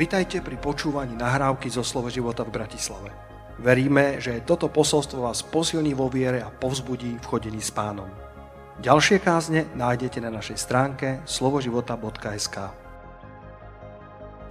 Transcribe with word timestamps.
Vitajte 0.00 0.40
pri 0.40 0.56
počúvaní 0.56 1.12
nahrávky 1.12 1.68
zo 1.68 1.84
Slovo 1.84 2.08
života 2.08 2.40
v 2.40 2.56
Bratislave. 2.56 3.12
Veríme, 3.60 4.16
že 4.16 4.40
toto 4.48 4.72
posolstvo 4.72 5.28
vás 5.28 5.44
posilní 5.44 5.92
vo 5.92 6.08
viere 6.08 6.40
a 6.40 6.48
povzbudí 6.48 7.20
v 7.20 7.28
chodení 7.28 7.60
s 7.60 7.68
pánom. 7.68 8.08
Ďalšie 8.80 9.20
kázne 9.20 9.68
nájdete 9.76 10.24
na 10.24 10.32
našej 10.32 10.56
stránke 10.56 11.20
slovoživota.sk 11.28 12.56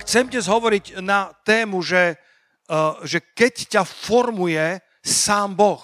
Chcem 0.05 0.29
dnes 0.29 0.45
hovoriť 0.45 1.01
na 1.01 1.33
tému, 1.41 1.81
že, 1.81 2.21
uh, 2.69 3.01
že 3.01 3.17
keď 3.33 3.53
ťa 3.73 3.83
formuje 3.89 4.77
sám 5.01 5.57
Boh. 5.57 5.81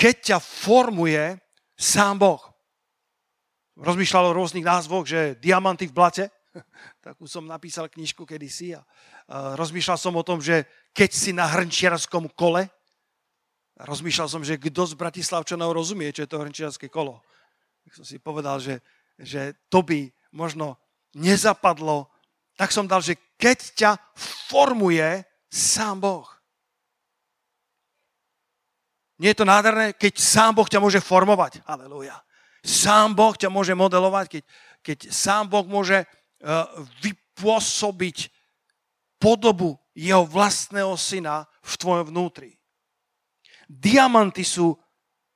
Keď 0.00 0.32
ťa 0.32 0.38
formuje 0.40 1.36
sám 1.76 2.24
Boh. 2.24 2.40
Rozmýšľal 3.76 4.32
o 4.32 4.36
rôznych 4.40 4.64
názvoch, 4.64 5.04
že 5.04 5.36
diamanty 5.44 5.92
v 5.92 5.96
blate, 6.00 6.24
Takú 7.06 7.30
som 7.30 7.46
napísal 7.46 7.86
knižku 7.86 8.26
kedysi 8.26 8.74
a 8.74 8.82
rozmýšľal 9.54 9.94
som 9.94 10.18
o 10.18 10.26
tom, 10.26 10.42
že 10.42 10.66
keď 10.90 11.10
si 11.14 11.30
na 11.30 11.46
hrnčiarskom 11.46 12.26
kole, 12.34 12.66
rozmýšľal 13.78 14.26
som, 14.26 14.42
že 14.42 14.58
kto 14.58 14.90
z 14.90 14.98
Bratislavčanov 14.98 15.70
rozumie, 15.70 16.10
čo 16.10 16.26
je 16.26 16.30
to 16.34 16.42
hrnčiarské 16.42 16.90
kolo. 16.90 17.22
Tak 17.86 18.02
som 18.02 18.02
si 18.02 18.18
povedal, 18.18 18.58
že, 18.58 18.82
že 19.22 19.54
to 19.70 19.86
by 19.86 20.10
možno 20.34 20.82
nezapadlo. 21.14 22.10
Tak 22.58 22.74
som 22.74 22.90
dal, 22.90 22.98
že 22.98 23.14
keď 23.38 23.58
ťa 23.78 23.90
formuje 24.50 25.22
sám 25.46 26.02
Boh. 26.02 26.26
Nie 29.22 29.30
je 29.30 29.38
to 29.38 29.46
nádherné, 29.46 29.94
keď 29.94 30.18
sám 30.18 30.58
Boh 30.58 30.66
ťa 30.66 30.82
môže 30.82 30.98
formovať. 30.98 31.62
Aleluja. 31.70 32.18
Sám 32.66 33.14
Boh 33.14 33.38
ťa 33.38 33.46
môže 33.46 33.78
modelovať, 33.78 34.26
keď, 34.26 34.42
keď 34.82 34.98
sám 35.14 35.46
Boh 35.46 35.62
môže 35.70 36.02
vypôsobiť 37.02 38.30
podobu 39.16 39.80
jeho 39.96 40.28
vlastného 40.28 40.92
syna 41.00 41.48
v 41.64 41.72
tvojom 41.76 42.12
vnútri. 42.12 42.60
Diamanty 43.66 44.44
sú 44.44 44.76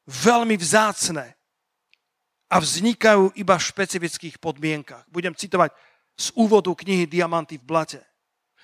veľmi 0.06 0.54
vzácne 0.60 1.34
a 2.50 2.56
vznikajú 2.58 3.34
iba 3.38 3.54
v 3.56 3.66
špecifických 3.66 4.36
podmienkach. 4.42 5.06
Budem 5.08 5.34
citovať 5.34 5.72
z 6.18 6.26
úvodu 6.36 6.70
knihy 6.74 7.08
Diamanty 7.08 7.56
v 7.56 7.64
blate. 7.64 8.02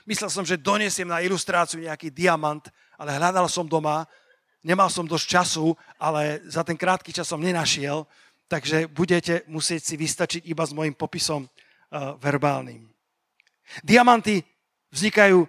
Myslel 0.07 0.31
som, 0.31 0.47
že 0.47 0.61
donesiem 0.61 1.09
na 1.11 1.19
ilustráciu 1.19 1.83
nejaký 1.83 2.15
diamant, 2.15 2.63
ale 2.95 3.19
hľadal 3.19 3.51
som 3.51 3.67
doma, 3.67 4.07
nemal 4.63 4.87
som 4.87 5.03
dosť 5.03 5.27
času, 5.27 5.75
ale 5.99 6.43
za 6.47 6.63
ten 6.63 6.79
krátky 6.79 7.11
čas 7.11 7.27
som 7.27 7.43
nenašiel, 7.43 8.07
takže 8.47 8.87
budete 8.87 9.43
musieť 9.51 9.83
si 9.83 9.95
vystačiť 9.99 10.43
iba 10.47 10.63
s 10.63 10.71
môjim 10.71 10.95
popisom 10.95 11.51
verbálnym. 12.19 12.89
Diamanty 13.83 14.43
vznikajú 14.95 15.47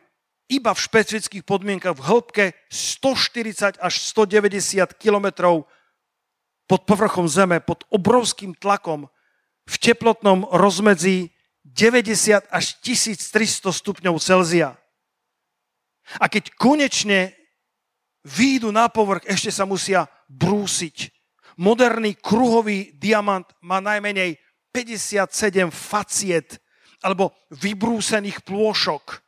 iba 0.47 0.71
v 0.71 0.83
špecifických 0.83 1.43
podmienkach 1.43 1.95
v 1.95 2.05
hĺbke 2.07 2.45
140 2.71 3.77
až 3.77 3.93
190 4.15 4.95
kilometrov 4.95 5.67
pod 6.67 6.81
povrchom 6.83 7.27
Zeme, 7.27 7.59
pod 7.63 7.83
obrovským 7.91 8.55
tlakom, 8.55 9.07
v 9.67 9.75
teplotnom 9.75 10.47
rozmedzi 10.47 11.35
90 11.67 12.47
až 12.47 12.65
1300 12.83 13.67
stupňov 13.67 14.15
Celzia. 14.23 14.79
A 16.23 16.31
keď 16.31 16.55
konečne 16.55 17.35
výjdu 18.23 18.71
na 18.71 18.87
povrch, 18.87 19.27
ešte 19.27 19.51
sa 19.51 19.67
musia 19.67 20.07
brúsiť. 20.31 21.11
Moderný 21.59 22.15
kruhový 22.15 22.95
diamant 22.95 23.47
má 23.59 23.83
najmenej 23.83 24.39
57 24.71 25.71
faciet 25.71 26.59
alebo 27.01 27.33
vybrúsených 27.53 28.41
plôšok. 28.41 29.21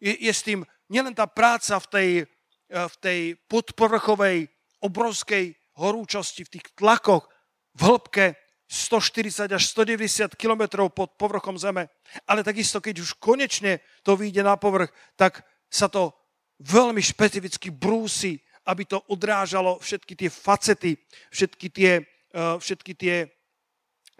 Je, 0.00 0.12
je 0.12 0.32
s 0.32 0.44
tým 0.44 0.60
nielen 0.92 1.16
tá 1.16 1.24
práca 1.26 1.80
v 1.80 1.86
tej, 1.88 2.10
eh, 2.22 2.86
v 2.88 2.96
tej 3.00 3.20
podpovrchovej 3.48 4.48
obrovskej 4.84 5.56
horúčosti, 5.76 6.44
v 6.44 6.52
tých 6.58 6.66
tlakoch 6.76 7.28
v 7.76 7.80
hĺbke 7.84 8.26
140 8.66 9.52
až 9.52 9.62
190 9.70 10.34
km 10.34 10.90
pod 10.90 11.14
povrchom 11.14 11.54
Zeme, 11.54 11.86
ale 12.26 12.42
takisto, 12.42 12.82
keď 12.82 12.98
už 12.98 13.14
konečne 13.22 13.78
to 14.02 14.18
vyjde 14.18 14.42
na 14.42 14.58
povrch, 14.58 14.90
tak 15.14 15.46
sa 15.70 15.86
to 15.86 16.10
veľmi 16.58 16.98
špecificky 16.98 17.70
brúsi, 17.70 18.40
aby 18.66 18.82
to 18.88 18.98
odrážalo 19.06 19.78
všetky 19.78 20.18
tie 20.18 20.30
facety, 20.32 20.98
všetky 21.30 21.66
tie, 21.70 21.92
eh, 22.02 22.56
všetky 22.58 22.92
tie 22.96 23.35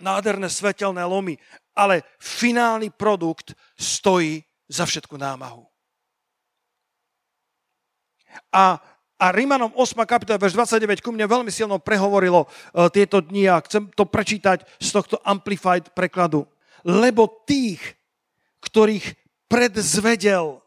nádherné 0.01 0.49
svetelné 0.53 1.05
lomy, 1.05 1.41
ale 1.77 2.05
finálny 2.21 2.93
produkt 2.93 3.53
stojí 3.77 4.45
za 4.69 4.85
všetku 4.85 5.17
námahu. 5.17 5.65
A, 8.53 8.77
a 9.17 9.27
Rímanom 9.33 9.73
8. 9.73 9.97
kapitola, 10.05 10.41
verš 10.41 10.57
29, 10.57 11.01
ku 11.01 11.13
mne 11.13 11.25
veľmi 11.25 11.49
silno 11.49 11.81
prehovorilo 11.81 12.45
uh, 12.45 12.89
tieto 12.93 13.25
dni 13.25 13.49
a 13.49 13.63
chcem 13.65 13.89
to 13.97 14.05
prečítať 14.05 14.65
z 14.77 14.89
tohto 14.93 15.17
Amplified 15.25 15.93
prekladu. 15.97 16.45
Lebo 16.85 17.27
tých, 17.49 17.81
ktorých 18.61 19.17
predzvedel, 19.49 20.61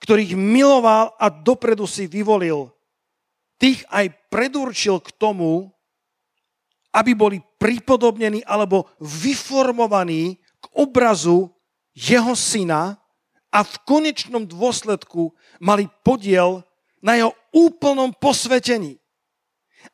ktorých 0.00 0.36
miloval 0.36 1.16
a 1.16 1.32
dopredu 1.32 1.88
si 1.88 2.04
vyvolil, 2.04 2.70
tých 3.60 3.84
aj 3.92 4.12
predurčil 4.32 5.00
k 5.04 5.10
tomu, 5.20 5.72
aby 6.90 7.14
boli 7.14 7.38
pripodobnení 7.58 8.42
alebo 8.46 8.90
vyformovaní 8.98 10.38
k 10.60 10.66
obrazu 10.74 11.50
jeho 11.94 12.34
syna 12.34 12.98
a 13.50 13.66
v 13.66 13.74
konečnom 13.86 14.46
dôsledku 14.46 15.34
mali 15.58 15.90
podiel 16.06 16.62
na 17.02 17.18
jeho 17.18 17.32
úplnom 17.50 18.14
posvetení. 18.14 18.98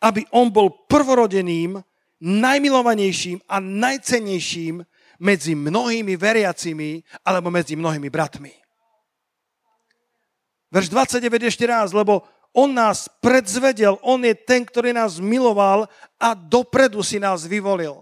Aby 0.03 0.27
on 0.35 0.51
bol 0.51 0.89
prvorodeným, 0.91 1.81
najmilovanejším 2.21 3.45
a 3.47 3.61
najcennejším 3.61 4.83
medzi 5.21 5.53
mnohými 5.56 6.17
veriacimi 6.17 7.05
alebo 7.25 7.49
medzi 7.53 7.77
mnohými 7.77 8.09
bratmi. 8.09 8.53
Verš 10.73 10.91
29 10.93 11.49
ešte 11.49 11.65
raz, 11.65 11.95
lebo 11.95 12.27
on 12.56 12.72
nás 12.72 13.05
predzvedel, 13.21 14.00
On 14.00 14.17
je 14.25 14.33
ten, 14.33 14.65
ktorý 14.65 14.97
nás 14.97 15.21
miloval 15.21 15.84
a 16.17 16.33
dopredu 16.33 17.05
si 17.05 17.21
nás 17.21 17.44
vyvolil. 17.44 18.00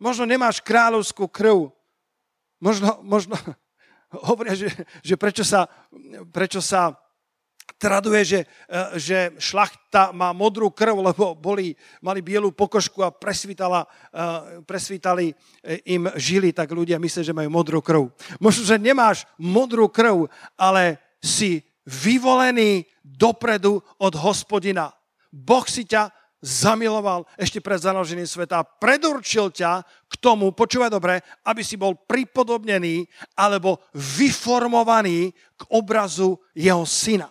Možno 0.00 0.24
nemáš 0.24 0.64
kráľovskú 0.64 1.28
krv. 1.28 1.68
Možno, 2.56 3.04
možno 3.04 3.36
hovoria, 4.32 4.56
že, 4.56 4.72
že 5.04 5.14
prečo, 5.20 5.44
sa, 5.44 5.68
prečo 6.32 6.64
sa 6.64 6.96
traduje, 7.76 8.24
že, 8.24 8.40
že 8.96 9.36
šlachta 9.36 10.10
má 10.10 10.32
modrú 10.32 10.72
krv, 10.72 11.12
lebo 11.12 11.36
boli, 11.36 11.76
mali 12.00 12.24
bielú 12.24 12.50
pokožku 12.50 13.04
a 13.04 13.14
presvítala, 13.14 13.84
presvítali 14.64 15.36
im 15.84 16.08
žily, 16.16 16.50
tak 16.56 16.72
ľudia 16.72 16.96
myslia, 16.96 17.28
že 17.28 17.36
majú 17.36 17.52
modrú 17.52 17.78
krv. 17.84 18.08
Možno, 18.40 18.64
že 18.64 18.80
nemáš 18.80 19.28
modrú 19.36 19.86
krv, 19.86 20.26
ale 20.56 20.96
si 21.20 21.62
vyvolený 21.86 22.89
dopredu 23.04 23.80
od 23.98 24.14
hospodina. 24.18 24.92
Boh 25.30 25.64
si 25.64 25.86
ťa 25.86 26.10
zamiloval 26.40 27.28
ešte 27.36 27.60
pred 27.60 27.76
založením 27.76 28.24
sveta 28.24 28.64
predurčil 28.64 29.52
ťa 29.52 29.84
k 30.08 30.14
tomu, 30.18 30.56
počúvaj 30.56 30.88
dobre, 30.88 31.20
aby 31.44 31.60
si 31.60 31.76
bol 31.76 31.92
pripodobnený 32.08 33.04
alebo 33.36 33.84
vyformovaný 33.92 35.36
k 35.36 35.62
obrazu 35.68 36.40
jeho 36.56 36.88
syna. 36.88 37.28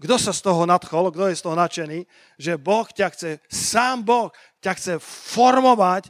Kto 0.00 0.16
sa 0.16 0.32
z 0.32 0.40
toho 0.40 0.64
nadchol, 0.64 1.12
kto 1.12 1.28
je 1.28 1.36
z 1.36 1.44
toho 1.44 1.56
nadšený, 1.56 1.98
že 2.40 2.56
Boh 2.56 2.88
ťa 2.88 3.08
chce, 3.12 3.30
sám 3.52 4.04
Boh 4.04 4.32
ťa 4.64 4.72
chce 4.76 4.92
formovať 5.36 6.08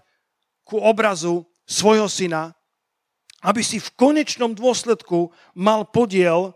ku 0.62 0.78
obrazu 0.78 1.42
svojho 1.66 2.06
syna, 2.06 2.54
aby 3.42 3.62
si 3.66 3.82
v 3.82 3.90
konečnom 3.98 4.54
dôsledku 4.54 5.34
mal 5.58 5.86
podiel 5.90 6.54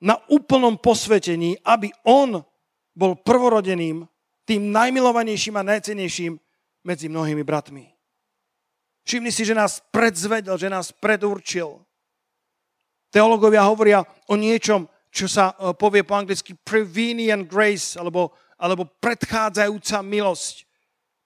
na 0.00 0.20
úplnom 0.28 0.76
posvetení, 0.76 1.56
aby 1.64 1.88
on 2.04 2.44
bol 2.96 3.12
prvorodeným, 3.16 4.04
tým 4.46 4.70
najmilovanejším 4.70 5.58
a 5.58 5.68
najcenejším 5.74 6.38
medzi 6.86 7.06
mnohými 7.10 7.42
bratmi. 7.42 7.90
Všimni 9.02 9.30
si, 9.34 9.42
že 9.42 9.54
nás 9.54 9.82
predzvedel, 9.90 10.54
že 10.58 10.70
nás 10.70 10.90
predurčil. 10.94 11.82
Teológovia 13.10 13.66
hovoria 13.66 14.02
o 14.30 14.34
niečom, 14.34 14.86
čo 15.10 15.30
sa 15.30 15.54
e, 15.54 15.72
povie 15.78 16.02
po 16.02 16.18
anglicky 16.18 16.58
prevenient 16.58 17.46
grace, 17.46 17.94
alebo, 17.96 18.34
alebo 18.58 18.86
predchádzajúca 18.98 20.02
milosť. 20.02 20.66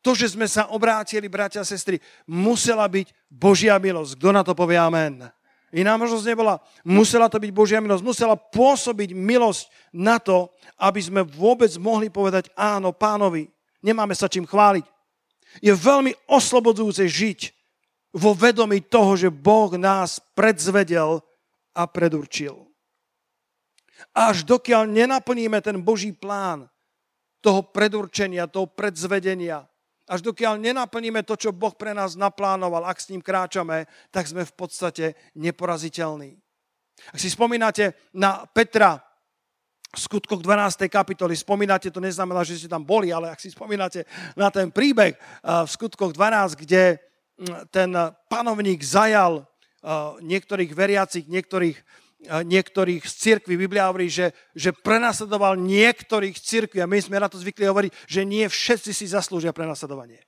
To, 0.00 0.16
že 0.16 0.32
sme 0.32 0.48
sa 0.48 0.72
obrátili, 0.72 1.28
bratia 1.28 1.60
a 1.60 1.68
sestry, 1.68 2.00
musela 2.24 2.88
byť 2.88 3.12
Božia 3.28 3.76
milosť. 3.76 4.16
Kto 4.16 4.28
na 4.32 4.40
to 4.44 4.56
povie 4.56 4.80
amen? 4.80 5.28
Iná 5.70 5.94
možnosť 5.94 6.26
nebola. 6.26 6.58
Musela 6.82 7.30
to 7.30 7.38
byť 7.38 7.50
Božia 7.54 7.78
milosť. 7.78 8.02
Musela 8.02 8.34
pôsobiť 8.34 9.14
milosť 9.14 9.70
na 9.94 10.18
to, 10.18 10.50
aby 10.74 10.98
sme 10.98 11.22
vôbec 11.22 11.70
mohli 11.78 12.10
povedať 12.10 12.50
áno 12.58 12.90
pánovi. 12.90 13.46
Nemáme 13.78 14.18
sa 14.18 14.26
čím 14.26 14.50
chváliť. 14.50 14.82
Je 15.62 15.70
veľmi 15.70 16.10
oslobodzujúce 16.26 17.06
žiť 17.06 17.40
vo 18.18 18.34
vedomí 18.34 18.82
toho, 18.82 19.14
že 19.14 19.30
Boh 19.30 19.70
nás 19.78 20.18
predzvedel 20.34 21.22
a 21.74 21.82
predurčil. 21.86 22.66
Až 24.10 24.42
dokiaľ 24.42 24.90
nenaplníme 24.90 25.62
ten 25.62 25.78
Boží 25.78 26.10
plán 26.10 26.66
toho 27.38 27.62
predurčenia, 27.62 28.50
toho 28.50 28.66
predzvedenia, 28.66 29.69
až 30.10 30.26
dokiaľ 30.26 30.58
nenaplníme 30.58 31.22
to, 31.22 31.38
čo 31.38 31.54
Boh 31.54 31.70
pre 31.70 31.94
nás 31.94 32.18
naplánoval, 32.18 32.82
ak 32.82 32.98
s 32.98 33.14
ním 33.14 33.22
kráčame, 33.22 33.86
tak 34.10 34.26
sme 34.26 34.42
v 34.42 34.54
podstate 34.58 35.14
neporaziteľní. 35.38 36.34
Ak 37.14 37.22
si 37.22 37.30
spomínate 37.30 37.94
na 38.10 38.42
Petra 38.50 38.98
v 39.90 39.98
skutkoch 39.98 40.42
12. 40.42 40.90
kapitoly, 40.90 41.38
spomínate, 41.38 41.94
to 41.94 42.02
neznamená, 42.02 42.42
že 42.42 42.58
ste 42.58 42.68
tam 42.70 42.82
boli, 42.82 43.14
ale 43.14 43.30
ak 43.30 43.38
si 43.38 43.54
spomínate 43.54 44.02
na 44.34 44.50
ten 44.50 44.74
príbeh 44.74 45.14
eh, 45.14 45.20
v 45.46 45.68
skutkoch 45.70 46.10
12, 46.10 46.58
kde 46.58 46.98
hm, 47.38 47.70
ten 47.70 47.90
panovník 48.26 48.82
zajal 48.82 49.42
eh, 49.42 49.46
niektorých 50.26 50.74
veriacich, 50.74 51.30
niektorých 51.30 51.78
niektorých 52.28 53.00
z 53.00 53.14
cirkví. 53.16 53.56
Biblia 53.56 53.88
hovorí, 53.88 54.12
že, 54.12 54.36
že 54.52 54.76
prenasledoval 54.76 55.56
niektorých 55.56 56.36
cirkví 56.36 56.84
a 56.84 56.90
my 56.90 57.00
sme 57.00 57.16
na 57.16 57.32
to 57.32 57.40
zvykli 57.40 57.64
hovoriť, 57.64 57.92
že 58.04 58.28
nie 58.28 58.44
všetci 58.44 58.92
si 58.92 59.08
zaslúžia 59.08 59.56
prenasledovanie. 59.56 60.20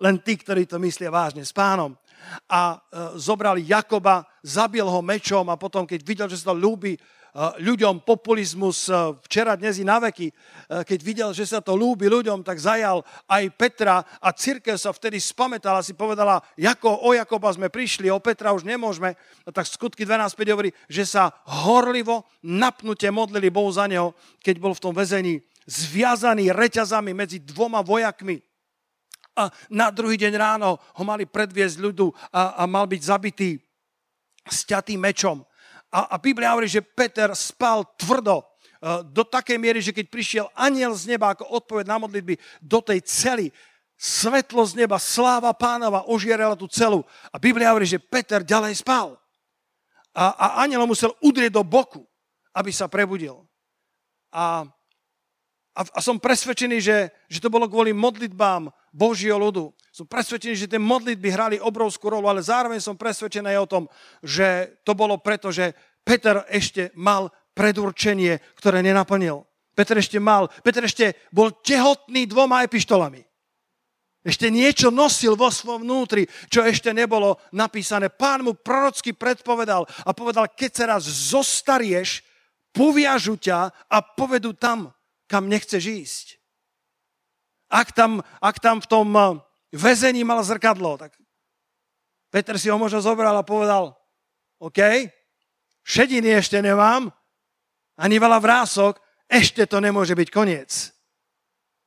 Len 0.00 0.16
tí, 0.24 0.34
ktorí 0.40 0.64
to 0.64 0.80
myslia 0.80 1.12
vážne 1.12 1.44
s 1.44 1.52
pánom. 1.52 1.92
A 2.48 2.76
e, 2.76 2.78
zobrali 3.20 3.68
Jakoba, 3.68 4.24
zabil 4.40 4.84
ho 4.84 5.00
mečom 5.04 5.44
a 5.52 5.60
potom, 5.60 5.84
keď 5.84 6.00
videl, 6.02 6.28
že 6.28 6.40
sa 6.40 6.52
to 6.52 6.58
ľúbi 6.58 6.96
ľuďom 7.36 8.02
populizmus 8.02 8.90
včera, 9.26 9.54
dnes 9.54 9.78
i 9.78 9.86
na 9.86 10.02
veky. 10.02 10.32
Keď 10.66 11.00
videl, 11.02 11.30
že 11.30 11.46
sa 11.46 11.62
to 11.62 11.78
ľúbi 11.78 12.10
ľuďom, 12.10 12.42
tak 12.42 12.58
zajal 12.58 13.06
aj 13.30 13.44
Petra 13.54 14.02
a 14.18 14.28
církev 14.34 14.74
sa 14.74 14.90
vtedy 14.90 15.22
spametala, 15.22 15.84
si 15.84 15.94
povedala, 15.94 16.42
ako 16.58 17.06
o 17.06 17.10
Jakoba 17.14 17.54
sme 17.54 17.70
prišli, 17.70 18.10
o 18.10 18.18
Petra 18.18 18.50
už 18.50 18.66
nemôžeme. 18.66 19.14
Tak 19.46 19.66
skutky 19.66 20.02
12.5 20.02 20.54
hovorí, 20.54 20.70
že 20.90 21.06
sa 21.06 21.30
horlivo, 21.46 22.26
napnutie 22.42 23.10
modlili 23.14 23.50
Bohu 23.50 23.70
za 23.70 23.86
neho, 23.86 24.14
keď 24.42 24.56
bol 24.58 24.74
v 24.74 24.82
tom 24.82 24.94
väzení 24.94 25.38
zviazaný 25.70 26.50
reťazami 26.50 27.14
medzi 27.14 27.38
dvoma 27.38 27.84
vojakmi. 27.86 28.42
A 29.38 29.46
na 29.70 29.94
druhý 29.94 30.18
deň 30.18 30.34
ráno 30.34 30.76
ho 30.76 31.04
mali 31.06 31.24
predviesť 31.24 31.78
ľudu 31.78 32.10
a, 32.34 32.58
a 32.58 32.62
mal 32.66 32.90
byť 32.90 33.02
zabitý 33.06 33.54
sťatým 34.50 34.98
mečom. 34.98 35.46
A, 35.90 36.14
a 36.14 36.16
Biblia 36.22 36.54
hovorí, 36.54 36.70
že 36.70 36.80
Peter 36.80 37.34
spal 37.34 37.82
tvrdo 37.98 38.46
eh, 38.46 39.02
do 39.10 39.26
takej 39.26 39.58
miery, 39.58 39.82
že 39.82 39.90
keď 39.90 40.06
prišiel 40.06 40.46
aniel 40.54 40.94
z 40.94 41.10
neba 41.10 41.34
ako 41.34 41.50
odpoveď 41.50 41.84
na 41.90 41.98
modlitby 41.98 42.38
do 42.62 42.78
tej 42.78 43.02
cely, 43.02 43.46
svetlo 44.00 44.64
z 44.64 44.80
neba, 44.80 44.96
sláva 44.96 45.52
pánova 45.52 46.08
ožierala 46.08 46.56
tú 46.56 46.64
celu. 46.64 47.04
A 47.28 47.36
Biblia 47.36 47.68
hovorí, 47.68 47.84
že 47.84 48.00
Peter 48.00 48.40
ďalej 48.40 48.80
spal. 48.80 49.20
A, 50.16 50.32
a 50.32 50.46
aniel 50.64 50.88
musel 50.88 51.12
udrieť 51.20 51.52
do 51.52 51.60
boku, 51.60 52.08
aby 52.56 52.72
sa 52.72 52.88
prebudil. 52.88 53.44
A, 54.32 54.64
a, 55.76 55.80
a 55.84 56.00
som 56.00 56.16
presvedčený, 56.16 56.80
že, 56.80 57.12
že 57.28 57.42
to 57.44 57.52
bolo 57.52 57.68
kvôli 57.68 57.92
modlitbám 57.92 58.72
Božieho 58.88 59.36
ľudu. 59.36 59.70
Som 59.90 60.06
presvedčený, 60.06 60.54
že 60.54 60.70
tie 60.70 60.78
modlitby 60.78 61.28
hrali 61.34 61.56
obrovskú 61.58 62.14
rolu, 62.14 62.30
ale 62.30 62.46
zároveň 62.46 62.78
som 62.78 62.94
presvedčený 62.94 63.58
o 63.58 63.66
tom, 63.66 63.84
že 64.22 64.78
to 64.86 64.94
bolo 64.94 65.18
preto, 65.18 65.50
že 65.50 65.74
Peter 66.06 66.46
ešte 66.46 66.94
mal 66.94 67.26
predurčenie, 67.58 68.38
ktoré 68.54 68.86
nenaplnil. 68.86 69.42
Peter 69.74 69.98
ešte 69.98 70.22
mal, 70.22 70.46
Peter 70.62 70.86
ešte 70.86 71.18
bol 71.34 71.50
tehotný 71.50 72.30
dvoma 72.30 72.62
epištolami. 72.66 73.26
Ešte 74.20 74.52
niečo 74.52 74.92
nosil 74.92 75.32
vo 75.32 75.48
svojom 75.48 75.88
vnútri, 75.88 76.28
čo 76.52 76.60
ešte 76.60 76.92
nebolo 76.92 77.40
napísané. 77.56 78.12
Pán 78.12 78.44
mu 78.44 78.52
prorocky 78.52 79.16
predpovedal 79.16 79.88
a 80.04 80.10
povedal, 80.12 80.44
keď 80.52 80.70
sa 80.70 80.84
raz 80.92 81.08
zostarieš, 81.08 82.20
poviažu 82.70 83.40
ťa 83.40 83.72
a 83.88 83.96
povedu 84.04 84.52
tam, 84.52 84.92
kam 85.24 85.48
nechceš 85.48 85.82
ísť. 85.88 86.26
Ak 87.72 87.96
tam, 87.96 88.20
ak 88.44 88.60
tam 88.60 88.84
v 88.84 88.90
tom 88.90 89.08
väzení 89.72 90.26
mal 90.26 90.42
zrkadlo, 90.42 90.98
tak 90.98 91.14
Peter 92.30 92.58
si 92.58 92.70
ho 92.70 92.78
možno 92.78 93.02
zobral 93.02 93.34
a 93.34 93.46
povedal, 93.46 93.94
OK, 94.62 94.78
šediny 95.82 96.38
ešte 96.38 96.62
nemám, 96.62 97.10
ani 97.98 98.16
veľa 98.16 98.38
vrások, 98.38 99.02
ešte 99.26 99.66
to 99.66 99.82
nemôže 99.82 100.14
byť 100.14 100.28
koniec. 100.30 100.90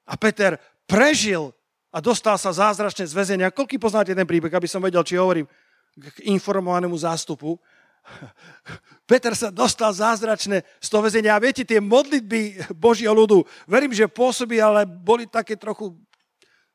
A 0.08 0.20
Peter 0.20 0.60
prežil 0.84 1.56
a 1.94 2.02
dostal 2.04 2.36
sa 2.36 2.52
zázračne 2.52 3.08
z 3.08 3.14
väzenia. 3.14 3.54
Koľko 3.54 3.80
poznáte 3.80 4.12
ten 4.12 4.28
príbeh, 4.28 4.52
aby 4.52 4.68
som 4.68 4.84
vedel, 4.84 5.06
či 5.06 5.16
hovorím 5.16 5.48
k 5.94 6.28
informovanému 6.28 6.98
zástupu. 6.98 7.56
Peter 9.10 9.32
sa 9.38 9.54
dostal 9.54 9.94
zázračne 9.94 10.66
z 10.82 10.88
toho 10.90 11.06
väzenia. 11.06 11.38
A 11.38 11.44
viete, 11.44 11.64
tie 11.64 11.80
modlitby 11.80 12.74
Božieho 12.74 13.14
ľudu, 13.14 13.46
verím, 13.70 13.94
že 13.94 14.10
pôsobí, 14.10 14.60
ale 14.60 14.84
boli 14.90 15.30
také 15.30 15.56
trochu 15.56 15.96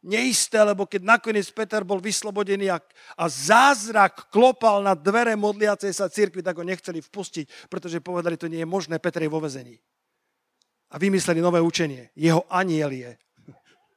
neisté, 0.02 0.62
lebo 0.62 0.86
keď 0.86 1.02
nakoniec 1.02 1.48
Peter 1.50 1.82
bol 1.82 1.98
vyslobodený 1.98 2.70
a, 2.70 2.78
a 3.18 3.24
zázrak 3.26 4.30
klopal 4.30 4.82
na 4.82 4.94
dvere 4.94 5.34
modliacej 5.34 5.92
sa 5.94 6.06
cirkvi, 6.06 6.42
tak 6.42 6.58
ho 6.58 6.64
nechceli 6.66 7.02
vpustiť, 7.02 7.70
pretože 7.70 8.02
povedali, 8.02 8.38
to 8.38 8.46
nie 8.46 8.62
je 8.62 8.68
možné, 8.68 9.02
Peter 9.02 9.22
je 9.22 9.32
vo 9.32 9.42
väzení. 9.42 9.78
A 10.88 10.96
vymysleli 10.96 11.42
nové 11.42 11.60
učenie. 11.60 12.14
Jeho 12.16 12.46
aniel 12.48 12.94
je. 12.94 13.12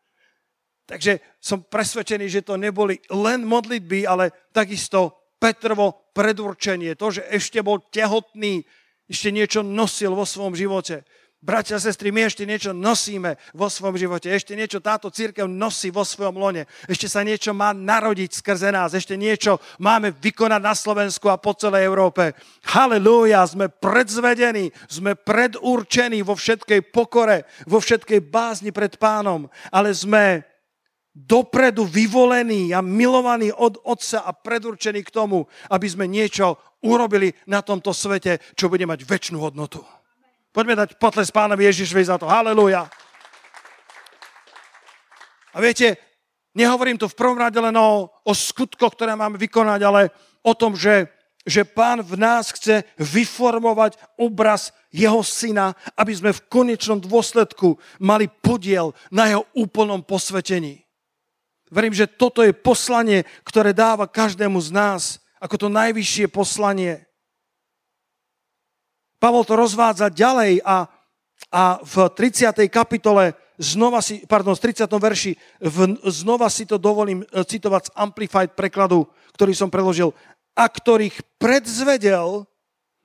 Takže 0.89 1.21
som 1.39 1.63
presvedčený, 1.63 2.25
že 2.27 2.43
to 2.43 2.57
neboli 2.57 2.99
len 3.13 3.45
modlitby, 3.45 4.03
ale 4.09 4.33
takisto 4.51 5.21
Petrovo 5.41 6.13
predurčenie, 6.13 6.93
to, 6.93 7.17
že 7.17 7.25
ešte 7.25 7.65
bol 7.65 7.81
tehotný, 7.89 8.61
ešte 9.09 9.33
niečo 9.33 9.65
nosil 9.65 10.13
vo 10.13 10.21
svojom 10.21 10.53
živote. 10.53 11.01
Bratia 11.41 11.73
a 11.73 11.81
sestry, 11.81 12.13
my 12.13 12.29
ešte 12.29 12.45
niečo 12.45 12.69
nosíme 12.69 13.33
vo 13.57 13.65
svojom 13.65 13.97
živote, 13.97 14.29
ešte 14.29 14.53
niečo 14.53 14.77
táto 14.77 15.09
církev 15.09 15.49
nosí 15.49 15.89
vo 15.89 16.05
svojom 16.05 16.37
lone, 16.37 16.69
ešte 16.85 17.09
sa 17.09 17.25
niečo 17.25 17.49
má 17.49 17.73
narodiť 17.73 18.29
skrze 18.29 18.69
nás, 18.69 18.93
ešte 18.93 19.17
niečo 19.17 19.57
máme 19.81 20.13
vykonať 20.13 20.61
na 20.61 20.77
Slovensku 20.77 21.33
a 21.33 21.41
po 21.41 21.57
celej 21.57 21.89
Európe. 21.89 22.37
Halelúja, 22.69 23.41
sme 23.49 23.73
predzvedení, 23.73 24.69
sme 24.85 25.17
predurčení 25.17 26.21
vo 26.21 26.37
všetkej 26.37 26.93
pokore, 26.93 27.49
vo 27.65 27.81
všetkej 27.81 28.21
bázni 28.21 28.69
pred 28.69 29.01
pánom, 29.01 29.49
ale 29.73 29.97
sme 29.97 30.45
dopredu 31.09 31.89
vyvolení 31.89 32.69
a 32.69 32.85
milovaní 32.85 33.49
od 33.49 33.81
Otca 33.81 34.29
a 34.29 34.29
predurčení 34.29 35.01
k 35.01 35.09
tomu, 35.09 35.49
aby 35.73 35.89
sme 35.89 36.05
niečo 36.05 36.61
urobili 36.85 37.33
na 37.49 37.65
tomto 37.65 37.97
svete, 37.97 38.37
čo 38.53 38.69
bude 38.69 38.85
mať 38.85 39.09
väčšinu 39.09 39.41
hodnotu. 39.41 39.81
Poďme 40.51 40.83
dať 40.83 40.99
potles 40.99 41.31
pánovi 41.31 41.67
Ježišovi 41.67 42.03
za 42.03 42.19
to. 42.19 42.27
Halelúja. 42.27 42.87
A 45.51 45.57
viete, 45.59 45.95
nehovorím 46.55 46.99
tu 46.99 47.07
v 47.07 47.17
prvom 47.17 47.39
rade 47.39 47.59
len 47.59 47.75
o, 47.75 48.07
o 48.07 48.33
skutkoch, 48.35 48.95
ktoré 48.95 49.15
máme 49.15 49.39
vykonať, 49.39 49.79
ale 49.83 50.11
o 50.43 50.51
tom, 50.55 50.75
že, 50.75 51.11
že 51.43 51.63
pán 51.67 52.03
v 52.03 52.15
nás 52.19 52.51
chce 52.55 52.83
vyformovať 52.99 53.99
obraz 54.19 54.75
jeho 54.91 55.23
syna, 55.23 55.75
aby 55.95 56.11
sme 56.15 56.31
v 56.35 56.43
konečnom 56.51 56.99
dôsledku 56.99 57.79
mali 57.99 58.27
podiel 58.27 58.91
na 59.11 59.31
jeho 59.31 59.43
úplnom 59.55 60.03
posvetení. 60.03 60.83
Verím, 61.71 61.95
že 61.95 62.11
toto 62.11 62.43
je 62.43 62.51
poslanie, 62.51 63.23
ktoré 63.47 63.71
dáva 63.71 64.03
každému 64.03 64.59
z 64.59 64.71
nás 64.75 65.03
ako 65.41 65.55
to 65.57 65.67
najvyššie 65.73 66.29
poslanie. 66.29 67.01
Pavol 69.21 69.45
to 69.45 69.53
rozvádza 69.53 70.09
ďalej 70.09 70.65
a, 70.65 70.89
a 71.53 71.63
v 71.85 72.09
30. 72.09 72.57
kapitole 72.73 73.37
znova 73.61 74.01
si, 74.01 74.25
pardon, 74.25 74.57
v 74.57 74.73
30. 74.73 74.89
verši 74.89 75.37
v, 75.61 75.77
znova 76.09 76.49
si 76.49 76.65
to 76.65 76.81
dovolím 76.81 77.21
e, 77.21 77.45
citovať 77.45 77.93
z 77.93 77.93
Amplified 77.93 78.57
prekladu, 78.57 79.05
ktorý 79.37 79.53
som 79.53 79.69
preložil. 79.69 80.17
A 80.57 80.65
ktorých 80.65 81.21
predzvedel, 81.37 82.49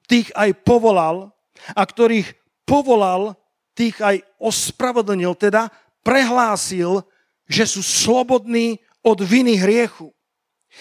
tých 0.08 0.32
aj 0.32 0.56
povolal, 0.64 1.36
a 1.76 1.82
ktorých 1.84 2.32
povolal, 2.64 3.36
tých 3.76 4.00
aj 4.00 4.24
ospravedlnil, 4.40 5.36
teda 5.36 5.68
prehlásil, 6.00 7.04
že 7.44 7.68
sú 7.68 7.84
slobodní 7.84 8.80
od 9.04 9.20
viny 9.20 9.60
hriechu. 9.60 10.16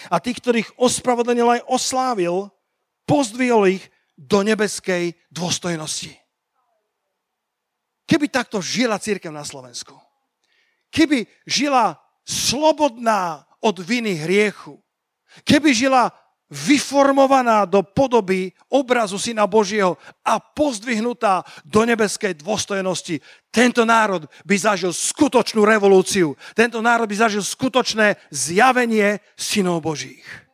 A 0.07 0.23
tých, 0.23 0.39
ktorých 0.39 0.79
ospravedlnil 0.79 1.59
aj 1.59 1.61
oslávil, 1.67 2.47
pozdvihol 3.03 3.67
ich 3.67 3.83
do 4.15 4.41
nebeskej 4.41 5.13
dôstojnosti. 5.27 6.15
Keby 8.05 8.31
takto 8.31 8.63
žila 8.63 9.01
církev 9.01 9.33
na 9.33 9.43
Slovensku, 9.43 9.97
keby 10.93 11.27
žila 11.43 11.99
slobodná 12.23 13.43
od 13.59 13.75
viny 13.81 14.15
hriechu, 14.23 14.79
keby 15.43 15.73
žila 15.73 16.13
vyformovaná 16.45 17.65
do 17.65 17.81
podoby 17.81 18.53
obrazu 18.69 19.17
Syna 19.17 19.49
Božieho 19.49 19.97
a 20.21 20.37
pozdvihnutá 20.37 21.41
do 21.65 21.81
nebeskej 21.81 22.37
dôstojnosti. 22.37 23.17
Tento 23.49 23.81
národ 23.81 24.29
by 24.45 24.55
zažil 24.55 24.93
skutočnú 24.93 25.65
revolúciu. 25.65 26.37
Tento 26.53 26.85
národ 26.85 27.09
by 27.09 27.17
zažil 27.17 27.41
skutočné 27.41 28.21
zjavenie 28.29 29.17
synov 29.33 29.81
Božích. 29.81 30.44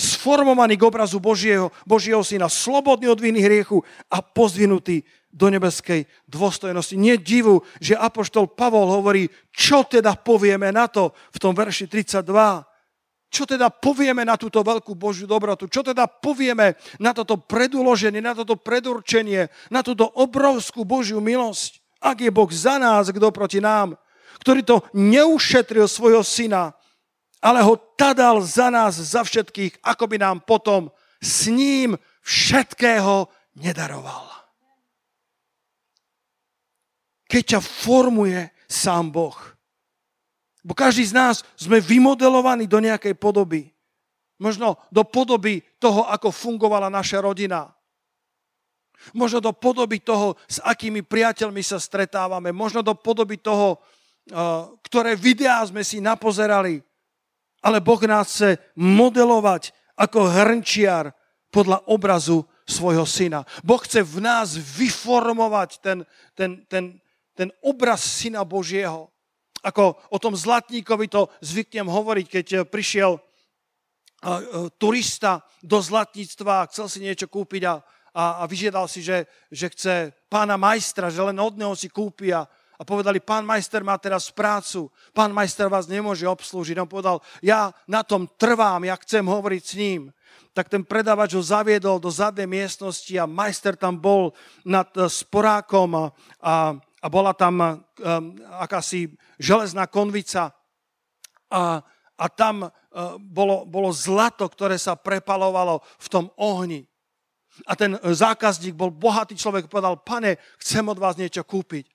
Sformovaný 0.00 0.80
k 0.80 0.88
obrazu 0.88 1.20
Božieho, 1.20 1.68
Božieho 1.84 2.24
syna, 2.24 2.48
slobodný 2.48 3.12
od 3.12 3.20
viny 3.20 3.44
hriechu 3.44 3.84
a 4.08 4.24
pozdvihnutý 4.24 5.04
do 5.28 5.52
nebeskej 5.52 6.08
dôstojnosti. 6.24 6.96
Nie 6.96 7.20
divu, 7.20 7.60
že 7.78 8.00
Apoštol 8.00 8.56
Pavol 8.56 8.88
hovorí, 8.88 9.28
čo 9.52 9.84
teda 9.84 10.16
povieme 10.16 10.72
na 10.72 10.88
to 10.88 11.12
v 11.30 11.38
tom 11.38 11.52
verši 11.52 11.84
32 11.86 12.70
čo 13.30 13.46
teda 13.46 13.70
povieme 13.70 14.26
na 14.26 14.34
túto 14.34 14.58
veľkú 14.58 14.98
Božiu 14.98 15.30
dobrotu? 15.30 15.70
Čo 15.70 15.86
teda 15.86 16.10
povieme 16.10 16.74
na 16.98 17.14
toto 17.14 17.38
predúloženie, 17.38 18.18
na 18.18 18.34
toto 18.34 18.58
predurčenie, 18.58 19.46
na 19.70 19.86
túto 19.86 20.02
obrovskú 20.18 20.82
Božiu 20.82 21.22
milosť? 21.22 21.78
Ak 22.02 22.18
je 22.18 22.34
Boh 22.34 22.50
za 22.50 22.82
nás, 22.82 23.06
kto 23.06 23.30
proti 23.30 23.62
nám? 23.62 23.94
Ktorý 24.42 24.66
to 24.66 24.76
neušetril 24.98 25.86
svojho 25.86 26.26
syna, 26.26 26.74
ale 27.40 27.64
ho 27.64 27.76
tadal 27.96 28.44
za 28.44 28.68
nás, 28.68 29.00
za 29.00 29.24
všetkých, 29.24 29.80
ako 29.80 30.04
by 30.06 30.16
nám 30.20 30.36
potom 30.44 30.92
s 31.20 31.48
ním 31.48 31.96
všetkého 32.20 33.28
nedaroval. 33.56 34.28
Keď 37.26 37.42
ťa 37.56 37.60
formuje 37.60 38.40
sám 38.68 39.08
Boh, 39.08 39.36
Bo 40.60 40.76
každý 40.76 41.08
z 41.08 41.16
nás 41.16 41.36
sme 41.56 41.80
vymodelovaní 41.80 42.68
do 42.68 42.84
nejakej 42.84 43.16
podoby. 43.16 43.72
Možno 44.40 44.76
do 44.92 45.04
podoby 45.04 45.64
toho, 45.80 46.04
ako 46.08 46.32
fungovala 46.32 46.92
naša 46.92 47.24
rodina. 47.24 47.72
Možno 49.16 49.40
do 49.40 49.52
podoby 49.56 50.04
toho, 50.04 50.36
s 50.44 50.60
akými 50.60 51.00
priateľmi 51.00 51.64
sa 51.64 51.80
stretávame. 51.80 52.52
Možno 52.52 52.84
do 52.84 52.92
podoby 52.92 53.40
toho, 53.40 53.80
eh, 53.80 54.36
ktoré 54.84 55.16
videá 55.16 55.64
sme 55.64 55.80
si 55.80 56.00
napozerali. 56.04 56.84
Ale 57.60 57.80
Boh 57.84 58.00
nás 58.08 58.32
chce 58.32 58.56
modelovať 58.76 59.76
ako 60.00 60.32
hrnčiar 60.32 61.12
podľa 61.52 61.84
obrazu 61.90 62.46
svojho 62.64 63.04
syna. 63.04 63.42
Boh 63.66 63.82
chce 63.82 64.00
v 64.06 64.22
nás 64.22 64.54
vyformovať 64.54 65.70
ten, 65.82 65.98
ten, 66.32 66.62
ten, 66.70 66.96
ten 67.34 67.48
obraz 67.60 68.00
syna 68.00 68.46
Božieho. 68.46 69.10
Ako 69.60 69.98
o 70.08 70.18
tom 70.22 70.32
zlatníkovi 70.32 71.10
to 71.12 71.28
zvyknem 71.44 71.84
hovoriť, 71.84 72.26
keď 72.30 72.46
eh, 72.52 72.60
prišiel 72.64 73.18
eh, 73.18 73.20
eh, 73.20 74.40
turista 74.80 75.44
do 75.60 75.82
zlatníctva 75.82 76.64
a 76.64 76.68
chcel 76.72 76.86
si 76.88 76.98
niečo 77.04 77.28
kúpiť 77.28 77.62
a, 77.68 77.84
a, 78.16 78.24
a 78.40 78.42
vyžiadal 78.48 78.88
si, 78.88 79.04
že, 79.04 79.28
že 79.52 79.68
chce 79.68 79.94
pána 80.32 80.56
majstra, 80.56 81.12
že 81.12 81.20
len 81.20 81.36
od 81.36 81.60
neho 81.60 81.76
si 81.76 81.92
kúpi 81.92 82.32
a, 82.32 82.48
a 82.80 82.82
povedali, 82.88 83.20
pán 83.20 83.44
majster 83.44 83.84
má 83.84 84.00
teraz 84.00 84.32
prácu, 84.32 84.88
pán 85.12 85.36
majster 85.36 85.68
vás 85.68 85.84
nemôže 85.84 86.24
obslúžiť. 86.24 86.80
On 86.80 86.88
povedal, 86.88 87.20
ja 87.44 87.76
na 87.84 88.00
tom 88.00 88.24
trvám, 88.24 88.88
ja 88.88 88.96
chcem 88.96 89.20
hovoriť 89.20 89.62
s 89.62 89.74
ním. 89.76 90.02
Tak 90.56 90.72
ten 90.72 90.80
predávač 90.80 91.36
ho 91.36 91.44
zaviedol 91.44 92.00
do 92.00 92.08
zadnej 92.08 92.48
miestnosti 92.48 93.12
a 93.20 93.28
majster 93.28 93.76
tam 93.76 94.00
bol 94.00 94.32
nad 94.64 94.88
sporákom 94.96 95.92
a, 95.92 96.04
a 96.40 96.54
a 97.00 97.08
bola 97.08 97.32
tam 97.32 97.56
um, 97.60 97.72
akási 98.60 99.16
železná 99.40 99.88
konvica 99.88 100.52
a, 101.48 101.80
a 102.20 102.26
tam 102.28 102.68
uh, 102.68 102.70
bolo, 103.16 103.64
bolo 103.64 103.88
zlato, 103.88 104.44
ktoré 104.44 104.76
sa 104.76 105.00
prepalovalo 105.00 105.80
v 105.96 106.08
tom 106.12 106.28
ohni. 106.36 106.84
A 107.64 107.72
ten 107.72 107.96
zákazník 107.96 108.76
bol 108.76 108.92
bohatý 108.92 109.32
človek, 109.32 109.66
povedal, 109.66 109.96
pane, 110.00 110.36
chcem 110.60 110.84
od 110.86 111.00
vás 111.00 111.16
niečo 111.16 111.40
kúpiť. 111.40 111.88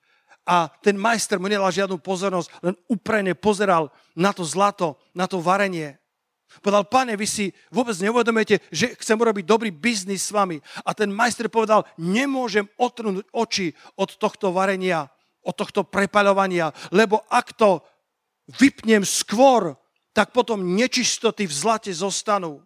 A 0.46 0.70
ten 0.78 0.94
majster 0.94 1.42
mu 1.42 1.50
nedal 1.50 1.66
žiadnu 1.74 1.98
pozornosť, 1.98 2.48
len 2.62 2.74
uprene 2.86 3.34
pozeral 3.34 3.90
na 4.14 4.30
to 4.30 4.46
zlato, 4.46 4.94
na 5.10 5.26
to 5.26 5.42
varenie. 5.42 5.98
Povedal, 6.62 6.86
pane, 6.86 7.18
vy 7.18 7.26
si 7.26 7.44
vôbec 7.68 7.98
neuvedomujete, 7.98 8.62
že 8.70 8.94
chcem 9.02 9.18
urobiť 9.18 9.44
dobrý 9.44 9.70
biznis 9.74 10.30
s 10.30 10.32
vami. 10.32 10.62
A 10.86 10.94
ten 10.94 11.10
majster 11.10 11.50
povedal, 11.50 11.84
nemôžem 11.98 12.64
otrhnúť 12.78 13.26
oči 13.34 13.74
od 13.98 14.14
tohto 14.16 14.54
varenia, 14.54 15.10
od 15.42 15.54
tohto 15.58 15.84
prepaľovania, 15.84 16.70
lebo 16.94 17.26
ak 17.28 17.58
to 17.58 17.82
vypnem 18.56 19.02
skôr, 19.02 19.74
tak 20.14 20.32
potom 20.32 20.62
nečistoty 20.62 21.44
v 21.44 21.52
zlate 21.52 21.92
zostanú. 21.92 22.62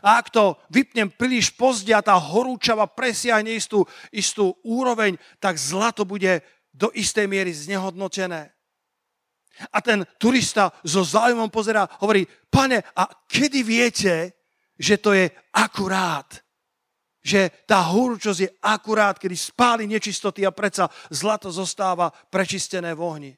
A 0.00 0.22
ak 0.22 0.32
to 0.32 0.56
vypnem 0.72 1.10
príliš 1.12 1.52
pozdia, 1.52 2.00
tá 2.00 2.16
horúčava 2.16 2.88
presiahne 2.88 3.52
istú, 3.52 3.84
istú 4.14 4.56
úroveň, 4.64 5.18
tak 5.36 5.58
zlato 5.60 6.06
bude 6.06 6.40
do 6.72 6.90
istej 6.92 7.28
miery 7.28 7.52
znehodnotené. 7.52 8.50
A 9.72 9.78
ten 9.84 10.08
turista 10.16 10.72
so 10.80 11.04
záujmom 11.04 11.52
pozerá, 11.52 11.84
hovorí, 12.00 12.24
pane, 12.48 12.80
a 12.96 13.04
kedy 13.28 13.60
viete, 13.60 14.32
že 14.80 14.96
to 14.96 15.12
je 15.12 15.28
akurát? 15.52 16.40
Že 17.22 17.68
tá 17.68 17.84
horúčosť 17.92 18.40
je 18.40 18.50
akurát, 18.64 19.20
kedy 19.20 19.36
spáli 19.36 19.84
nečistoty 19.86 20.42
a 20.42 20.50
predsa 20.50 20.88
zlato 21.12 21.52
zostáva 21.52 22.10
prečistené 22.10 22.96
v 22.96 23.00
ohni. 23.04 23.32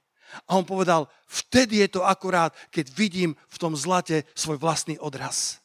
A 0.49 0.57
on 0.57 0.65
povedal, 0.65 1.11
vtedy 1.27 1.85
je 1.85 1.99
to 1.99 2.07
akurát, 2.07 2.55
keď 2.71 2.91
vidím 2.95 3.31
v 3.51 3.57
tom 3.59 3.77
zlate 3.77 4.25
svoj 4.33 4.57
vlastný 4.57 4.97
odraz. 4.99 5.64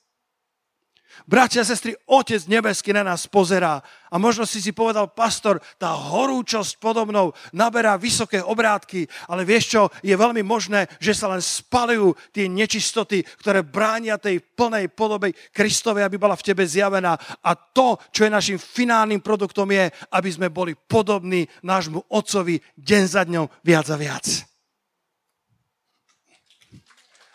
Bratia 1.27 1.63
a 1.63 1.67
sestry, 1.67 1.95
Otec 2.07 2.47
nebeský 2.47 2.93
na 2.93 3.03
nás 3.03 3.27
pozerá 3.27 3.83
a 4.09 4.17
možno 4.17 4.45
si 4.49 4.57
si 4.57 4.73
povedal, 4.73 5.13
pastor, 5.13 5.61
tá 5.77 5.93
horúčosť 5.93 6.81
podobnou 6.81 7.31
naberá 7.53 7.93
vysoké 7.95 8.41
obrátky, 8.41 9.05
ale 9.29 9.45
vieš 9.45 9.77
čo, 9.77 9.81
je 10.01 10.17
veľmi 10.17 10.41
možné, 10.41 10.89
že 10.97 11.13
sa 11.13 11.29
len 11.29 11.41
spalujú 11.41 12.17
tie 12.33 12.49
nečistoty, 12.49 13.21
ktoré 13.21 13.61
bránia 13.61 14.17
tej 14.17 14.41
plnej 14.41 14.89
podobe 14.89 15.37
Kristovej, 15.53 16.09
aby 16.09 16.17
bola 16.17 16.33
v 16.33 16.45
tebe 16.45 16.65
zjavená. 16.65 17.13
A 17.45 17.51
to, 17.53 18.01
čo 18.09 18.25
je 18.25 18.33
našim 18.33 18.57
finálnym 18.57 19.21
produktom 19.21 19.69
je, 19.69 19.93
aby 20.09 20.29
sme 20.33 20.49
boli 20.49 20.73
podobní 20.73 21.45
nášmu 21.61 22.09
Otcovi 22.09 22.57
deň 22.81 23.03
za 23.05 23.21
dňom 23.29 23.45
viac 23.61 23.87
a 23.93 23.97
viac. 23.97 24.25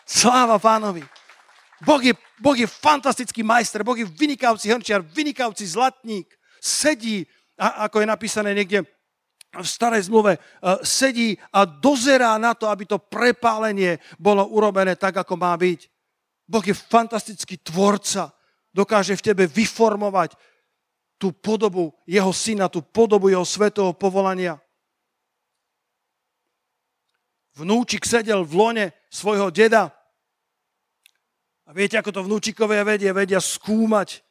Sláva 0.05 0.61
pánovi. 0.61 1.01
Boh 1.81 1.99
je, 2.03 2.13
boh 2.39 2.57
je 2.57 2.67
fantastický 2.67 3.43
majster, 3.43 3.83
Boh 3.83 3.95
je 3.95 4.07
vynikajúci 4.07 4.67
hrnčiar, 4.67 5.01
vynikajúci 5.01 5.63
zlatník. 5.67 6.27
Sedí, 6.59 7.23
a, 7.55 7.87
ako 7.87 8.03
je 8.03 8.07
napísané 8.07 8.51
niekde 8.51 8.83
v 9.55 9.67
starej 9.67 10.11
zmluve, 10.11 10.35
e, 10.35 10.39
sedí 10.83 11.39
a 11.55 11.63
dozerá 11.63 12.35
na 12.35 12.51
to, 12.51 12.67
aby 12.67 12.83
to 12.83 12.99
prepálenie 12.99 14.03
bolo 14.19 14.43
urobené 14.51 14.99
tak, 14.99 15.15
ako 15.15 15.39
má 15.39 15.55
byť. 15.55 15.87
Boh 16.45 16.65
je 16.65 16.75
fantastický 16.75 17.57
tvorca, 17.63 18.35
dokáže 18.75 19.15
v 19.15 19.25
tebe 19.31 19.43
vyformovať 19.47 20.35
tú 21.15 21.31
podobu 21.31 21.95
jeho 22.03 22.35
syna, 22.35 22.67
tú 22.67 22.83
podobu 22.83 23.31
jeho 23.31 23.47
svetého 23.47 23.95
povolania. 23.95 24.59
Vnúčik 27.55 28.03
sedel 28.03 28.43
v 28.43 28.53
lone 28.53 28.85
svojho 29.07 29.47
deda 29.47 29.94
a 31.65 31.73
viete, 31.73 31.97
ako 31.97 32.13
to 32.13 32.21
vnúčikové 32.25 32.85
vedia? 32.85 33.09
Vedia 33.09 33.41
skúmať 33.41 34.21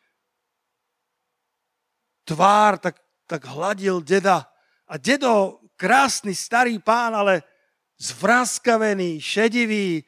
tvár, 2.23 2.79
tak, 2.79 3.03
tak 3.26 3.43
hladil 3.50 3.99
deda. 4.00 4.47
A 4.87 4.97
dedo, 4.97 5.61
krásny 5.75 6.33
starý 6.33 6.79
pán, 6.79 7.11
ale 7.11 7.43
zvráskavený, 7.99 9.19
šedivý, 9.19 10.07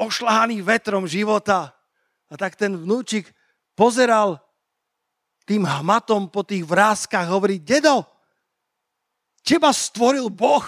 ošlahaný 0.00 0.64
vetrom 0.64 1.04
života. 1.04 1.76
A 2.32 2.34
tak 2.40 2.56
ten 2.56 2.74
vnúčik 2.74 3.28
pozeral 3.76 4.40
tým 5.44 5.68
hmatom 5.68 6.32
po 6.32 6.40
tých 6.40 6.64
vrázkach, 6.64 7.28
hovorí, 7.28 7.60
dedo, 7.60 8.08
teba 9.44 9.68
stvoril 9.68 10.32
Boh. 10.32 10.64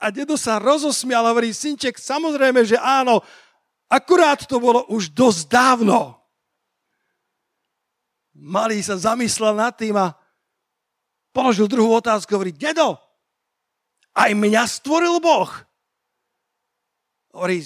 A 0.00 0.08
dedo 0.08 0.40
sa 0.40 0.56
rozosmial 0.56 1.28
a 1.28 1.36
hovorí, 1.36 1.52
synček, 1.52 2.00
samozrejme, 2.00 2.64
že 2.64 2.80
áno, 2.80 3.20
akurát 3.84 4.40
to 4.48 4.56
bolo 4.56 4.88
už 4.88 5.12
dosť 5.12 5.44
dávno. 5.52 6.16
Malý 8.32 8.80
sa 8.80 8.96
zamyslel 8.96 9.52
nad 9.52 9.76
tým 9.76 9.92
a 10.00 10.16
položil 11.36 11.68
druhú 11.68 11.92
otázku, 12.00 12.32
hovorí, 12.32 12.56
dedo, 12.56 12.96
aj 14.16 14.32
mňa 14.32 14.62
stvoril 14.64 15.20
Boh. 15.20 15.52
Hovorí, 17.36 17.60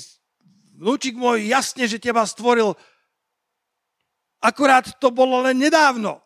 vnúčik 0.75 1.15
môj, 1.15 1.47
jasne, 1.47 1.87
že 1.87 2.03
teba 2.03 2.27
stvoril, 2.27 2.75
akurát 4.43 4.91
to 4.99 5.15
bolo 5.15 5.39
len 5.47 5.55
nedávno. 5.55 6.19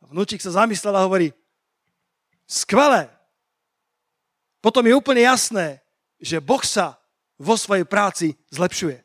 Vnúčik 0.00 0.40
sa 0.40 0.64
zamyslel 0.64 0.96
a 0.96 1.04
hovorí, 1.04 1.28
skvelé, 2.48 3.12
potom 4.66 4.82
je 4.82 4.98
úplne 4.98 5.22
jasné, 5.22 5.78
že 6.18 6.42
Boh 6.42 6.58
sa 6.66 6.98
vo 7.38 7.54
svojej 7.54 7.86
práci 7.86 8.34
zlepšuje. 8.50 8.98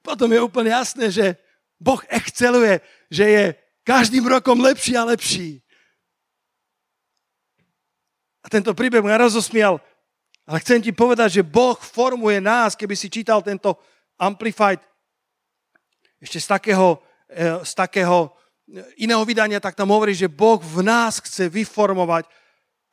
Potom 0.00 0.32
je 0.32 0.40
úplne 0.40 0.72
jasné, 0.72 1.12
že 1.12 1.36
Boh 1.76 2.00
exceluje, 2.08 2.80
že 3.12 3.24
je 3.28 3.44
každým 3.84 4.24
rokom 4.24 4.56
lepší 4.56 4.96
a 4.96 5.04
lepší. 5.04 5.60
A 8.40 8.48
tento 8.48 8.72
príbeh 8.72 9.04
ma 9.04 9.20
rozosmial, 9.20 9.76
ale 10.48 10.56
chcem 10.64 10.80
ti 10.80 10.96
povedať, 10.96 11.44
že 11.44 11.44
Boh 11.44 11.76
formuje 11.76 12.40
nás, 12.40 12.72
keby 12.72 12.96
si 12.96 13.12
čítal 13.12 13.44
tento 13.44 13.76
Amplified 14.16 14.80
ešte 16.24 16.40
z 16.40 16.46
takého, 16.48 17.04
e, 17.28 17.60
z 17.68 17.72
takého 17.76 18.32
iného 18.96 19.20
vydania, 19.28 19.60
tak 19.60 19.76
tam 19.76 19.92
hovorí, 19.92 20.16
že 20.16 20.32
Boh 20.32 20.56
v 20.56 20.80
nás 20.80 21.20
chce 21.20 21.52
vyformovať 21.52 22.45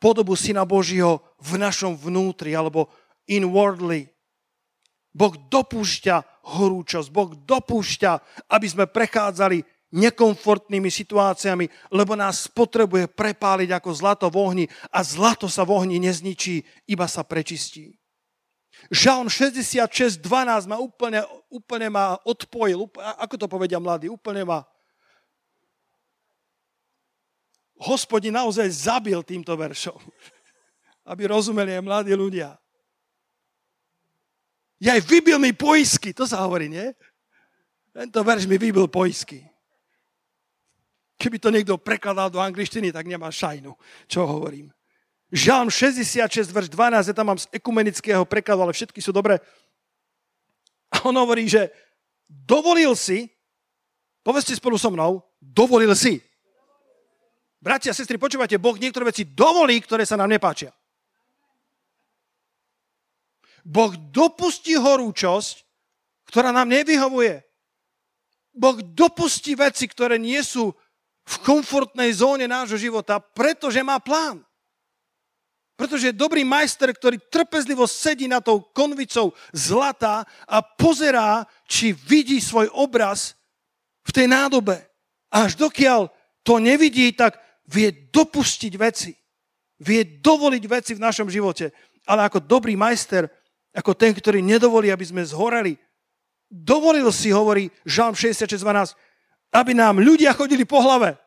podobu 0.04 0.36
Syna 0.36 0.68
Božího 0.68 1.24
v 1.40 1.56
našom 1.56 1.96
vnútri, 1.96 2.52
alebo 2.52 2.92
inwardly. 3.24 4.12
Boh 5.16 5.32
dopúšťa 5.32 6.44
horúčosť, 6.44 7.08
Boh 7.08 7.32
dopúšťa, 7.32 8.12
aby 8.52 8.68
sme 8.68 8.84
prechádzali 8.92 9.64
nekomfortnými 9.94 10.90
situáciami, 10.90 11.70
lebo 11.94 12.18
nás 12.20 12.50
potrebuje 12.52 13.08
prepáliť 13.14 13.70
ako 13.78 13.90
zlato 13.94 14.26
v 14.28 14.36
ohni 14.42 14.66
a 14.92 15.06
zlato 15.06 15.48
sa 15.48 15.64
v 15.64 15.72
ohni 15.72 16.02
nezničí, 16.02 16.66
iba 16.90 17.08
sa 17.08 17.24
prečistí. 17.24 17.96
Žalm 18.92 19.32
66, 19.32 20.20
12 20.20 20.68
ma 20.68 20.82
úplne, 20.82 21.24
úplne 21.48 21.88
ma 21.88 22.20
odpojil, 22.28 22.90
ako 23.22 23.36
to 23.40 23.48
povedia 23.48 23.80
mladí, 23.80 24.12
úplne 24.12 24.44
ma 24.44 24.66
hospodin 27.84 28.34
naozaj 28.34 28.68
zabil 28.72 29.20
týmto 29.22 29.52
veršom. 29.54 30.00
Aby 31.12 31.28
rozumeli 31.28 31.76
aj 31.76 31.84
mladí 31.84 32.16
ľudia. 32.16 32.56
Ja 34.84 35.00
aj 35.00 35.04
vybil 35.08 35.40
mi 35.40 35.56
poisky, 35.56 36.12
to 36.12 36.28
sa 36.28 36.44
hovorí, 36.44 36.68
nie? 36.68 36.92
Tento 37.94 38.20
verš 38.20 38.48
mi 38.50 38.60
vybil 38.60 38.92
poisky. 38.92 39.44
Keby 41.16 41.40
to 41.40 41.54
niekto 41.54 41.80
prekladal 41.80 42.28
do 42.28 42.42
angličtiny, 42.44 42.92
tak 42.92 43.08
nemá 43.08 43.32
šajnu, 43.32 43.72
čo 44.12 44.28
hovorím. 44.28 44.74
Žalm 45.32 45.72
66, 45.72 46.52
verš 46.52 46.68
12, 46.68 47.10
ja 47.10 47.16
tam 47.16 47.32
mám 47.32 47.40
z 47.40 47.48
ekumenického 47.54 48.28
prekladu, 48.28 48.68
ale 48.68 48.76
všetky 48.76 49.00
sú 49.00 49.16
dobré. 49.16 49.40
A 50.94 51.08
on 51.08 51.16
hovorí, 51.16 51.48
že 51.48 51.72
dovolil 52.28 52.92
si, 52.94 53.32
povedzte 54.22 54.54
spolu 54.54 54.76
so 54.76 54.92
mnou, 54.92 55.24
dovolil 55.40 55.96
si. 55.96 56.22
Bratia 57.64 57.96
a 57.96 57.98
sestry, 57.98 58.20
počúvate, 58.20 58.60
Boh 58.60 58.76
niektoré 58.76 59.08
veci 59.08 59.24
dovolí, 59.24 59.80
ktoré 59.80 60.04
sa 60.04 60.20
nám 60.20 60.28
nepáčia. 60.28 60.76
Boh 63.64 63.96
dopustí 64.12 64.76
horúčosť, 64.76 65.64
ktorá 66.28 66.52
nám 66.52 66.68
nevyhovuje. 66.68 67.40
Boh 68.52 68.84
dopustí 68.84 69.56
veci, 69.56 69.88
ktoré 69.88 70.20
nie 70.20 70.44
sú 70.44 70.76
v 71.24 71.36
komfortnej 71.48 72.12
zóne 72.12 72.52
nášho 72.52 72.76
života, 72.76 73.24
pretože 73.24 73.80
má 73.80 73.96
plán. 74.04 74.44
Pretože 75.80 76.12
je 76.12 76.20
dobrý 76.20 76.44
majster, 76.44 76.92
ktorý 76.92 77.16
trpezlivo 77.32 77.88
sedí 77.88 78.28
na 78.28 78.44
tou 78.44 78.60
konvicou 78.76 79.32
zlata 79.56 80.28
a 80.44 80.60
pozerá, 80.60 81.48
či 81.64 81.96
vidí 81.96 82.44
svoj 82.44 82.68
obraz 82.76 83.40
v 84.04 84.12
tej 84.12 84.28
nádobe. 84.28 84.84
Až 85.32 85.56
dokiaľ 85.56 86.12
to 86.44 86.60
nevidí, 86.60 87.16
tak 87.16 87.40
vie 87.68 88.10
dopustiť 88.12 88.74
veci. 88.80 89.12
Vie 89.84 90.02
dovoliť 90.20 90.64
veci 90.68 90.92
v 90.96 91.04
našom 91.04 91.28
živote. 91.28 91.72
Ale 92.08 92.28
ako 92.28 92.44
dobrý 92.44 92.76
majster 92.76 93.28
ako 93.74 93.98
ten, 93.98 94.14
ktorý 94.14 94.46
nedovolí, 94.46 94.94
aby 94.94 95.02
sme 95.02 95.26
zhoreli. 95.26 95.82
Dovolil 96.46 97.10
si, 97.10 97.34
hovorí 97.34 97.74
Žalm 97.90 98.14
66.12, 98.14 98.94
aby 99.50 99.72
nám 99.74 99.98
ľudia 99.98 100.38
chodili 100.38 100.62
po 100.62 100.78
hlave. 100.78 101.18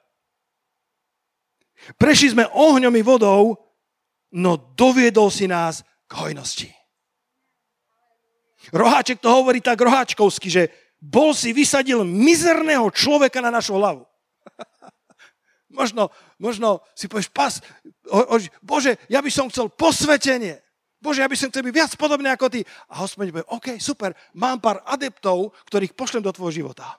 Prešli 1.98 2.38
sme 2.38 2.46
ohňom 2.54 2.94
i 2.94 3.02
vodou, 3.02 3.58
no 4.30 4.54
doviedol 4.78 5.28
si 5.34 5.50
nás 5.50 5.82
k 6.06 6.12
hojnosti. 6.14 6.70
Roháček 8.70 9.18
to 9.18 9.30
hovorí 9.30 9.58
tak 9.58 9.78
roháčkovsky, 9.78 10.50
že 10.50 10.70
bol 11.02 11.34
si 11.34 11.50
vysadil 11.50 12.06
mizerného 12.06 12.86
človeka 12.94 13.42
na 13.42 13.50
našu 13.50 13.74
hlavu. 13.78 14.06
Možno, 15.76 16.08
možno 16.40 16.80
si 16.96 17.04
povieš, 17.04 17.28
pas, 17.28 17.60
o, 18.08 18.18
o, 18.32 18.36
Bože, 18.64 18.96
ja 19.12 19.20
by 19.20 19.28
som 19.28 19.52
chcel 19.52 19.68
posvetenie. 19.68 20.64
Bože, 20.96 21.20
ja 21.20 21.28
by 21.28 21.36
som 21.36 21.52
chcel 21.52 21.68
byť 21.68 21.74
viac 21.76 21.92
podobný 22.00 22.32
ako 22.32 22.48
ty. 22.48 22.64
A 22.88 23.04
hospodin 23.04 23.36
povie, 23.36 23.52
OK, 23.52 23.66
super, 23.76 24.16
mám 24.32 24.64
pár 24.64 24.80
adeptov, 24.88 25.52
ktorých 25.68 25.92
pošlem 25.92 26.24
do 26.24 26.32
tvojho 26.32 26.64
života. 26.64 26.96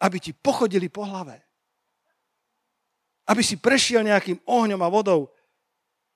Aby 0.00 0.18
ti 0.18 0.32
pochodili 0.32 0.88
po 0.88 1.04
hlave. 1.04 1.44
Aby 3.28 3.44
si 3.44 3.60
prešiel 3.60 4.04
nejakým 4.04 4.40
ohňom 4.48 4.80
a 4.80 4.88
vodou. 4.88 5.28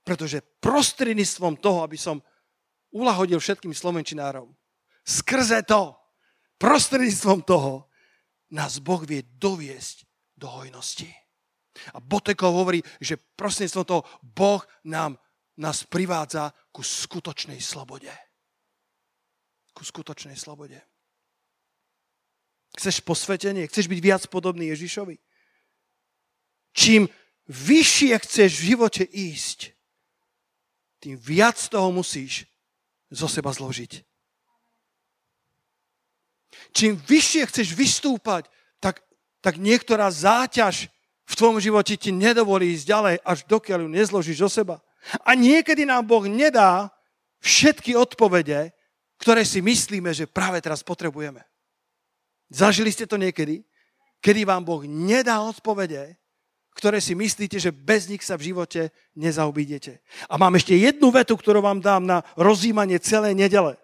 Pretože 0.03 0.41
prostredníctvom 0.65 1.61
toho, 1.61 1.85
aby 1.85 2.01
som 2.01 2.25
ulahodil 2.89 3.37
všetkým 3.37 3.77
slovenčinárom, 3.77 4.49
skrze 5.05 5.61
to, 5.69 5.93
prostredníctvom 6.57 7.45
toho, 7.45 7.88
nás 8.51 8.81
Boh 8.81 9.05
vie 9.05 9.25
doviesť 9.37 10.09
do 10.39 10.49
hojnosti. 10.49 11.09
A 11.95 12.03
Botekov 12.03 12.55
hovorí, 12.55 12.83
že 12.99 13.21
prostredníctvom 13.39 13.87
toho 13.87 14.03
Boh 14.23 14.63
nám 14.83 15.19
nás 15.59 15.83
privádza 15.87 16.55
ku 16.71 16.83
skutočnej 16.83 17.59
slobode. 17.59 18.11
Ku 19.75 19.83
skutočnej 19.83 20.35
slobode. 20.39 20.79
Chceš 22.79 23.03
posvetenie? 23.03 23.67
Chceš 23.67 23.91
byť 23.91 24.01
viac 24.03 24.23
podobný 24.31 24.71
Ježišovi? 24.71 25.19
Čím 26.75 27.11
vyššie 27.51 28.15
chceš 28.23 28.51
v 28.59 28.67
živote 28.75 29.03
ísť, 29.03 29.75
tým 31.03 31.19
viac 31.19 31.59
toho 31.59 31.91
musíš 31.91 32.47
zo 33.11 33.27
seba 33.31 33.55
zložiť. 33.55 34.08
Čím 36.73 36.99
vyššie 36.99 37.43
chceš 37.49 37.69
vystúpať, 37.75 38.47
tak, 38.79 39.03
tak 39.41 39.59
niektorá 39.59 40.11
záťaž 40.11 40.91
v 41.29 41.35
tvojom 41.37 41.61
živote 41.61 41.95
ti 42.01 42.09
nedovolí 42.09 42.73
ísť 42.73 42.87
ďalej, 42.89 43.17
až 43.21 43.39
dokiaľ 43.45 43.79
ju 43.85 43.89
nezložíš 43.93 44.39
zo 44.41 44.49
seba. 44.49 44.81
A 45.25 45.37
niekedy 45.37 45.85
nám 45.85 46.09
Boh 46.09 46.25
nedá 46.25 46.89
všetky 47.45 47.95
odpovede, 47.95 48.73
ktoré 49.21 49.43
si 49.45 49.61
myslíme, 49.61 50.15
že 50.15 50.31
práve 50.31 50.63
teraz 50.63 50.81
potrebujeme. 50.81 51.45
Zažili 52.49 52.89
ste 52.89 53.05
to 53.05 53.21
niekedy? 53.21 53.61
Kedy 54.25 54.49
vám 54.49 54.65
Boh 54.65 54.83
nedá 54.89 55.45
odpovede, 55.45 56.17
ktoré 56.75 57.03
si 57.03 57.19
myslíte, 57.19 57.59
že 57.59 57.75
bez 57.75 58.07
nich 58.07 58.23
sa 58.23 58.39
v 58.39 58.55
živote 58.55 58.95
nezaobídete. 59.19 59.99
A 60.31 60.39
mám 60.39 60.55
ešte 60.55 60.79
jednu 60.79 61.11
vetu, 61.11 61.35
ktorú 61.35 61.59
vám 61.59 61.83
dám 61.83 62.07
na 62.07 62.19
rozjímanie 62.39 63.03
celej 63.03 63.35
nedele. 63.35 63.75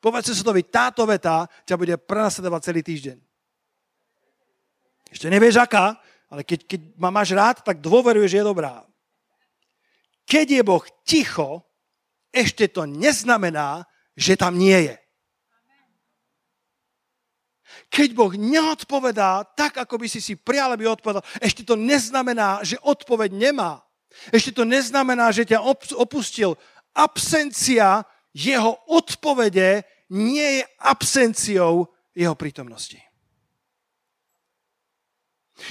To 0.00 0.08
vy, 0.52 0.62
táto 0.64 1.04
veta 1.04 1.44
ťa 1.68 1.76
bude 1.76 1.94
prenasledovať 2.00 2.60
celý 2.64 2.80
týždeň. 2.80 3.18
Ešte 5.12 5.26
nevieš 5.28 5.60
aká, 5.60 6.00
ale 6.30 6.46
keď, 6.46 6.64
keď 6.64 6.80
ma 6.96 7.10
máš 7.12 7.34
rád, 7.36 7.60
tak 7.60 7.82
dôveruješ, 7.84 8.30
že 8.32 8.38
je 8.40 8.48
dobrá. 8.48 8.86
Keď 10.24 10.46
je 10.56 10.62
Boh 10.62 10.84
ticho, 11.02 11.66
ešte 12.30 12.70
to 12.70 12.86
neznamená, 12.86 13.82
že 14.14 14.38
tam 14.38 14.54
nie 14.54 14.94
je. 14.94 14.96
Keď 17.90 18.14
Boh 18.14 18.30
neodpovedá 18.30 19.42
tak, 19.58 19.82
ako 19.82 19.98
by 19.98 20.06
si 20.06 20.22
si 20.22 20.38
prijal, 20.38 20.78
aby 20.78 20.86
odpovedal, 20.86 21.26
ešte 21.42 21.66
to 21.66 21.74
neznamená, 21.74 22.62
že 22.62 22.78
odpoveď 22.78 23.34
nemá. 23.34 23.82
Ešte 24.30 24.54
to 24.54 24.62
neznamená, 24.62 25.34
že 25.34 25.42
ťa 25.42 25.58
opustil. 25.98 26.54
Absencia 26.94 28.06
jeho 28.34 28.78
odpovede 28.88 29.82
nie 30.10 30.60
je 30.60 30.62
absenciou 30.82 31.86
jeho 32.14 32.34
prítomnosti. 32.34 32.98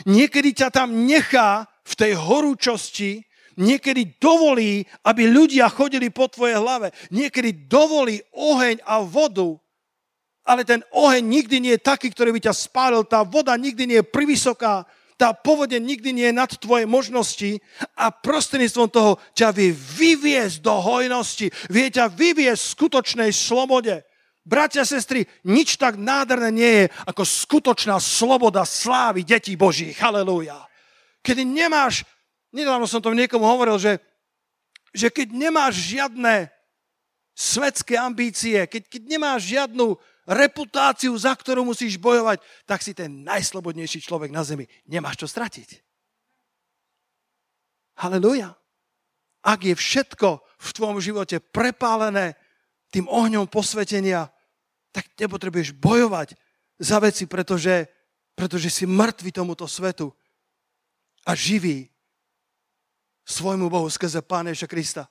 Niekedy 0.05 0.53
ťa 0.53 0.69
tam 0.69 1.07
nechá 1.09 1.65
v 1.81 1.93
tej 1.97 2.13
horúčosti, 2.13 3.25
niekedy 3.57 4.21
dovolí, 4.21 4.85
aby 5.03 5.27
ľudia 5.27 5.67
chodili 5.67 6.13
po 6.13 6.29
tvojej 6.29 6.61
hlave. 6.61 6.93
Niekedy 7.09 7.65
dovolí 7.67 8.21
oheň 8.31 8.85
a 8.85 9.01
vodu, 9.01 9.57
ale 10.45 10.61
ten 10.63 10.85
oheň 10.93 11.21
nikdy 11.25 11.57
nie 11.59 11.73
je 11.75 11.85
taký, 11.85 12.13
ktorý 12.13 12.33
by 12.37 12.49
ťa 12.49 12.53
spálil. 12.55 13.03
Tá 13.05 13.25
voda 13.25 13.53
nikdy 13.57 13.83
nie 13.89 13.97
je 13.99 14.07
privysoká, 14.13 14.85
tá 15.19 15.35
povodeň 15.35 15.83
nikdy 15.83 16.15
nie 16.15 16.27
je 16.31 16.39
nad 16.39 16.47
tvoje 16.47 16.87
možnosti 16.87 17.59
a 17.99 18.07
prostredníctvom 18.07 18.87
toho 18.87 19.11
ťa 19.35 19.51
vie 19.51 19.75
vyviesť 19.75 20.63
do 20.63 20.79
hojnosti, 20.79 21.51
vie 21.67 21.87
ťa 21.91 22.07
vyviesť 22.07 22.63
v 22.63 22.73
skutočnej 22.79 23.31
slobode. 23.35 24.07
Bratia, 24.47 24.87
sestry, 24.87 25.27
nič 25.43 25.75
tak 25.75 25.99
nádherné 25.99 26.49
nie 26.55 26.71
je 26.71 26.85
ako 27.03 27.27
skutočná 27.27 27.99
sloboda 27.99 28.63
slávy 28.63 29.27
detí 29.27 29.59
Božích. 29.59 29.99
Halelúja. 29.99 30.63
Kedy 31.19 31.43
nemáš 31.43 32.07
Nedávno 32.49 32.89
som 32.89 32.97
to 32.97 33.13
niekomu 33.13 33.45
hovoril, 33.45 33.77
že 33.77 34.01
že 34.93 35.13
keď 35.13 35.27
nemáš 35.33 35.73
žiadne 35.93 36.49
svetské 37.37 37.95
ambície, 37.95 38.65
keď, 38.67 38.89
keď 38.89 39.01
nemáš 39.05 39.41
žiadnu 39.47 39.95
reputáciu, 40.29 41.17
za 41.17 41.33
ktorú 41.33 41.65
musíš 41.65 41.97
bojovať, 41.97 42.37
tak 42.69 42.85
si 42.85 42.93
ten 42.93 43.25
najslobodnejší 43.25 44.05
človek 44.05 44.29
na 44.29 44.45
zemi. 44.45 44.69
Nemáš 44.85 45.25
čo 45.25 45.27
stratiť. 45.27 45.81
Halelujá. 47.97 48.53
Ak 49.41 49.65
je 49.65 49.73
všetko 49.73 50.45
v 50.45 50.69
tvojom 50.75 50.99
živote 51.01 51.41
prepálené 51.41 52.37
tým 52.93 53.09
ohňom 53.09 53.49
posvetenia, 53.49 54.29
tak 54.93 55.09
nepotrebuješ 55.17 55.73
bojovať 55.73 56.37
za 56.77 56.97
veci, 57.01 57.25
pretože, 57.25 57.89
pretože 58.37 58.69
si 58.69 58.85
mŕtvy 58.85 59.31
tomuto 59.33 59.65
svetu 59.65 60.13
a 61.25 61.33
živý 61.33 61.89
svojmu 63.25 63.69
Bohu 63.69 63.89
skrze 63.89 64.21
Pána 64.25 64.53
Ježa 64.53 64.65
Krista. 64.65 65.05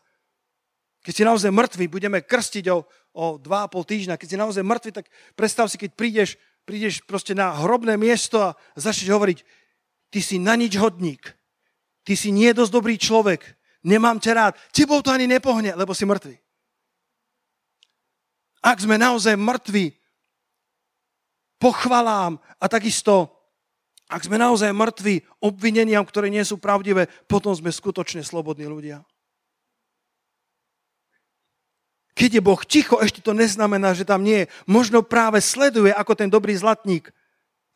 Keď 1.08 1.14
si 1.16 1.24
naozaj 1.24 1.48
mŕtvy, 1.48 1.88
budeme 1.88 2.20
krstiť 2.20 2.68
o, 2.68 2.84
o 3.16 3.40
dva 3.40 3.64
a 3.64 3.70
pol 3.72 3.80
týždňa, 3.80 4.20
keď 4.20 4.28
si 4.28 4.36
naozaj 4.36 4.60
mŕtvy, 4.60 4.90
tak 4.92 5.08
predstav 5.32 5.64
si, 5.72 5.80
keď 5.80 5.96
prídeš, 5.96 6.36
prídeš 6.68 7.00
proste 7.00 7.32
na 7.32 7.48
hrobné 7.48 7.96
miesto 7.96 8.36
a 8.44 8.52
začneš 8.76 9.16
hovoriť, 9.16 9.38
ty 10.12 10.20
si 10.20 10.36
na 10.36 10.52
nič 10.52 10.76
hodník, 10.76 11.32
ty 12.04 12.12
si 12.12 12.28
nie 12.28 12.52
dosť 12.52 12.72
dobrý 12.76 13.00
človek, 13.00 13.40
nemám 13.88 14.20
ťa 14.20 14.32
rád, 14.36 14.54
tebou 14.68 15.00
to 15.00 15.08
ani 15.08 15.24
nepohne, 15.24 15.72
lebo 15.80 15.96
si 15.96 16.04
mŕtvy. 16.04 16.36
Ak 18.60 18.76
sme 18.76 19.00
naozaj 19.00 19.32
mŕtvi 19.32 19.96
pochvalám 21.56 22.36
a 22.60 22.68
takisto 22.68 23.32
ak 24.08 24.24
sme 24.24 24.36
naozaj 24.40 24.72
mŕtvi 24.72 25.24
obvineniam, 25.40 26.04
ktoré 26.04 26.32
nie 26.32 26.40
sú 26.40 26.56
pravdivé, 26.60 27.08
potom 27.28 27.52
sme 27.52 27.68
skutočne 27.68 28.24
slobodní 28.24 28.64
ľudia. 28.64 29.04
Keď 32.18 32.30
je 32.34 32.42
Boh 32.42 32.58
ticho, 32.66 32.98
ešte 32.98 33.22
to 33.22 33.30
neznamená, 33.30 33.94
že 33.94 34.02
tam 34.02 34.26
nie 34.26 34.42
je. 34.42 34.50
Možno 34.66 35.06
práve 35.06 35.38
sleduje, 35.38 35.94
ako 35.94 36.18
ten 36.18 36.26
dobrý 36.26 36.50
zlatník, 36.58 37.14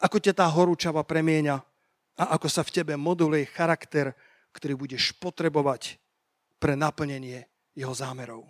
ako 0.03 0.19
ťa 0.19 0.35
tá 0.35 0.51
horúčava 0.51 1.07
premieňa 1.07 1.63
a 2.19 2.23
ako 2.35 2.51
sa 2.51 2.67
v 2.67 2.75
tebe 2.75 2.99
moduluje 2.99 3.47
charakter, 3.47 4.11
ktorý 4.51 4.75
budeš 4.75 5.15
potrebovať 5.23 5.95
pre 6.59 6.75
naplnenie 6.75 7.47
jeho 7.79 7.95
zámerov. 7.95 8.43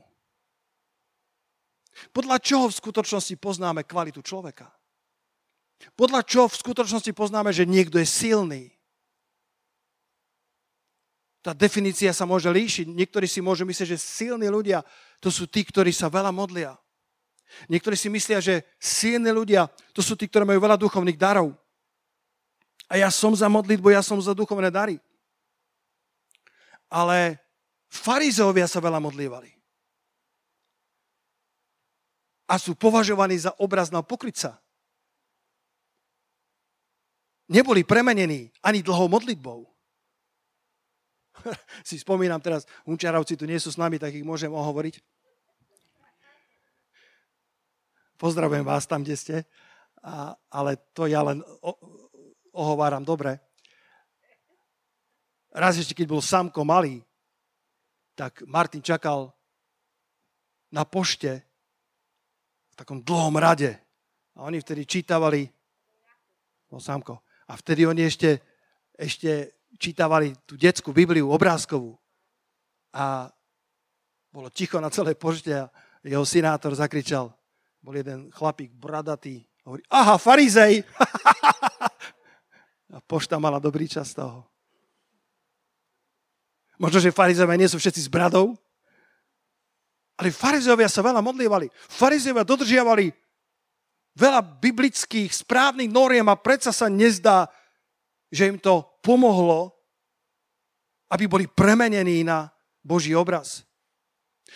Podľa 2.16 2.40
čoho 2.40 2.72
v 2.72 2.78
skutočnosti 2.80 3.36
poznáme 3.36 3.84
kvalitu 3.84 4.24
človeka? 4.24 4.72
Podľa 5.92 6.24
čo 6.24 6.48
v 6.48 6.56
skutočnosti 6.56 7.12
poznáme, 7.12 7.52
že 7.52 7.68
niekto 7.68 8.00
je 8.00 8.08
silný? 8.08 8.72
Tá 11.42 11.50
definícia 11.50 12.14
sa 12.14 12.22
môže 12.22 12.46
líšiť. 12.46 12.86
Niektorí 12.86 13.26
si 13.26 13.42
môžu 13.42 13.66
myslieť, 13.66 13.98
že 13.98 13.98
silní 13.98 14.46
ľudia 14.46 14.86
to 15.18 15.26
sú 15.26 15.50
tí, 15.50 15.66
ktorí 15.66 15.90
sa 15.90 16.06
veľa 16.06 16.30
modlia. 16.30 16.78
Niektorí 17.66 17.98
si 17.98 18.06
myslia, 18.08 18.38
že 18.38 18.62
silní 18.78 19.28
ľudia 19.34 19.66
to 19.90 20.00
sú 20.00 20.14
tí, 20.14 20.30
ktorí 20.30 20.46
majú 20.46 20.62
veľa 20.62 20.78
duchovných 20.78 21.18
darov. 21.18 21.50
A 22.86 23.02
ja 23.02 23.10
som 23.10 23.34
za 23.34 23.50
modlitbu, 23.50 23.90
ja 23.90 24.06
som 24.06 24.22
za 24.22 24.38
duchovné 24.38 24.70
dary. 24.70 25.02
Ale 26.86 27.42
farizovia 27.90 28.70
sa 28.70 28.78
veľa 28.78 29.02
modlívali. 29.02 29.50
A 32.46 32.60
sú 32.60 32.76
považovaní 32.76 33.34
za 33.40 33.50
obraz 33.58 33.88
na 33.88 34.04
neboli 37.48 37.84
premenení 37.84 38.52
ani 38.60 38.84
dlhou 38.84 39.08
modlitbou. 39.08 39.71
si 41.88 41.98
spomínam 41.98 42.40
teraz, 42.40 42.66
unčarovci 42.86 43.36
tu 43.36 43.44
nie 43.44 43.58
sú 43.58 43.70
s 43.72 43.80
nami, 43.80 43.98
tak 43.98 44.14
ich 44.14 44.26
môžem 44.26 44.52
ohovoriť. 44.52 45.00
Pozdravujem 48.18 48.62
vás 48.62 48.86
tam, 48.86 49.02
kde 49.02 49.16
ste, 49.18 49.36
a, 50.02 50.38
ale 50.50 50.78
to 50.94 51.10
ja 51.10 51.26
len 51.26 51.42
o, 51.42 51.72
ohováram 52.54 53.02
dobre. 53.02 53.42
Raz 55.50 55.76
ešte, 55.76 55.98
keď 55.98 56.06
bol 56.06 56.22
Samko 56.22 56.62
malý, 56.62 57.02
tak 58.14 58.46
Martin 58.46 58.80
čakal 58.80 59.34
na 60.72 60.86
pošte 60.86 61.44
v 62.72 62.74
takom 62.78 63.02
dlhom 63.04 63.36
rade. 63.36 63.76
A 64.38 64.48
oni 64.48 64.62
vtedy 64.62 64.88
čítavali, 64.88 65.44
bol 66.70 66.80
Samko, 66.80 67.20
a 67.50 67.52
vtedy 67.58 67.84
oni 67.84 68.08
ešte, 68.08 68.40
ešte 68.96 69.60
čítavali 69.80 70.36
tú 70.44 70.56
detskú 70.56 70.92
Bibliu 70.92 71.30
obrázkovú. 71.30 71.96
A 72.92 73.28
bolo 74.32 74.48
ticho 74.48 74.80
na 74.80 74.92
celej 74.92 75.16
pošte 75.16 75.52
a 75.52 75.68
jeho 76.02 76.24
synátor 76.24 76.74
zakričal, 76.74 77.32
bol 77.80 77.94
jeden 77.94 78.32
chlapík 78.32 78.72
bradatý, 78.74 79.44
hovorí, 79.64 79.82
aha, 79.92 80.18
farizej! 80.18 80.82
a 82.94 82.98
pošta 83.04 83.40
mala 83.40 83.62
dobrý 83.62 83.88
čas 83.88 84.12
toho. 84.12 84.44
Možno, 86.76 86.98
že 86.98 87.14
farizejovia 87.14 87.60
nie 87.60 87.70
sú 87.70 87.78
všetci 87.78 88.00
s 88.04 88.10
bradou, 88.10 88.58
ale 90.18 90.34
farizejovia 90.34 90.90
sa 90.90 91.00
veľa 91.00 91.24
modlievali. 91.24 91.70
Farizejovia 91.88 92.44
dodržiavali 92.44 93.14
veľa 94.12 94.44
biblických 94.60 95.32
správnych 95.32 95.88
noriem 95.88 96.28
a 96.28 96.36
predsa 96.36 96.74
sa 96.74 96.92
nezdá, 96.92 97.48
že 98.28 98.50
im 98.50 98.60
to 98.60 98.91
pomohlo, 99.02 99.74
aby 101.12 101.28
boli 101.28 101.44
premenení 101.50 102.24
na 102.24 102.48
Boží 102.80 103.12
obraz. 103.12 103.66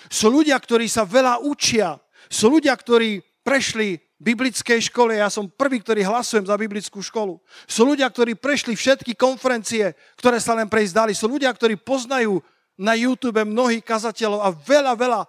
Sú 0.09 0.33
ľudia, 0.33 0.57
ktorí 0.57 0.89
sa 0.89 1.05
veľa 1.05 1.45
učia. 1.45 2.01
Sú 2.33 2.49
ľudia, 2.49 2.73
ktorí 2.73 3.21
prešli 3.45 4.01
biblickej 4.17 4.89
škole. 4.89 5.21
Ja 5.21 5.29
som 5.29 5.47
prvý, 5.47 5.81
ktorý 5.85 6.01
hlasujem 6.03 6.49
za 6.49 6.57
biblickú 6.57 7.05
školu. 7.05 7.37
Sú 7.69 7.85
ľudia, 7.85 8.09
ktorí 8.09 8.35
prešli 8.35 8.73
všetky 8.73 9.13
konferencie, 9.13 9.93
ktoré 10.17 10.41
sa 10.41 10.57
len 10.57 10.67
prejsť 10.71 10.95
dali. 10.97 11.13
Sú 11.13 11.29
ľudia, 11.29 11.53
ktorí 11.53 11.77
poznajú 11.77 12.41
na 12.77 12.97
YouTube 12.97 13.41
mnohých 13.41 13.85
kazateľov 13.85 14.41
a 14.45 14.51
veľa, 14.53 14.93
veľa 14.97 15.21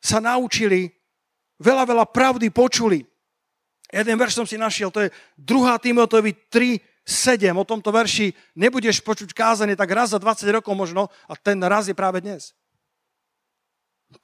sa 0.00 0.20
naučili, 0.20 0.92
veľa, 1.60 1.84
veľa 1.88 2.04
pravdy 2.08 2.52
počuli. 2.52 3.04
Jeden 3.88 4.16
verš 4.20 4.36
som 4.36 4.46
si 4.48 4.60
našiel, 4.60 4.92
to 4.92 5.06
je 5.06 5.08
2. 5.40 5.80
Timoteovi 5.80 6.32
3, 6.50 6.76
7. 7.04 7.52
O 7.52 7.68
tomto 7.68 7.92
verši 7.92 8.32
nebudeš 8.56 9.04
počuť 9.04 9.36
kázanie 9.36 9.76
tak 9.76 9.92
raz 9.92 10.16
za 10.16 10.18
20 10.18 10.48
rokov 10.56 10.72
možno 10.72 11.12
a 11.28 11.36
ten 11.36 11.60
raz 11.60 11.86
je 11.88 11.94
práve 11.96 12.24
dnes. 12.24 12.56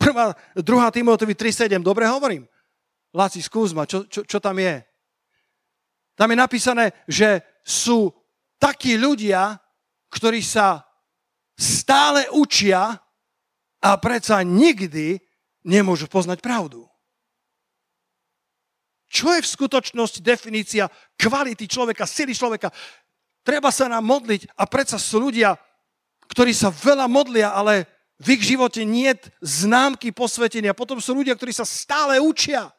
Prvá, 0.00 0.32
2. 0.56 0.64
Timoteovi 0.64 1.34
3, 1.36 1.68
7. 1.70 1.84
Dobre 1.84 2.08
hovorím. 2.08 2.48
Láci, 3.12 3.42
skús 3.42 3.74
ma, 3.74 3.84
čo, 3.84 4.06
čo, 4.06 4.22
čo 4.22 4.38
tam 4.40 4.56
je? 4.58 4.80
Tam 6.14 6.30
je 6.30 6.36
napísané, 6.36 6.84
že 7.08 7.42
sú 7.64 8.12
takí 8.60 9.00
ľudia, 9.00 9.56
ktorí 10.12 10.44
sa 10.44 10.84
stále 11.56 12.28
učia 12.32 12.98
a 13.80 13.90
predsa 13.96 14.44
nikdy 14.44 15.16
nemôžu 15.64 16.06
poznať 16.12 16.44
pravdu. 16.44 16.89
Čo 19.10 19.34
je 19.34 19.42
v 19.42 19.52
skutočnosti 19.58 20.22
definícia 20.22 20.86
kvality 21.18 21.66
človeka, 21.66 22.06
sily 22.06 22.30
človeka? 22.30 22.70
Treba 23.42 23.74
sa 23.74 23.90
nám 23.90 24.06
modliť 24.06 24.54
a 24.54 24.70
predsa 24.70 25.02
sú 25.02 25.18
ľudia, 25.18 25.58
ktorí 26.30 26.54
sa 26.54 26.70
veľa 26.70 27.10
modlia, 27.10 27.50
ale 27.50 27.90
v 28.22 28.38
ich 28.38 28.54
živote 28.54 28.86
nie 28.86 29.10
známky 29.42 30.14
posvetenia. 30.14 30.78
Potom 30.78 31.02
sú 31.02 31.18
ľudia, 31.18 31.34
ktorí 31.34 31.50
sa 31.50 31.66
stále 31.66 32.22
učia. 32.22 32.70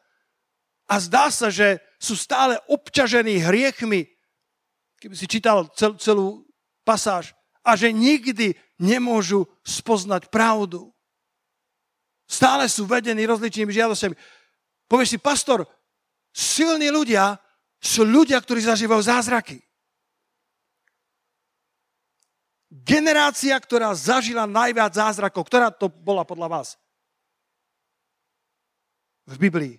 A 0.88 0.94
zdá 0.96 1.28
sa, 1.28 1.52
že 1.52 1.84
sú 2.00 2.16
stále 2.16 2.56
obťažení 2.64 3.42
hriechmi, 3.44 4.08
keby 5.04 5.14
si 5.18 5.26
čítal 5.28 5.68
cel, 5.76 5.98
celú 6.00 6.48
pasáž, 6.86 7.36
a 7.60 7.76
že 7.76 7.92
nikdy 7.92 8.56
nemôžu 8.80 9.46
spoznať 9.62 10.32
pravdu. 10.32 10.90
Stále 12.24 12.66
sú 12.72 12.88
vedení 12.88 13.22
rozličnými 13.28 13.70
žiadosťami. 13.70 14.16
Povieš 14.88 15.08
si, 15.14 15.18
pastor, 15.20 15.68
silní 16.32 16.88
ľudia 16.88 17.36
sú 17.78 18.02
ľudia, 18.02 18.40
ktorí 18.40 18.64
zažívajú 18.64 19.02
zázraky. 19.04 19.60
Generácia, 22.72 23.52
ktorá 23.60 23.92
zažila 23.92 24.48
najviac 24.48 24.96
zázrakov, 24.96 25.44
ktorá 25.44 25.68
to 25.68 25.92
bola 25.92 26.24
podľa 26.24 26.48
vás? 26.48 26.68
V 29.28 29.36
Biblii. 29.36 29.76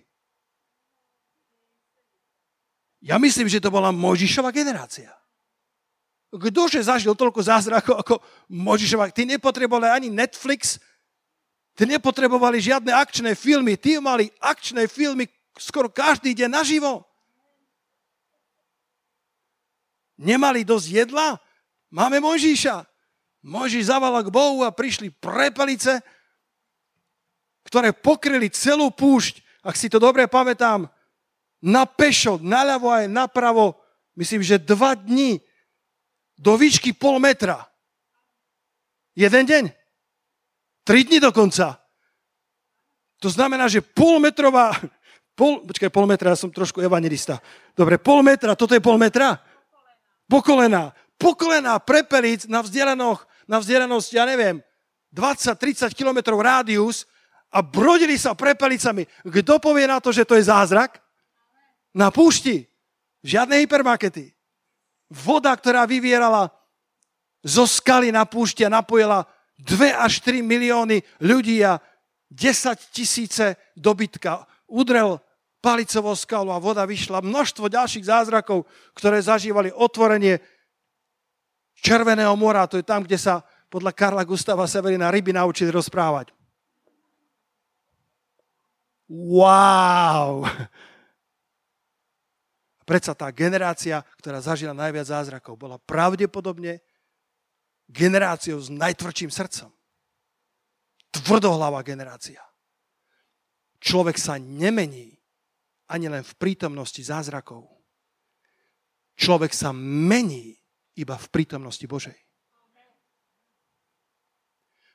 Ja 3.04 3.20
myslím, 3.20 3.50
že 3.50 3.60
to 3.60 3.68
bola 3.68 3.92
Možišova 3.92 4.48
generácia. 4.54 5.12
Kdože 6.32 6.80
zažil 6.86 7.12
toľko 7.12 7.42
zázrakov 7.42 7.94
ako 8.00 8.14
Možišova? 8.48 9.12
Tí 9.12 9.26
nepotrebovali 9.28 9.90
ani 9.90 10.08
Netflix, 10.08 10.78
tí 11.74 11.84
nepotrebovali 11.84 12.62
žiadne 12.62 12.94
akčné 12.94 13.34
filmy, 13.34 13.74
tí 13.76 13.98
mali 13.98 14.30
akčné 14.38 14.86
filmy, 14.86 15.28
skoro 15.58 15.88
každý 15.90 16.34
deň 16.34 16.50
naživo. 16.50 17.06
Nemali 20.18 20.62
dosť 20.62 20.86
jedla? 20.90 21.38
Máme 21.90 22.22
Mojžíša. 22.22 22.86
Mojžiš 23.44 23.90
zavala 23.90 24.22
k 24.24 24.32
Bohu 24.32 24.62
a 24.64 24.72
prišli 24.72 25.10
prepelice 25.10 26.00
ktoré 27.64 27.96
pokryli 27.96 28.52
celú 28.52 28.92
púšť, 28.92 29.40
ak 29.64 29.74
si 29.74 29.88
to 29.88 29.96
dobre 29.96 30.28
pamätám, 30.28 30.86
na 31.64 31.88
pešo, 31.88 32.36
naľavo 32.36 32.92
aj 32.92 33.08
napravo, 33.08 33.80
myslím, 34.20 34.44
že 34.44 34.60
dva 34.60 34.92
dní 34.92 35.40
do 36.36 36.60
výšky 36.60 36.92
pol 36.92 37.16
metra. 37.16 37.64
Jeden 39.16 39.48
deň. 39.48 39.64
Tri 40.84 41.08
dní 41.08 41.18
dokonca. 41.18 41.80
To 43.24 43.32
znamená, 43.32 43.64
že 43.72 43.80
polmetrová, 43.80 44.76
pol, 45.34 45.62
počkaj, 45.66 45.90
pol 45.90 46.06
metra, 46.06 46.32
ja 46.32 46.38
som 46.38 46.50
trošku 46.50 46.80
evangelista. 46.80 47.42
Dobre, 47.74 47.98
pol 47.98 48.22
metra, 48.22 48.54
toto 48.58 48.74
je 48.74 48.82
pol 48.82 48.98
metra? 48.98 49.38
Pokolená. 50.30 50.94
Pokolená 51.14 51.78
prepelic 51.78 52.46
na 52.50 52.62
vzdialenosť, 52.64 53.22
na 53.46 53.56
vzdialenosť, 53.60 54.08
ja 54.14 54.24
neviem, 54.24 54.58
20-30 55.14 55.94
km 55.94 56.34
rádius 56.40 57.06
a 57.54 57.62
brodili 57.62 58.18
sa 58.18 58.34
prepelicami. 58.34 59.06
Kto 59.22 59.62
povie 59.62 59.86
na 59.86 60.02
to, 60.02 60.10
že 60.10 60.26
to 60.26 60.34
je 60.34 60.50
zázrak? 60.50 60.98
Na 61.94 62.10
púšti. 62.10 62.66
Žiadne 63.22 63.62
hypermarkety. 63.62 64.34
Voda, 65.06 65.54
ktorá 65.54 65.86
vyvierala 65.86 66.50
zo 67.46 67.68
skaly 67.68 68.10
na 68.10 68.26
púšti 68.26 68.66
a 68.66 68.72
napojila 68.72 69.22
2 69.62 69.94
až 69.94 70.18
3 70.18 70.42
milióny 70.42 70.98
ľudí 71.22 71.62
a 71.62 71.78
10 72.34 72.90
tisíce 72.90 73.54
dobytka. 73.78 74.42
Udrel 74.66 75.22
palicovou 75.64 76.12
skalu 76.12 76.52
a 76.52 76.60
voda 76.60 76.84
vyšla. 76.84 77.24
Množstvo 77.24 77.72
ďalších 77.72 78.04
zázrakov, 78.04 78.68
ktoré 78.92 79.24
zažívali 79.24 79.72
otvorenie 79.72 80.36
Červeného 81.80 82.36
mora. 82.36 82.68
To 82.68 82.76
je 82.76 82.84
tam, 82.84 83.00
kde 83.00 83.16
sa 83.16 83.40
podľa 83.72 83.96
Karla 83.96 84.28
Gustava 84.28 84.68
Severina 84.68 85.08
ryby 85.08 85.32
naučili 85.32 85.72
rozprávať. 85.72 86.36
Wow! 89.08 90.44
Predsa 92.84 93.16
tá 93.16 93.32
generácia, 93.32 94.04
ktorá 94.20 94.44
zažila 94.44 94.76
najviac 94.76 95.08
zázrakov, 95.08 95.56
bola 95.56 95.80
pravdepodobne 95.80 96.84
generáciou 97.88 98.60
s 98.60 98.68
najtvrdším 98.68 99.32
srdcom. 99.32 99.72
Tvrdohlava 101.08 101.80
generácia. 101.80 102.44
Človek 103.80 104.20
sa 104.20 104.36
nemení 104.36 105.13
ani 105.88 106.08
len 106.08 106.24
v 106.24 106.34
prítomnosti 106.40 107.00
zázrakov. 107.00 107.68
Človek 109.14 109.54
sa 109.54 109.70
mení 109.74 110.58
iba 110.98 111.14
v 111.14 111.26
prítomnosti 111.30 111.84
Božej. 111.86 112.16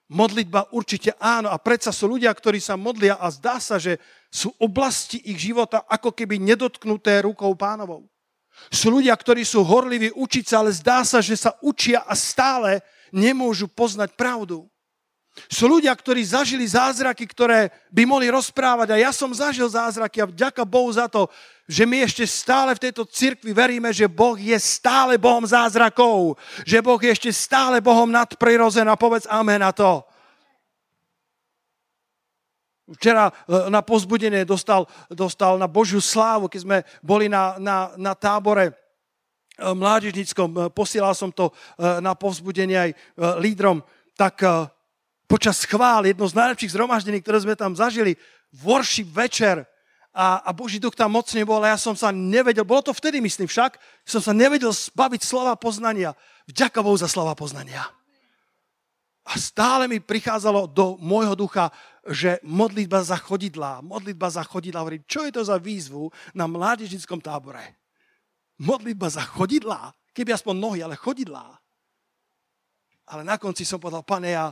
Modlitba 0.09 0.73
určite 0.73 1.13
áno. 1.21 1.53
A 1.53 1.61
predsa 1.61 1.93
sú 1.93 2.09
ľudia, 2.09 2.33
ktorí 2.33 2.57
sa 2.57 2.73
modlia 2.73 3.21
a 3.21 3.29
zdá 3.29 3.61
sa, 3.61 3.77
že 3.77 4.01
sú 4.33 4.49
oblasti 4.57 5.21
ich 5.21 5.37
života 5.37 5.85
ako 5.85 6.17
keby 6.17 6.41
nedotknuté 6.41 7.21
rukou 7.21 7.53
pánovou. 7.53 8.09
Sú 8.73 8.89
ľudia, 8.89 9.13
ktorí 9.13 9.45
sú 9.45 9.61
horliví 9.61 10.09
učiť 10.17 10.45
sa, 10.49 10.65
ale 10.65 10.73
zdá 10.73 11.05
sa, 11.05 11.21
že 11.21 11.37
sa 11.37 11.53
učia 11.61 12.03
a 12.03 12.17
stále 12.17 12.81
nemôžu 13.13 13.69
poznať 13.69 14.17
pravdu. 14.17 14.65
Sú 15.47 15.69
ľudia, 15.69 15.95
ktorí 15.95 16.25
zažili 16.25 16.67
zázraky, 16.67 17.23
ktoré 17.29 17.71
by 17.93 18.03
mohli 18.03 18.27
rozprávať 18.27 18.97
a 18.97 19.01
ja 19.01 19.11
som 19.13 19.31
zažil 19.31 19.69
zázraky 19.69 20.19
a 20.19 20.29
vďaka 20.29 20.65
Bohu 20.67 20.89
za 20.91 21.07
to, 21.07 21.29
že 21.69 21.85
my 21.85 22.01
ešte 22.01 22.25
stále 22.25 22.73
v 22.73 22.89
tejto 22.89 23.05
cirkvi 23.05 23.53
veríme, 23.53 23.93
že 23.93 24.09
Boh 24.09 24.33
je 24.33 24.57
stále 24.57 25.21
Bohom 25.21 25.45
zázrakov, 25.45 26.33
že 26.65 26.81
Boh 26.81 26.97
je 26.97 27.13
ešte 27.13 27.29
stále 27.29 27.77
Bohom 27.77 28.09
nadprirozená. 28.09 28.97
Povedz 28.97 29.29
amen 29.29 29.61
na 29.61 29.69
to. 29.69 30.01
Včera 32.89 33.29
e, 33.29 33.69
na 33.69 33.85
pozbudenie 33.85 34.41
dostal, 34.49 34.89
dostal 35.13 35.61
na 35.61 35.69
Božiu 35.69 36.01
slávu, 36.01 36.49
keď 36.49 36.61
sme 36.65 36.77
boli 37.05 37.29
na, 37.29 37.53
na, 37.61 37.93
na 38.01 38.17
tábore 38.17 38.65
e, 38.65 38.73
mládežníckom, 39.61 40.49
e, 40.49 40.59
posielal 40.73 41.13
som 41.13 41.29
to 41.29 41.53
na 41.77 42.17
povzbudenie 42.17 42.77
aj 42.89 42.91
lídrom, 43.37 43.85
tak 44.17 44.41
počas 45.29 45.61
chvál, 45.61 46.09
jedno 46.09 46.25
z 46.25 46.33
najlepších 46.33 46.73
zhromaždení, 46.73 47.21
ktoré 47.21 47.37
sme 47.45 47.53
tam 47.53 47.77
zažili, 47.77 48.17
worship 48.65 49.13
večer 49.13 49.61
a, 50.09 50.41
a 50.41 50.49
Boží 50.49 50.81
duch 50.81 50.97
tam 50.97 51.13
moc 51.13 51.29
nebol 51.37 51.61
a 51.61 51.77
ja 51.77 51.77
som 51.77 51.93
sa 51.93 52.09
nevedel, 52.09 52.65
bolo 52.65 52.81
to 52.81 52.97
vtedy 52.97 53.21
myslím 53.21 53.45
však, 53.45 53.77
som 54.01 54.25
sa 54.25 54.33
nevedel 54.33 54.73
zbaviť 54.73 55.21
slova 55.21 55.53
poznania. 55.53 56.17
Vďaka 56.49 56.81
Bohu 56.81 56.97
za 56.97 57.05
slova 57.05 57.37
poznania. 57.37 57.85
A 59.29 59.37
stále 59.37 59.85
mi 59.85 60.01
prichádzalo 60.01 60.65
do 60.65 60.97
môjho 60.97 61.37
ducha, 61.37 61.69
že 62.09 62.41
modlitba 62.41 63.05
za 63.05 63.21
chodidlá, 63.21 63.85
modlitba 63.85 64.33
za 64.33 64.41
chodidlá, 64.41 64.81
hovorím, 64.81 65.05
čo 65.05 65.21
je 65.29 65.31
to 65.37 65.45
za 65.45 65.61
výzvu 65.61 66.09
na 66.33 66.49
mládežnickom 66.49 67.21
tábore? 67.21 67.77
Modlitba 68.57 69.13
za 69.13 69.21
chodidlá, 69.21 69.93
keby 70.17 70.33
aspoň 70.33 70.55
nohy, 70.57 70.79
ale 70.81 70.97
chodidlá. 70.97 71.45
Ale 73.13 73.21
na 73.21 73.37
konci 73.37 73.61
som 73.61 73.77
povedal, 73.77 74.01
pane, 74.01 74.33
ja, 74.33 74.49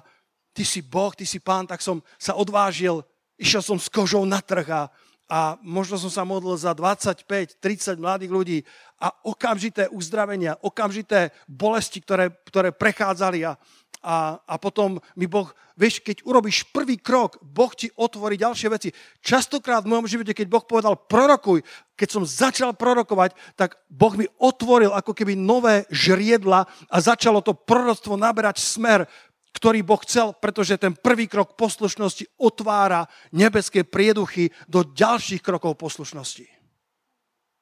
ty 0.57 0.65
si 0.65 0.81
Boh, 0.81 1.13
ty 1.13 1.21
si 1.21 1.37
pán, 1.37 1.69
tak 1.69 1.85
som 1.85 2.01
sa 2.17 2.33
odvážil, 2.33 3.05
išiel 3.37 3.61
som 3.61 3.77
s 3.77 3.85
kožou 3.93 4.25
na 4.25 4.41
trh 4.41 4.65
a, 4.73 4.89
a 5.29 5.53
možno 5.61 6.01
som 6.01 6.09
sa 6.09 6.25
modlil 6.25 6.57
za 6.57 6.73
25-30 6.73 8.01
mladých 8.01 8.31
ľudí 8.33 8.57
a 8.97 9.13
okamžité 9.21 9.85
uzdravenia, 9.93 10.57
okamžité 10.65 11.29
bolesti, 11.45 12.01
ktoré, 12.01 12.33
ktoré 12.49 12.73
prechádzali 12.73 13.45
a, 13.45 13.53
a, 14.01 14.41
a 14.41 14.55
potom 14.57 14.97
mi 15.13 15.29
Boh, 15.29 15.53
vieš, 15.77 16.01
keď 16.01 16.25
urobíš 16.25 16.65
prvý 16.73 16.97
krok, 16.97 17.37
Boh 17.45 17.69
ti 17.77 17.93
otvorí 17.93 18.33
ďalšie 18.37 18.67
veci. 18.73 18.89
Častokrát 19.21 19.85
v 19.85 19.93
mojom 19.93 20.09
živote, 20.09 20.33
keď 20.33 20.47
Boh 20.49 20.65
povedal 20.65 20.97
prorokuj, 20.97 21.61
keď 21.97 22.09
som 22.09 22.23
začal 22.25 22.71
prorokovať, 22.77 23.33
tak 23.53 23.77
Boh 23.89 24.13
mi 24.17 24.29
otvoril 24.41 24.93
ako 24.93 25.13
keby 25.13 25.37
nové 25.37 25.85
žriedla 25.89 26.65
a 26.65 26.97
začalo 26.97 27.41
to 27.41 27.57
proroctvo 27.57 28.17
naberať 28.17 28.61
smer 28.61 29.09
ktorý 29.57 29.81
Boh 29.81 29.97
chcel, 30.05 30.37
pretože 30.37 30.77
ten 30.77 30.93
prvý 30.93 31.25
krok 31.25 31.57
poslušnosti 31.57 32.37
otvára 32.37 33.09
nebeské 33.33 33.81
prieduchy 33.81 34.53
do 34.69 34.85
ďalších 34.85 35.41
krokov 35.41 35.81
poslušnosti. 35.81 36.45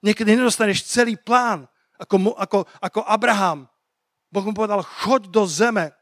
Niekedy 0.03 0.35
nedostaneš 0.35 0.83
celý 0.83 1.15
plán, 1.15 1.63
ako, 1.95 2.35
ako, 2.35 2.57
ako 2.83 2.99
Abraham. 3.07 3.71
Boh 4.27 4.43
mu 4.43 4.51
povedal, 4.51 4.83
choď 4.83 5.31
do 5.31 5.47
zeme, 5.47 5.95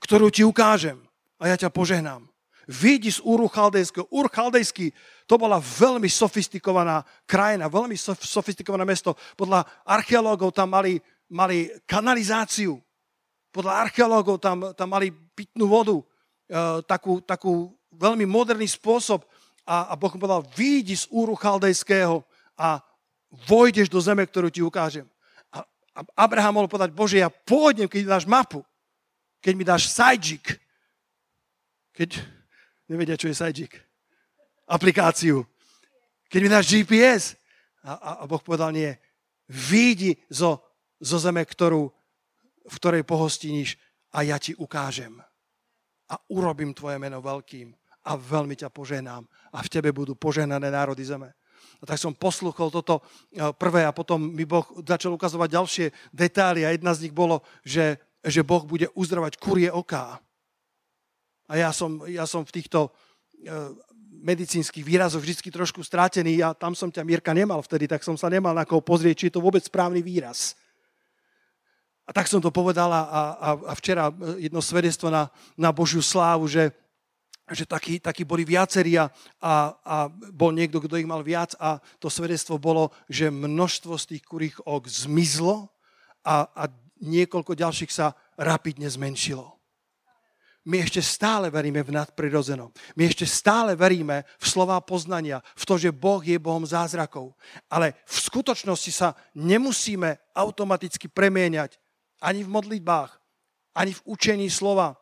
ktorú 0.00 0.32
ti 0.32 0.40
ukážem 0.40 0.96
a 1.36 1.52
ja 1.52 1.60
ťa 1.60 1.68
požehnám. 1.68 2.24
Vidí 2.64 3.12
z 3.12 3.20
Úru 3.20 3.44
Chaldejského. 3.44 4.08
Úr 4.08 4.32
Chaldejský 4.32 4.94
to 5.28 5.36
bola 5.36 5.60
veľmi 5.60 6.08
sofistikovaná 6.08 7.04
krajina, 7.28 7.68
veľmi 7.68 7.98
sofistikované 8.16 8.88
mesto. 8.88 9.12
Podľa 9.36 9.84
archeológov 9.84 10.56
tam 10.56 10.72
mali, 10.72 10.96
mali 11.28 11.68
kanalizáciu 11.84 12.80
podľa 13.50 13.86
archeológov 13.86 14.38
tam, 14.38 14.70
tam 14.74 14.88
mali 14.90 15.10
pitnú 15.10 15.66
vodu, 15.66 15.98
e, 15.98 16.04
takú, 16.86 17.18
takú 17.22 17.74
veľmi 17.94 18.26
moderný 18.26 18.66
spôsob. 18.66 19.26
A, 19.66 19.92
a 19.92 19.94
Boh 19.94 20.10
mu 20.14 20.22
povedal, 20.22 20.46
výjdi 20.54 20.96
z 20.96 21.06
úru 21.10 21.34
chaldejského 21.34 22.22
a 22.58 22.82
vojdeš 23.46 23.86
do 23.86 24.02
zeme, 24.02 24.26
ktorú 24.26 24.50
ti 24.50 24.62
ukážem. 24.62 25.06
A, 25.50 25.62
a 25.94 26.00
Abraham 26.26 26.58
mohol 26.58 26.70
povedať, 26.70 26.90
Bože, 26.94 27.22
ja 27.22 27.30
pôjdem, 27.30 27.86
keď 27.86 27.98
mi 28.02 28.08
dáš 28.08 28.26
mapu, 28.26 28.62
keď 29.42 29.52
mi 29.54 29.64
dáš 29.64 29.90
sajžik. 29.90 30.58
Keď 31.94 32.22
nevedia, 32.86 33.18
čo 33.18 33.28
je 33.28 33.36
sajžik. 33.36 33.72
Aplikáciu. 34.66 35.46
Keď 36.30 36.40
mi 36.40 36.48
dáš 36.48 36.70
GPS. 36.70 37.34
A, 37.80 37.96
a, 37.96 38.10
a 38.22 38.24
Boh 38.28 38.42
povedal, 38.44 38.76
nie, 38.76 38.92
výjdi 39.48 40.20
zo, 40.28 40.60
zo 41.00 41.16
zeme, 41.16 41.40
ktorú, 41.42 41.88
v 42.66 42.74
ktorej 42.76 43.02
pohostiníš 43.06 43.76
a 44.12 44.26
ja 44.26 44.36
ti 44.36 44.52
ukážem. 44.56 45.16
A 46.10 46.14
urobím 46.34 46.74
tvoje 46.74 46.98
meno 46.98 47.22
veľkým 47.22 47.70
a 48.06 48.16
veľmi 48.16 48.58
ťa 48.58 48.72
poženám. 48.72 49.22
A 49.54 49.58
v 49.62 49.70
tebe 49.70 49.94
budú 49.94 50.18
poženané 50.18 50.72
národy 50.72 51.06
zeme. 51.06 51.30
A 51.80 51.88
tak 51.88 51.96
som 51.96 52.12
posluchol 52.12 52.68
toto 52.68 53.00
e, 53.00 53.02
prvé 53.56 53.88
a 53.88 53.92
potom 53.92 54.20
mi 54.20 54.44
Boh 54.44 54.64
začal 54.84 55.16
ukazovať 55.16 55.48
ďalšie 55.48 55.86
detaily 56.12 56.64
a 56.64 56.72
jedna 56.76 56.92
z 56.92 57.08
nich 57.08 57.14
bolo, 57.16 57.40
že, 57.64 57.96
že 58.20 58.44
Boh 58.44 58.64
bude 58.64 58.88
uzdravať 58.92 59.40
kurie 59.40 59.68
oká. 59.72 60.20
A 61.48 61.52
ja 61.56 61.72
som, 61.72 62.04
ja 62.04 62.28
som 62.28 62.44
v 62.44 62.52
týchto 62.52 62.88
e, 62.88 62.90
medicínskych 64.20 64.84
výrazoch 64.84 65.24
vždy 65.24 65.48
trošku 65.48 65.80
strátený 65.80 66.44
a 66.44 66.52
tam 66.52 66.76
som 66.76 66.92
ťa 66.92 67.00
Mirka 67.04 67.32
nemal 67.32 67.64
vtedy, 67.64 67.88
tak 67.88 68.04
som 68.04 68.14
sa 68.14 68.28
nemal 68.28 68.52
na 68.52 68.68
koho 68.68 68.84
pozrieť, 68.84 69.16
či 69.16 69.26
je 69.28 69.34
to 69.40 69.44
vôbec 69.44 69.64
správny 69.64 70.04
výraz. 70.04 70.52
A 72.10 72.12
tak 72.12 72.26
som 72.26 72.42
to 72.42 72.50
povedala 72.50 73.06
a, 73.06 73.20
a, 73.38 73.48
a 73.70 73.72
včera 73.78 74.10
jedno 74.34 74.58
svedectvo 74.58 75.14
na, 75.14 75.30
na 75.54 75.70
Božiu 75.70 76.02
slávu, 76.02 76.50
že, 76.50 76.74
že 77.46 77.62
takí, 77.62 78.02
takí 78.02 78.26
boli 78.26 78.42
viacerí 78.42 78.98
a, 78.98 79.06
a, 79.38 80.10
bol 80.34 80.50
niekto, 80.50 80.82
kto 80.82 80.98
ich 80.98 81.06
mal 81.06 81.22
viac 81.22 81.54
a 81.62 81.78
to 82.02 82.10
svedectvo 82.10 82.58
bolo, 82.58 82.90
že 83.06 83.30
množstvo 83.30 83.94
z 83.94 84.04
tých 84.10 84.22
kurých 84.26 84.58
ok 84.66 84.90
zmizlo 84.90 85.70
a, 86.26 86.50
a 86.50 86.66
niekoľko 86.98 87.54
ďalších 87.54 87.94
sa 87.94 88.18
rapidne 88.34 88.90
zmenšilo. 88.90 89.46
my 90.66 90.82
ešte 90.82 90.98
stále 91.06 91.46
veríme 91.46 91.78
v 91.86 91.94
nadprirodzenom. 91.94 92.74
My 92.98 93.06
ešte 93.06 93.22
stále 93.22 93.78
veríme 93.78 94.26
v 94.34 94.46
slová 94.50 94.82
poznania, 94.82 95.46
v 95.54 95.62
to, 95.62 95.78
že 95.78 95.94
Boh 95.94 96.18
je 96.26 96.42
Bohom 96.42 96.66
zázrakov. 96.66 97.38
Ale 97.70 97.94
v 98.02 98.18
skutočnosti 98.18 98.90
sa 98.90 99.14
nemusíme 99.38 100.18
automaticky 100.34 101.06
premieňať 101.06 101.78
ani 102.20 102.44
v 102.44 102.52
modlitbách, 102.52 103.10
ani 103.74 103.96
v 103.96 104.04
učení 104.04 104.48
slova, 104.52 104.96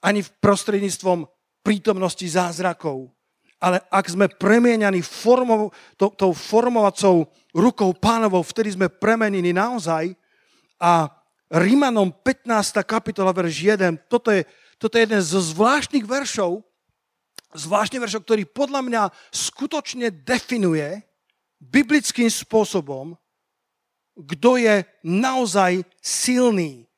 ani 0.00 0.24
v 0.24 0.30
prostredníctvom 0.40 1.28
prítomnosti 1.62 2.24
zázrakov. 2.24 3.12
Ale 3.58 3.82
ak 3.90 4.06
sme 4.06 4.30
premieňaní 4.30 5.02
formou, 5.02 5.74
to, 5.98 6.14
tou 6.14 6.30
formovacou 6.30 7.26
rukou 7.50 7.90
pánovou, 7.92 8.46
vtedy 8.46 8.78
sme 8.78 8.86
premenení 8.86 9.50
naozaj. 9.50 10.14
A 10.78 11.10
Rímanom 11.50 12.12
15. 12.12 12.84
kapitola, 12.84 13.34
verš 13.34 13.80
1, 13.80 14.06
toto 14.06 14.30
je, 14.30 14.44
toto 14.78 14.94
je 14.94 15.08
jeden 15.08 15.22
zo 15.24 15.40
zvláštnych 15.42 16.04
veršov, 16.06 16.60
zvláštny 17.56 17.98
veršov, 17.98 18.20
ktorý 18.22 18.44
podľa 18.46 18.80
mňa 18.84 19.02
skutočne 19.32 20.12
definuje 20.12 21.02
biblickým 21.58 22.28
spôsobom, 22.28 23.16
kto 24.18 24.58
je 24.58 24.82
naozaj 25.06 25.86
silný, 26.02 26.90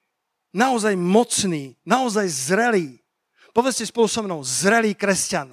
naozaj 0.57 0.97
mocný, 0.97 1.77
naozaj 1.85 2.27
zrelý. 2.29 2.97
Povedzte 3.53 3.85
spolu 3.85 4.09
so 4.09 4.25
mnou, 4.25 4.41
zrelý 4.41 4.97
kresťan. 4.97 5.53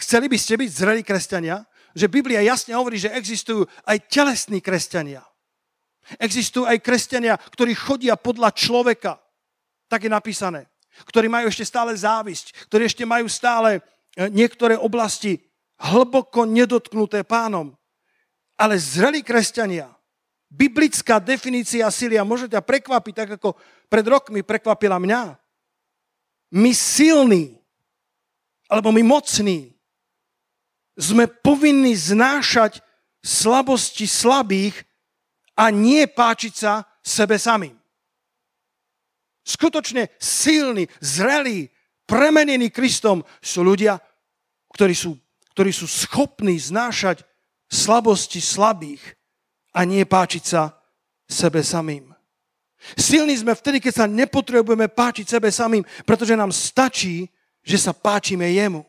Chceli 0.00 0.26
by 0.26 0.38
ste 0.40 0.58
byť 0.58 0.70
zrelí 0.70 1.02
kresťania? 1.06 1.62
Že 1.94 2.10
Biblia 2.10 2.42
jasne 2.42 2.74
hovorí, 2.74 2.98
že 2.98 3.12
existujú 3.14 3.68
aj 3.86 4.10
telesní 4.10 4.58
kresťania. 4.58 5.22
Existujú 6.18 6.66
aj 6.66 6.82
kresťania, 6.82 7.38
ktorí 7.38 7.72
chodia 7.78 8.18
podľa 8.18 8.50
človeka. 8.50 9.22
Tak 9.86 10.04
je 10.04 10.10
napísané. 10.10 10.66
Ktorí 11.06 11.30
majú 11.30 11.46
ešte 11.46 11.62
stále 11.62 11.94
závisť, 11.94 12.70
ktorí 12.70 12.90
ešte 12.90 13.04
majú 13.06 13.30
stále 13.30 13.78
e, 13.78 13.80
niektoré 14.30 14.74
oblasti 14.74 15.38
hlboko 15.78 16.46
nedotknuté 16.46 17.22
pánom. 17.22 17.74
Ale 18.54 18.78
zrelí 18.78 19.22
kresťania, 19.22 19.90
biblická 20.54 21.18
definícia 21.18 21.90
sily, 21.90 22.14
a 22.14 22.22
môže 22.22 22.46
ťa 22.46 22.62
prekvapiť, 22.62 23.14
tak 23.14 23.30
ako 23.42 23.58
pred 23.90 24.06
rokmi 24.06 24.46
prekvapila 24.46 25.02
mňa. 25.02 25.34
My 26.54 26.70
silní, 26.70 27.58
alebo 28.70 28.94
my 28.94 29.02
mocní, 29.02 29.74
sme 30.94 31.26
povinní 31.26 31.98
znášať 31.98 32.78
slabosti 33.18 34.06
slabých 34.06 34.86
a 35.58 35.74
nie 35.74 36.06
páčiť 36.06 36.54
sa 36.54 36.86
sebe 37.02 37.34
samým. 37.34 37.74
Skutočne 39.42 40.08
silní, 40.22 40.86
zrelí, 41.02 41.68
premenení 42.06 42.70
Kristom 42.70 43.26
sú 43.42 43.66
ľudia, 43.66 43.98
ktorí 44.72 44.94
sú, 44.94 45.18
ktorí 45.52 45.74
sú 45.74 45.90
schopní 45.90 46.56
znášať 46.56 47.26
slabosti 47.66 48.38
slabých 48.38 49.02
a 49.74 49.82
nie 49.82 50.06
páčiť 50.06 50.44
sa 50.46 50.78
sebe 51.26 51.60
samým. 51.66 52.14
Silní 52.94 53.34
sme 53.34 53.56
vtedy, 53.56 53.80
keď 53.80 54.04
sa 54.04 54.06
nepotrebujeme 54.06 54.86
páčiť 54.92 55.26
sebe 55.26 55.48
samým, 55.50 55.82
pretože 56.04 56.36
nám 56.38 56.52
stačí, 56.52 57.26
že 57.64 57.80
sa 57.80 57.96
páčime 57.96 58.46
jemu. 58.52 58.84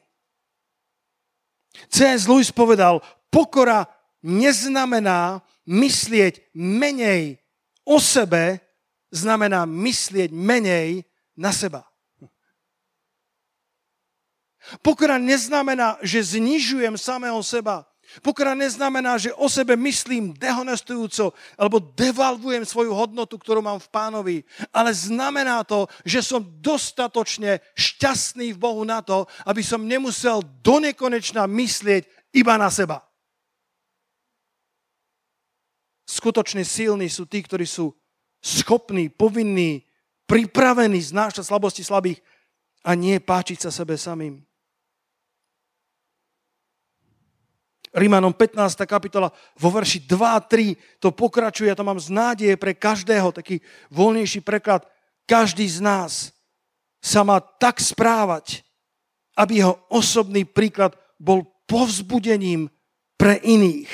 C.S. 1.89 2.27
Lewis 2.27 2.51
povedal, 2.51 2.99
pokora 3.31 3.87
neznamená 4.19 5.39
myslieť 5.63 6.51
menej 6.55 7.39
o 7.87 7.99
sebe, 7.99 8.59
znamená 9.11 9.63
myslieť 9.63 10.29
menej 10.31 11.07
na 11.35 11.55
seba. 11.55 11.87
Pokora 14.81 15.21
neznamená, 15.21 16.01
že 16.01 16.35
znižujem 16.35 16.97
samého 16.97 17.37
seba, 17.45 17.85
Pokora 18.21 18.55
neznamená, 18.55 19.17
že 19.17 19.33
o 19.35 19.49
sebe 19.49 19.75
myslím 19.75 20.31
dehonestujúco 20.37 21.35
alebo 21.59 21.81
devalvujem 21.93 22.63
svoju 22.63 22.95
hodnotu, 22.95 23.35
ktorú 23.35 23.59
mám 23.59 23.81
v 23.81 23.91
pánovi, 23.91 24.37
ale 24.69 24.95
znamená 24.95 25.65
to, 25.67 25.89
že 26.07 26.21
som 26.21 26.41
dostatočne 26.61 27.59
šťastný 27.75 28.55
v 28.55 28.61
Bohu 28.61 28.81
na 28.87 29.01
to, 29.01 29.27
aby 29.43 29.65
som 29.65 29.83
nemusel 29.83 30.39
do 30.63 30.79
nekonečna 30.79 31.49
myslieť 31.49 32.05
iba 32.35 32.55
na 32.55 32.71
seba. 32.71 33.03
Skutočne 36.05 36.61
silní 36.61 37.09
sú 37.09 37.25
tí, 37.25 37.41
ktorí 37.41 37.65
sú 37.65 37.91
schopní, 38.39 39.09
povinní, 39.09 39.81
pripravení 40.29 41.01
znášať 41.01 41.49
slabosti 41.49 41.81
slabých 41.81 42.21
a 42.85 42.93
nie 42.93 43.17
páčiť 43.17 43.65
sa 43.65 43.73
sebe 43.73 43.97
samým. 43.97 44.45
Rímanom 47.95 48.35
15. 48.35 48.83
kapitola 48.83 49.31
vo 49.55 49.71
verši 49.71 50.03
2 50.03 50.19
a 50.19 50.43
3 50.43 50.99
to 50.99 51.15
pokračuje, 51.15 51.71
ja 51.71 51.79
to 51.79 51.87
mám 51.87 51.95
z 51.95 52.11
nádeje 52.11 52.55
pre 52.59 52.75
každého, 52.75 53.31
taký 53.31 53.63
voľnejší 53.87 54.43
preklad. 54.43 54.83
Každý 55.23 55.63
z 55.63 55.79
nás 55.79 56.35
sa 56.99 57.23
má 57.23 57.39
tak 57.39 57.79
správať, 57.79 58.67
aby 59.39 59.63
jeho 59.63 59.79
osobný 59.87 60.43
príklad 60.43 60.91
bol 61.15 61.47
povzbudením 61.71 62.67
pre 63.15 63.39
iných 63.39 63.89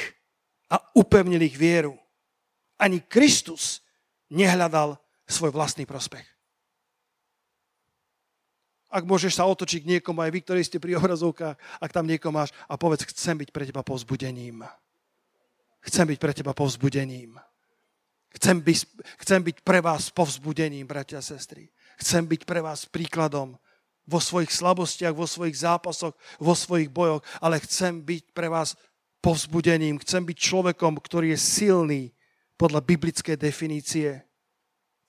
a 0.74 0.82
upevnil 0.98 1.46
ich 1.46 1.54
vieru. 1.54 1.94
Ani 2.82 3.06
Kristus 3.06 3.86
nehľadal 4.34 4.98
svoj 5.30 5.54
vlastný 5.54 5.86
prospech. 5.86 6.31
Ak 8.92 9.08
môžeš 9.08 9.40
sa 9.40 9.48
otočiť 9.48 9.88
k 9.88 9.90
niekomu, 9.98 10.20
aj 10.20 10.32
vy, 10.36 10.40
ktorí 10.44 10.62
ste 10.68 10.84
pri 10.84 11.00
obrazovkách, 11.00 11.56
ak 11.80 11.92
tam 11.96 12.06
niekoho 12.06 12.36
máš 12.36 12.52
a 12.68 12.76
povedz, 12.76 13.08
chcem 13.08 13.40
byť 13.40 13.50
pre 13.56 13.64
teba 13.64 13.82
povzbudením. 13.82 14.68
Chcem 15.82 16.06
byť 16.12 16.20
pre 16.20 16.32
teba 16.36 16.52
povzbudením. 16.52 17.40
Chcem 18.32 18.60
byť, 18.60 18.78
chcem 19.24 19.40
byť 19.44 19.58
pre 19.64 19.80
vás 19.80 20.12
povzbudením, 20.12 20.88
bratia 20.88 21.20
a 21.20 21.26
sestry. 21.26 21.72
Chcem 22.00 22.24
byť 22.28 22.44
pre 22.48 22.60
vás 22.60 22.88
príkladom 22.88 23.60
vo 24.08 24.20
svojich 24.20 24.52
slabostiach, 24.52 25.16
vo 25.16 25.28
svojich 25.28 25.64
zápasoch, 25.64 26.16
vo 26.40 26.54
svojich 26.56 26.92
bojoch, 26.92 27.24
ale 27.40 27.64
chcem 27.64 28.00
byť 28.04 28.36
pre 28.36 28.48
vás 28.48 28.76
povzbudením. 29.20 30.00
Chcem 30.00 30.26
byť 30.26 30.38
človekom, 30.38 31.00
ktorý 31.00 31.36
je 31.36 31.40
silný 31.40 32.02
podľa 32.56 32.82
biblickej 32.82 33.36
definície. 33.38 34.24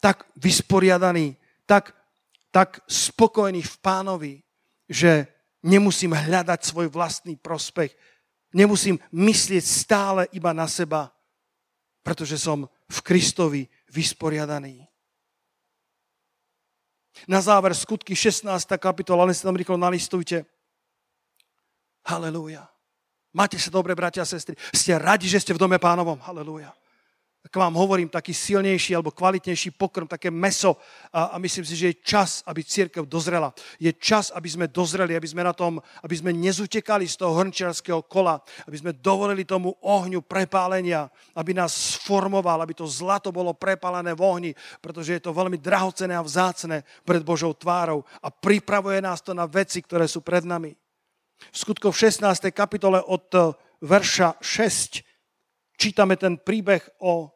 Tak 0.03 0.27
vysporiadaný, 0.35 1.38
tak 1.64 1.95
tak 2.53 2.85
spokojný 2.85 3.65
v 3.65 3.77
pánovi, 3.81 4.35
že 4.87 5.27
nemusím 5.65 6.12
hľadať 6.12 6.61
svoj 6.61 6.93
vlastný 6.93 7.41
prospech. 7.41 7.97
Nemusím 8.53 9.01
myslieť 9.09 9.65
stále 9.65 10.23
iba 10.37 10.53
na 10.53 10.69
seba, 10.69 11.09
pretože 12.05 12.37
som 12.37 12.69
v 12.93 12.99
Kristovi 13.01 13.62
vysporiadaný. 13.88 14.85
Na 17.25 17.41
záver 17.41 17.73
skutky 17.73 18.12
16. 18.12 18.45
kapitola, 18.77 19.25
len 19.25 19.33
si 19.37 19.41
tam 19.41 19.57
rýchlo 19.57 19.81
nalistujte. 19.81 20.45
Halelúja. 22.05 22.69
Máte 23.33 23.57
sa 23.57 23.73
dobre, 23.73 23.97
bratia 23.97 24.29
a 24.29 24.29
sestry. 24.29 24.61
Ste 24.77 25.01
radi, 25.01 25.25
že 25.25 25.41
ste 25.41 25.57
v 25.57 25.62
dome 25.65 25.81
pánovom. 25.81 26.21
Halelúja 26.21 26.77
k 27.43 27.57
vám 27.59 27.75
hovorím, 27.75 28.07
taký 28.07 28.31
silnejší 28.31 28.95
alebo 28.95 29.11
kvalitnejší 29.11 29.75
pokrm, 29.75 30.07
také 30.07 30.31
meso 30.31 30.79
a, 31.11 31.35
a 31.35 31.37
myslím 31.43 31.67
si, 31.67 31.75
že 31.75 31.87
je 31.91 32.01
čas, 32.07 32.47
aby 32.47 32.63
církev 32.63 33.03
dozrela. 33.03 33.51
Je 33.83 33.91
čas, 33.99 34.31
aby 34.31 34.47
sme 34.47 34.67
dozreli, 34.71 35.19
aby 35.19 35.27
sme 35.27 35.43
na 35.43 35.51
tom, 35.51 35.83
aby 36.07 36.15
sme 36.15 36.31
nezutekali 36.31 37.03
z 37.11 37.19
toho 37.19 37.35
hrnčiarského 37.35 38.07
kola, 38.07 38.39
aby 38.71 38.79
sme 38.79 38.93
dovolili 38.95 39.43
tomu 39.43 39.75
ohňu 39.83 40.23
prepálenia, 40.23 41.11
aby 41.35 41.51
nás 41.51 41.99
sformoval, 41.99 42.63
aby 42.63 42.79
to 42.79 42.87
zlato 42.87 43.35
bolo 43.35 43.59
prepálené 43.59 44.15
v 44.15 44.23
ohni, 44.23 44.51
pretože 44.79 45.19
je 45.19 45.23
to 45.27 45.35
veľmi 45.35 45.59
drahocené 45.59 46.15
a 46.15 46.23
vzácne 46.23 46.87
pred 47.03 47.27
Božou 47.27 47.59
tvárou 47.59 48.07
a 48.23 48.31
pripravuje 48.31 49.03
nás 49.03 49.19
to 49.19 49.35
na 49.35 49.51
veci, 49.51 49.83
ktoré 49.83 50.07
sú 50.07 50.23
pred 50.23 50.47
nami. 50.47 50.79
V 51.51 51.57
skutku 51.59 51.90
v 51.90 52.01
16. 52.07 52.55
kapitole 52.55 53.03
od 53.03 53.27
eh, 53.35 53.51
verša 53.83 54.38
6 54.38 55.12
čítame 55.83 56.15
ten 56.15 56.39
príbeh 56.39 56.87
o 57.03 57.35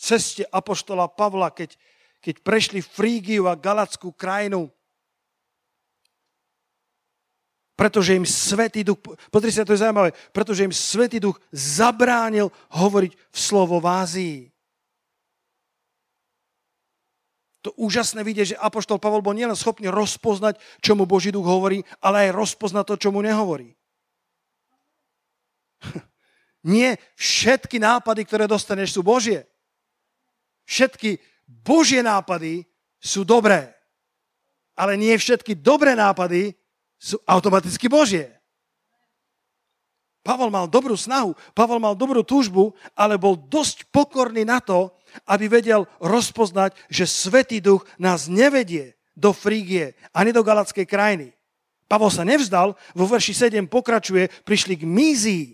ceste 0.00 0.48
Apoštola 0.48 1.12
Pavla, 1.12 1.52
keď, 1.52 1.76
keď 2.24 2.40
prešli 2.40 2.80
Frígiu 2.80 3.44
a 3.44 3.60
Galackú 3.60 4.16
krajinu, 4.16 4.72
pretože 7.76 8.16
im 8.16 8.24
Svetý 8.24 8.80
Duch, 8.80 8.96
pozri 9.28 9.52
sa, 9.52 9.66
to 9.66 9.76
je 9.76 9.84
zaujímavé, 9.84 10.16
pretože 10.32 10.64
im 10.64 10.72
Svetý 10.72 11.20
Duch 11.20 11.36
zabránil 11.52 12.48
hovoriť 12.72 13.12
v 13.12 13.36
slovo 13.36 13.76
v 13.82 13.86
Ázii. 13.92 14.38
To 17.64 17.72
úžasné 17.80 18.20
vidieť, 18.20 18.54
že 18.54 18.60
Apoštol 18.60 19.00
Pavol 19.00 19.24
bol 19.24 19.32
nielen 19.32 19.56
schopný 19.56 19.88
rozpoznať, 19.88 20.60
čo 20.84 20.92
mu 20.92 21.08
Boží 21.08 21.32
duch 21.32 21.48
hovorí, 21.48 21.80
ale 21.96 22.28
aj 22.28 22.36
rozpoznať 22.36 22.84
to, 22.92 22.94
čo 23.00 23.08
mu 23.08 23.24
nehovorí. 23.24 23.72
Nie 26.64 26.96
všetky 27.20 27.76
nápady, 27.76 28.24
ktoré 28.24 28.48
dostaneš, 28.48 28.96
sú 28.96 29.04
Božie. 29.04 29.44
Všetky 30.64 31.20
Božie 31.44 32.00
nápady 32.00 32.64
sú 32.96 33.20
dobré. 33.22 33.76
ale 34.74 34.98
nie 34.98 35.14
všetky 35.14 35.54
dobré 35.54 35.94
nápady 35.94 36.54
sú 36.98 37.20
automaticky 37.30 37.86
Božie. 37.86 38.26
Pavol 40.24 40.48
mal 40.48 40.64
dobrú 40.66 40.96
snahu, 40.96 41.36
Pavol 41.52 41.78
mal 41.78 41.92
dobrú 41.92 42.24
túžbu, 42.24 42.72
ale 42.96 43.20
bol 43.20 43.36
dosť 43.36 43.86
pokorný 43.92 44.42
na 44.42 44.58
to, 44.58 44.90
aby 45.28 45.46
vedel 45.46 45.84
rozpoznať, 46.00 46.74
že 46.88 47.04
Svetý 47.04 47.60
duch 47.60 47.84
nás 48.00 48.26
nevedie 48.26 48.96
do 49.14 49.30
Frígie 49.30 49.94
ani 50.10 50.32
do 50.32 50.42
Galackej 50.42 50.88
krajiny. 50.88 51.28
Pavol 51.86 52.08
sa 52.08 52.24
nevzdal, 52.24 52.74
vo 52.96 53.04
verši 53.04 53.52
7 53.52 53.68
pokračuje, 53.68 54.26
prišli 54.48 54.80
k 54.80 54.88
Mízii 54.88 55.44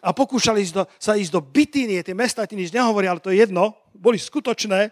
a 0.00 0.16
pokúšali 0.16 0.64
ísť 0.64 0.74
do, 0.74 0.82
sa 0.96 1.16
ísť 1.16 1.32
do 1.32 1.40
Bitínie, 1.44 2.00
tie 2.00 2.16
mesta 2.16 2.48
ti 2.48 2.56
nič 2.56 2.72
nehovoria, 2.72 3.12
ale 3.12 3.22
to 3.22 3.32
je 3.32 3.44
jedno, 3.44 3.76
boli 3.92 4.16
skutočné, 4.16 4.88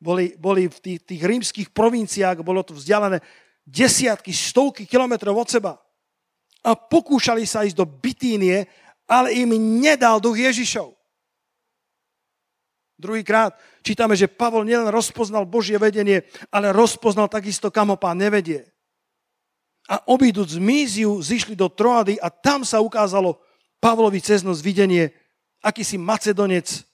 boli, 0.00 0.32
boli 0.40 0.66
v 0.66 0.78
tých, 0.80 1.00
tých 1.04 1.22
rímskych 1.22 1.68
provinciách, 1.76 2.40
bolo 2.40 2.64
to 2.64 2.72
vzdialené 2.72 3.20
desiatky, 3.68 4.32
stovky 4.32 4.88
kilometrov 4.88 5.36
od 5.36 5.48
seba 5.48 5.72
a 6.60 6.76
pokúšali 6.76 7.44
sa 7.48 7.64
ísť 7.64 7.76
do 7.76 7.86
Bitínie, 7.88 8.68
ale 9.08 9.32
im 9.36 9.52
nedal 9.80 10.20
duch 10.20 10.36
Ježišov. 10.36 10.92
Druhýkrát 13.00 13.56
čítame, 13.80 14.12
že 14.12 14.28
Pavol 14.28 14.68
nielen 14.68 14.92
rozpoznal 14.92 15.48
Božie 15.48 15.80
vedenie, 15.80 16.20
ale 16.52 16.68
rozpoznal 16.68 17.32
takisto, 17.32 17.72
kam 17.72 17.88
ho 17.88 17.96
pán 17.96 18.20
nevedie. 18.20 18.68
A 19.88 20.04
obíduc 20.12 20.52
z 20.52 20.60
Míziu 20.60 21.16
zišli 21.16 21.56
do 21.56 21.72
Troady 21.72 22.20
a 22.20 22.28
tam 22.28 22.60
sa 22.60 22.84
ukázalo 22.84 23.40
Pavlovi 23.80 24.20
cez 24.20 24.44
noc 24.44 24.60
videnie, 24.60 25.10
aký 25.64 25.80
si 25.80 25.96
Macedonec 25.96 26.84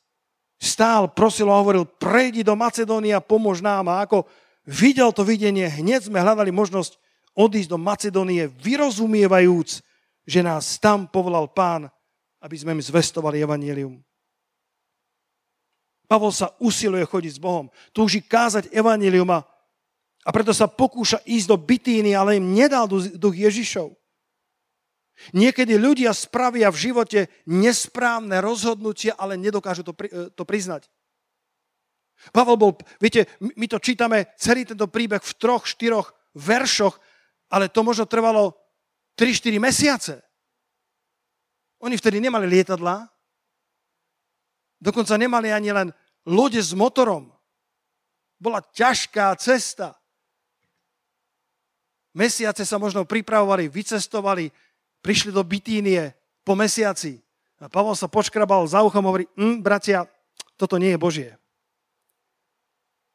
stál, 0.57 1.11
prosil 1.13 1.51
a 1.51 1.59
hovoril, 1.59 1.85
prejdi 1.85 2.47
do 2.47 2.55
Macedónie 2.55 3.13
a 3.13 3.21
pomôž 3.21 3.61
nám. 3.61 3.91
A 3.91 4.07
ako 4.07 4.25
videl 4.65 5.11
to 5.11 5.27
videnie, 5.27 5.67
hneď 5.67 6.09
sme 6.09 6.23
hľadali 6.23 6.55
možnosť 6.55 6.97
odísť 7.37 7.71
do 7.75 7.79
Macedónie, 7.79 8.49
vyrozumievajúc, 8.49 9.85
že 10.25 10.41
nás 10.41 10.81
tam 10.81 11.05
povolal 11.05 11.51
pán, 11.51 11.91
aby 12.41 12.57
sme 12.57 12.79
im 12.79 12.83
zvestovali 12.83 13.43
evanílium. 13.43 14.01
Pavol 16.07 16.31
sa 16.31 16.55
usiluje 16.63 17.03
chodiť 17.03 17.33
s 17.37 17.43
Bohom, 17.43 17.67
túži 17.91 18.23
kázať 18.23 18.71
evanílium 18.71 19.27
a, 19.35 19.43
a 20.23 20.31
preto 20.31 20.55
sa 20.55 20.71
pokúša 20.71 21.19
ísť 21.27 21.51
do 21.51 21.57
bytíny, 21.59 22.15
ale 22.15 22.39
im 22.39 22.55
nedal 22.55 22.87
duch 22.89 23.35
Ježišov. 23.35 23.91
Niekedy 25.33 25.81
ľudia 25.81 26.13
spravia 26.13 26.69
v 26.69 26.91
živote 26.91 27.21
nesprávne 27.49 28.39
rozhodnutie, 28.45 29.15
ale 29.17 29.41
nedokážu 29.41 29.83
to, 29.83 29.97
pri, 29.97 30.33
to 30.33 30.43
priznať. 30.45 30.89
Pavel 32.33 32.57
bol, 32.57 32.73
viete, 33.01 33.29
my 33.41 33.67
to 33.69 33.81
čítame 33.81 34.29
celý 34.37 34.65
tento 34.65 34.89
príbeh 34.89 35.21
v 35.21 35.33
troch, 35.37 35.65
štyroch 35.69 36.13
veršoch 36.37 36.97
ale 37.51 37.69
to 37.69 37.83
možno 37.83 38.07
trvalo 38.07 38.59
3-4 39.19 39.63
mesiace. 39.63 40.15
Oni 41.79 41.95
vtedy 41.95 42.19
nemali 42.19 42.49
lietadla, 42.49 43.07
dokonca 44.81 45.15
nemali 45.17 45.53
ani 45.53 45.71
len 45.71 45.89
lode 46.27 46.59
s 46.59 46.75
motorom. 46.75 47.31
Bola 48.37 48.61
ťažká 48.61 49.33
cesta. 49.39 49.97
Mesiace 52.17 52.65
sa 52.65 52.81
možno 52.81 53.05
pripravovali, 53.05 53.69
vycestovali, 53.69 54.49
prišli 55.07 55.31
do 55.31 55.47
Bitínie 55.47 56.19
po 56.43 56.59
mesiaci. 56.59 57.23
A 57.63 57.71
Pavol 57.71 57.95
sa 57.95 58.11
počkrabal 58.11 58.67
za 58.67 58.83
uchom 58.83 59.07
a 59.07 59.09
hovorí, 59.15 59.31
hm, 59.39 59.63
bratia, 59.63 60.11
toto 60.59 60.83
nie 60.83 60.91
je 60.91 60.99
Božie. 60.99 61.31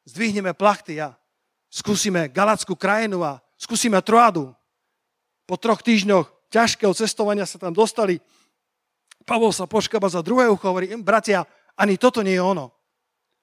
Zdvihneme 0.07 0.55
plachty 0.55 1.03
a 1.03 1.19
skúsime 1.67 2.31
Galackú 2.31 2.79
krajinu 2.79 3.27
a 3.27 3.43
skúsime 3.59 3.99
Troádu. 3.99 4.55
Po 5.43 5.59
troch 5.59 5.83
týždňoch 5.83 6.31
ťažkého 6.47 6.95
cestovania 6.95 7.43
sa 7.43 7.59
tam 7.59 7.75
dostali. 7.75 8.23
Pavol 9.27 9.51
sa 9.51 9.67
poškaba 9.67 10.07
za 10.07 10.23
druhé 10.23 10.47
ucho, 10.47 10.63
hovorí, 10.63 10.95
hm, 10.95 11.03
bratia, 11.03 11.43
ani 11.75 11.99
toto 11.99 12.23
nie 12.23 12.39
je 12.39 12.41
ono. 12.41 12.71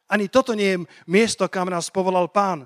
Ani 0.08 0.24
toto 0.32 0.56
nie 0.56 0.72
je 0.72 0.78
miesto, 1.04 1.44
kam 1.52 1.68
nás 1.68 1.92
povolal 1.92 2.32
pán. 2.32 2.64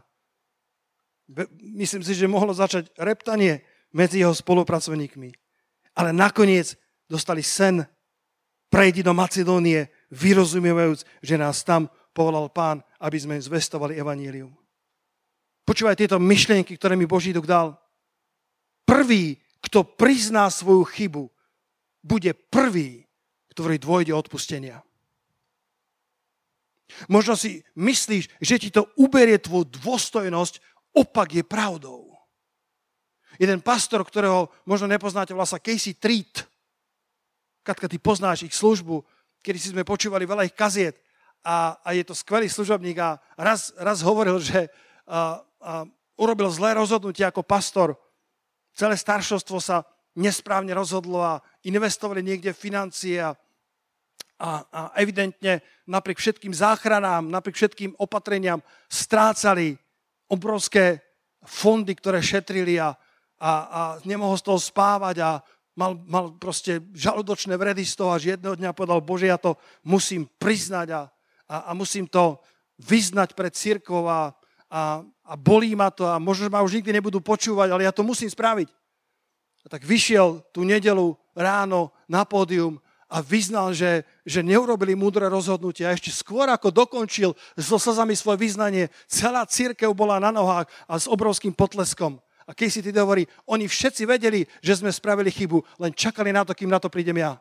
Myslím 1.58 2.06
si, 2.06 2.14
že 2.14 2.30
mohlo 2.30 2.54
začať 2.54 2.94
reptanie 3.02 3.66
medzi 3.90 4.22
jeho 4.22 4.30
spolupracovníkmi. 4.30 5.41
Ale 5.97 6.11
nakoniec 6.12 6.76
dostali 7.09 7.45
sen, 7.45 7.84
prejdi 8.72 9.05
do 9.05 9.12
Macedónie, 9.12 9.93
vyrozumievajúc, 10.12 11.05
že 11.20 11.36
nás 11.36 11.61
tam 11.61 11.88
povolal 12.16 12.49
pán, 12.49 12.80
aby 13.01 13.16
sme 13.20 13.36
zvestovali 13.40 13.97
evanílium. 14.01 14.53
Počúvaj 15.62 15.97
tieto 15.97 16.16
myšlienky, 16.20 16.76
ktoré 16.76 16.97
mi 16.97 17.09
Boží 17.09 17.32
duch 17.32 17.49
dal. 17.49 17.76
Prvý, 18.84 19.40
kto 19.62 19.84
prizná 19.86 20.51
svoju 20.51 20.84
chybu, 20.84 21.24
bude 22.03 22.34
prvý, 22.34 23.07
ktorý 23.55 23.78
dôjde 23.78 24.12
odpustenia. 24.12 24.82
Možno 27.09 27.38
si 27.38 27.64
myslíš, 27.78 28.28
že 28.36 28.61
ti 28.61 28.68
to 28.68 28.84
uberie 29.01 29.40
tvoju 29.40 29.64
dôstojnosť, 29.80 30.61
opak 30.93 31.32
je 31.32 31.45
pravdou. 31.47 32.11
Jeden 33.43 33.59
pastor, 33.59 34.07
ktorého 34.07 34.47
možno 34.62 34.86
nepoznáte, 34.86 35.34
volá 35.34 35.51
sa 35.51 35.59
Casey 35.59 35.99
Treat. 35.99 36.47
Katka, 37.66 37.90
ty 37.90 37.99
poznáš 37.99 38.47
ich 38.47 38.55
službu, 38.55 39.03
kedy 39.43 39.59
si 39.59 39.74
sme 39.74 39.82
počúvali 39.82 40.22
veľa 40.22 40.47
ich 40.47 40.55
kaziet 40.55 41.03
a, 41.43 41.74
a 41.82 41.90
je 41.90 42.07
to 42.07 42.14
skvelý 42.14 42.47
služobník 42.47 43.03
a 43.03 43.18
raz, 43.34 43.74
raz 43.74 43.99
hovoril, 44.07 44.38
že 44.38 44.70
a, 45.11 45.43
a 45.59 45.82
urobil 46.14 46.55
zlé 46.55 46.78
rozhodnutie 46.78 47.26
ako 47.26 47.43
pastor. 47.43 47.99
Celé 48.78 48.95
staršovstvo 48.95 49.59
sa 49.59 49.82
nesprávne 50.14 50.70
rozhodlo 50.70 51.18
a 51.18 51.43
investovali 51.66 52.22
niekde 52.22 52.55
financie 52.55 53.18
a, 53.18 53.34
a, 54.38 54.51
a 54.70 54.80
evidentne 55.03 55.66
napriek 55.90 56.22
všetkým 56.22 56.55
záchranám, 56.55 57.26
napriek 57.26 57.59
všetkým 57.59 57.99
opatreniam 57.99 58.62
strácali 58.86 59.74
obrovské 60.30 61.03
fondy, 61.43 61.99
ktoré 61.99 62.22
šetrili 62.22 62.78
a, 62.78 62.95
a, 63.43 63.51
a 63.51 63.80
nemohol 64.07 64.38
z 64.38 64.47
toho 64.47 64.59
spávať 64.62 65.18
a 65.18 65.30
mal, 65.74 65.99
mal 66.07 66.30
proste 66.38 66.78
žalúdočné 66.95 67.59
vredy 67.59 67.82
z 67.82 67.99
toho, 67.99 68.14
až 68.14 68.38
jedného 68.38 68.55
dňa 68.55 68.70
povedal, 68.70 69.03
Bože, 69.03 69.26
ja 69.26 69.34
to 69.34 69.59
musím 69.82 70.30
priznať 70.38 70.95
a, 70.95 71.01
a, 71.51 71.57
a 71.66 71.70
musím 71.74 72.07
to 72.07 72.38
vyznať 72.78 73.34
pred 73.34 73.51
církvou 73.51 74.07
a, 74.07 74.30
a, 74.70 75.03
a 75.03 75.32
bolí 75.34 75.74
ma 75.74 75.90
to 75.90 76.07
a 76.07 76.22
možno 76.22 76.47
ma 76.47 76.62
už 76.62 76.78
nikdy 76.78 77.03
nebudú 77.03 77.18
počúvať, 77.18 77.68
ale 77.74 77.82
ja 77.82 77.90
to 77.90 78.07
musím 78.07 78.30
spraviť. 78.30 78.70
A 79.62 79.66
tak 79.66 79.82
vyšiel 79.82 80.43
tú 80.55 80.62
nedelu 80.62 81.14
ráno 81.34 81.90
na 82.07 82.22
pódium 82.22 82.78
a 83.12 83.20
vyznal, 83.20 83.76
že, 83.76 84.09
že 84.24 84.40
neurobili 84.40 84.97
múdre 84.97 85.28
rozhodnutie. 85.28 85.84
A 85.84 85.93
ešte 85.95 86.09
skôr, 86.09 86.49
ako 86.49 86.72
dokončil 86.72 87.36
so 87.55 87.76
slzami 87.76 88.16
svoje 88.16 88.49
vyznanie, 88.49 88.88
celá 89.05 89.45
církev 89.45 89.93
bola 89.93 90.16
na 90.16 90.32
nohách 90.32 90.66
a 90.88 90.97
s 90.97 91.05
obrovským 91.05 91.53
potleskom. 91.53 92.18
A 92.47 92.55
keď 92.57 92.68
si 92.68 92.80
ty 92.82 92.90
hovorí, 92.95 93.26
oni 93.47 93.70
všetci 93.70 94.03
vedeli, 94.07 94.47
že 94.59 94.78
sme 94.78 94.90
spravili 94.90 95.30
chybu, 95.30 95.62
len 95.78 95.95
čakali 95.95 96.34
na 96.34 96.43
to, 96.43 96.53
kým 96.55 96.70
na 96.70 96.82
to 96.82 96.90
prídem 96.90 97.22
ja. 97.22 97.38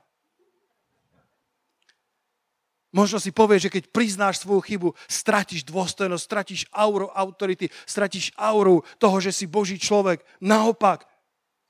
Možno 2.92 3.24
si 3.24 3.32
povieš, 3.32 3.72
že 3.72 3.74
keď 3.80 3.84
priznáš 3.88 4.44
svoju 4.44 4.60
chybu, 4.60 4.90
stratíš 5.08 5.64
dôstojnosť, 5.64 6.24
stratíš 6.28 6.62
auru 6.76 7.08
autority, 7.16 7.72
stratíš 7.88 8.36
auru 8.36 8.84
toho, 9.00 9.18
že 9.24 9.32
si 9.32 9.48
Boží 9.48 9.80
človek. 9.80 10.20
Naopak, 10.44 11.08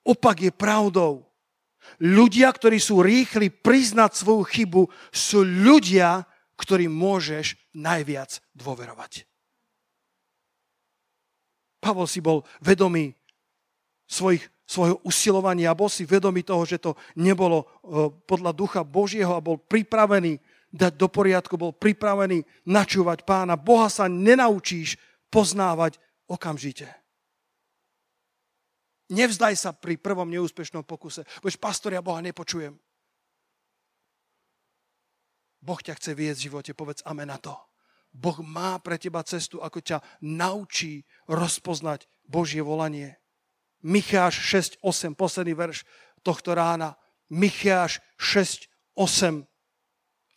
opak 0.02 0.50
je 0.50 0.52
pravdou. 0.52 1.30
Ľudia, 2.02 2.50
ktorí 2.50 2.82
sú 2.82 3.06
rýchli 3.06 3.54
priznať 3.54 4.18
svoju 4.18 4.44
chybu, 4.50 4.84
sú 5.14 5.46
ľudia, 5.46 6.26
ktorým 6.58 6.90
môžeš 6.90 7.54
najviac 7.78 8.42
dôverovať. 8.58 9.30
Pavol 11.82 12.06
si 12.06 12.22
bol 12.22 12.46
vedomý 12.62 13.14
svojich, 14.12 14.43
svojho 14.68 14.99
usilovania 15.07 15.72
a 15.72 15.80
bol 15.80 15.88
si 15.88 16.03
vedomý 16.03 16.43
toho, 16.43 16.68
že 16.68 16.84
to 16.84 16.99
nebolo 17.16 17.64
eh, 17.64 18.12
podľa 18.28 18.51
ducha 18.51 18.84
Božieho 18.84 19.32
a 19.32 19.39
bol 19.39 19.55
pripravený 19.55 20.36
dať 20.72 20.93
do 20.95 21.07
poriadku, 21.12 21.59
bol 21.59 21.76
pripravený 21.76 22.43
načúvať 22.68 23.24
pána. 23.28 23.59
Boha 23.59 23.88
sa 23.91 24.07
nenaučíš 24.07 24.95
poznávať 25.28 25.99
okamžite. 26.28 26.88
Nevzdaj 29.12 29.59
sa 29.59 29.76
pri 29.76 29.99
prvom 29.99 30.32
neúspešnom 30.32 30.88
pokuse. 30.88 31.28
Bož, 31.43 31.59
pastor, 31.59 31.91
ja 31.91 31.99
Boha 31.99 32.24
nepočujem. 32.24 32.80
Boh 35.62 35.78
ťa 35.78 35.99
chce 35.99 36.16
viesť 36.16 36.39
v 36.39 36.45
živote, 36.47 36.72
povedz 36.72 37.03
amen 37.03 37.28
na 37.28 37.38
to. 37.38 37.53
Boh 38.12 38.39
má 38.43 38.80
pre 38.80 38.95
teba 38.95 39.24
cestu, 39.24 39.59
ako 39.59 39.80
ťa 39.84 39.97
naučí 40.24 41.03
rozpoznať 41.28 42.07
Božie 42.24 42.64
volanie. 42.64 43.20
Micháš 43.82 44.40
6.8, 44.82 45.18
posledný 45.18 45.54
verš 45.54 45.84
tohto 46.22 46.54
rána. 46.54 46.98
Micháš 47.30 48.02
6.8 48.18 49.52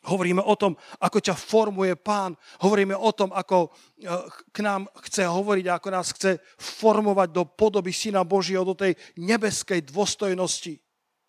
Hovoríme 0.04 0.44
o 0.44 0.52
tom, 0.52 0.76
ako 1.00 1.16
ťa 1.16 1.32
formuje 1.32 1.96
pán. 1.96 2.36
Hovoríme 2.60 2.92
o 2.92 3.08
tom, 3.16 3.32
ako 3.32 3.72
e, 3.72 4.08
k 4.52 4.58
nám 4.60 4.84
chce 5.00 5.24
hovoriť, 5.24 5.64
ako 5.72 5.88
nás 5.88 6.12
chce 6.12 6.36
formovať 6.60 7.28
do 7.32 7.48
podoby 7.48 7.88
Syna 7.88 8.20
Božieho, 8.20 8.68
do 8.68 8.76
tej 8.76 8.92
nebeskej 9.16 9.80
dôstojnosti. 9.88 10.76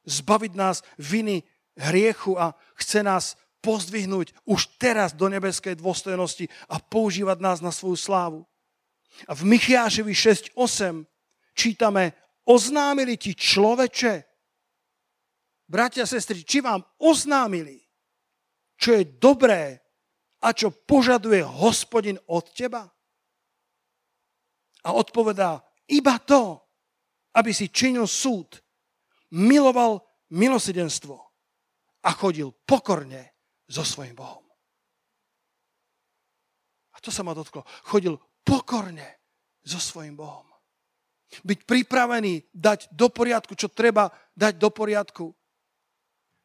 Zbaviť 0.03 0.51
nás 0.59 0.83
viny, 0.99 1.47
hriechu 1.79 2.35
a 2.35 2.51
chce 2.75 2.99
nás 2.99 3.39
pozdvihnúť 3.63 4.43
už 4.43 4.75
teraz 4.75 5.15
do 5.15 5.31
nebeskej 5.31 5.79
dôstojnosti 5.79 6.51
a 6.67 6.75
používať 6.77 7.37
nás 7.39 7.63
na 7.63 7.71
svoju 7.71 7.95
slávu. 7.95 8.43
A 9.23 9.31
v 9.31 9.55
Michiáševi 9.55 10.11
6.8 10.11 11.07
čítame, 11.55 12.11
oznámili 12.45 13.15
ti 13.15 13.33
človeče, 13.33 14.13
bratia 15.65 16.05
sestry, 16.05 16.45
či 16.45 16.61
vám 16.61 16.83
oznámili, 17.01 17.81
čo 18.75 18.99
je 18.99 19.03
dobré 19.17 19.79
a 20.43 20.51
čo 20.51 20.69
požaduje 20.69 21.41
hospodin 21.41 22.19
od 22.29 22.45
teba? 22.53 22.85
A 24.85 24.93
odpovedá, 24.93 25.63
iba 25.89 26.21
to, 26.21 26.61
aby 27.33 27.49
si 27.49 27.73
činil 27.73 28.05
súd, 28.05 28.61
miloval 29.33 30.05
milosidenstvo 30.29 31.17
a 32.05 32.09
chodil 32.13 32.53
pokorne 32.69 33.33
so 33.65 33.81
svojím 33.81 34.13
Bohom. 34.13 34.45
A 36.93 37.01
to 37.01 37.09
sa 37.09 37.25
ma 37.25 37.33
dotklo. 37.33 37.65
Chodil 37.89 38.15
pokorne 38.45 39.19
so 39.65 39.81
svojím 39.81 40.15
Bohom. 40.15 40.54
Byť 41.41 41.59
pripravený 41.65 42.53
dať 42.53 42.93
do 42.93 43.09
poriadku, 43.09 43.57
čo 43.57 43.71
treba 43.71 44.09
dať 44.37 44.53
do 44.61 44.69
poriadku 44.69 45.33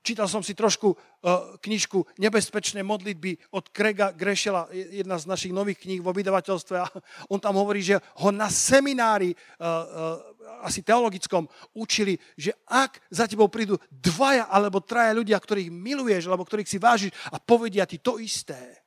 Čítal 0.00 0.32
som 0.32 0.40
si 0.40 0.56
trošku 0.56 0.96
uh, 0.96 1.60
knižku 1.60 2.16
Nebezpečné 2.16 2.80
modlitby 2.80 3.52
od 3.52 3.68
Krega 3.68 4.16
Grešela, 4.16 4.72
jedna 4.72 5.20
z 5.20 5.28
našich 5.28 5.52
nových 5.52 5.84
kníh 5.84 6.00
vo 6.00 6.16
vydavateľstve. 6.16 6.76
A 6.80 6.88
on 7.28 7.36
tam 7.36 7.60
hovorí, 7.60 7.84
že 7.84 8.00
ho 8.24 8.32
na 8.32 8.48
seminári, 8.48 9.36
uh, 9.36 9.36
uh, 9.36 10.64
asi 10.64 10.80
teologickom, 10.80 11.44
učili, 11.76 12.16
že 12.32 12.56
ak 12.64 13.12
za 13.12 13.28
tebou 13.28 13.52
prídu 13.52 13.76
dvaja 13.92 14.48
alebo 14.48 14.80
traja 14.80 15.12
ľudia, 15.12 15.36
ktorých 15.36 15.68
miluješ 15.68 16.32
alebo 16.32 16.48
ktorých 16.48 16.68
si 16.68 16.80
vážiš 16.80 17.12
a 17.28 17.36
povedia 17.36 17.84
ti 17.84 18.00
to 18.00 18.16
isté, 18.16 18.80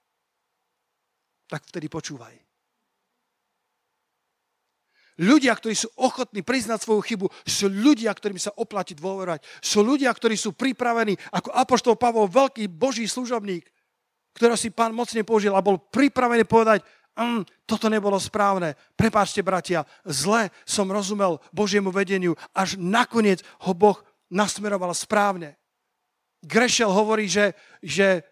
tak 1.46 1.62
vtedy 1.70 1.94
počúvaj. 1.94 2.53
Ľudia, 5.22 5.54
ktorí 5.54 5.78
sú 5.78 5.94
ochotní 5.94 6.42
priznať 6.42 6.82
svoju 6.82 7.02
chybu, 7.06 7.26
sú 7.46 7.70
ľudia, 7.70 8.10
ktorým 8.10 8.42
sa 8.42 8.50
oplatí 8.58 8.98
dôverovať. 8.98 9.46
Sú 9.62 9.86
ľudia, 9.86 10.10
ktorí 10.10 10.34
sú 10.34 10.58
pripravení, 10.58 11.14
ako 11.30 11.54
Apoštol 11.54 11.96
Pavol, 12.02 12.26
veľký 12.26 12.66
boží 12.66 13.06
služobník, 13.06 13.70
ktorého 14.34 14.58
si 14.58 14.74
pán 14.74 14.90
mocne 14.90 15.22
použil 15.22 15.54
a 15.54 15.62
bol 15.62 15.78
pripravený 15.78 16.50
povedať, 16.50 16.82
mm, 17.14 17.70
toto 17.70 17.94
nebolo 17.94 18.18
správne, 18.18 18.74
prepáčte 18.98 19.46
bratia, 19.46 19.86
zle 20.02 20.50
som 20.66 20.90
rozumel 20.90 21.38
Božiemu 21.54 21.94
vedeniu, 21.94 22.34
až 22.50 22.74
nakoniec 22.82 23.46
ho 23.70 23.78
Boh 23.78 24.02
nasmeroval 24.34 24.98
správne. 24.98 25.54
Grešel 26.42 26.90
hovorí, 26.90 27.30
že, 27.30 27.54
že 27.86 28.26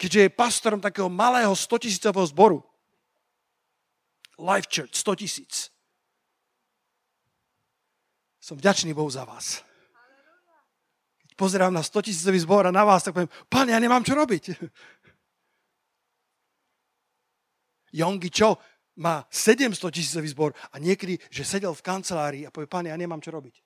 keďže 0.00 0.20
je 0.24 0.36
pastorom 0.38 0.80
takého 0.80 1.12
malého 1.12 1.52
100 1.52 1.84
tisícového 1.84 2.26
zboru, 2.26 2.58
Life 4.38 4.70
Church, 4.70 4.94
100 4.94 5.18
tisíc. 5.18 5.74
Som 8.38 8.54
vďačný 8.54 8.94
Bohu 8.94 9.10
za 9.10 9.26
vás. 9.26 9.66
Keď 11.26 11.34
pozerám 11.34 11.74
na 11.74 11.82
100 11.82 12.06
tisícový 12.06 12.38
zbor 12.38 12.62
a 12.64 12.72
na 12.72 12.86
vás, 12.86 13.02
tak 13.02 13.18
poviem, 13.18 13.28
pane, 13.50 13.74
ja 13.74 13.82
nemám 13.82 14.06
čo 14.06 14.14
robiť. 14.14 14.54
Jongi 17.98 18.30
čo? 18.30 18.62
Má 18.98 19.26
700 19.30 19.78
tisícový 19.90 20.28
zbor 20.30 20.50
a 20.54 20.78
niekedy, 20.78 21.18
že 21.30 21.46
sedel 21.46 21.74
v 21.74 21.82
kancelárii 21.82 22.46
a 22.46 22.54
povie, 22.54 22.70
pane, 22.70 22.94
ja 22.94 22.98
nemám 22.98 23.22
čo 23.22 23.30
robiť. 23.34 23.62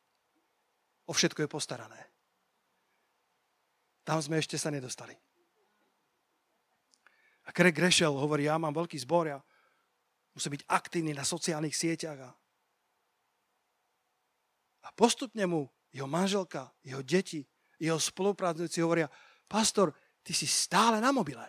O 1.08 1.12
všetko 1.12 1.42
je 1.44 1.52
postarané. 1.52 2.00
Tam 4.02 4.22
sme 4.24 4.40
ešte 4.40 4.56
sa 4.56 4.72
nedostali. 4.72 5.14
A 7.46 7.52
Craig 7.52 7.76
Greshel 7.76 8.12
hovorí, 8.12 8.44
ja 8.48 8.58
mám 8.58 8.74
veľký 8.74 8.98
zbor, 8.98 9.28
ja 9.28 9.38
Musí 10.33 10.49
byť 10.49 10.62
aktívny 10.68 11.12
na 11.12 11.24
sociálnych 11.24 11.76
sieťach. 11.76 12.33
A, 14.83 14.89
postupne 14.97 15.45
mu 15.45 15.68
jeho 15.93 16.09
manželka, 16.09 16.72
jeho 16.80 17.05
deti, 17.05 17.45
jeho 17.76 18.01
spolupracujúci 18.01 18.80
hovoria, 18.80 19.12
pastor, 19.45 19.93
ty 20.24 20.33
si 20.33 20.49
stále 20.49 21.03
na 21.03 21.12
mobile. 21.12 21.45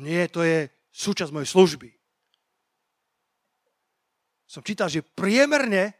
Nie, 0.00 0.30
to 0.30 0.40
je 0.46 0.70
súčasť 0.94 1.34
mojej 1.34 1.50
služby. 1.50 1.90
Som 4.48 4.66
čítal, 4.66 4.90
že 4.90 5.04
priemerne 5.04 5.94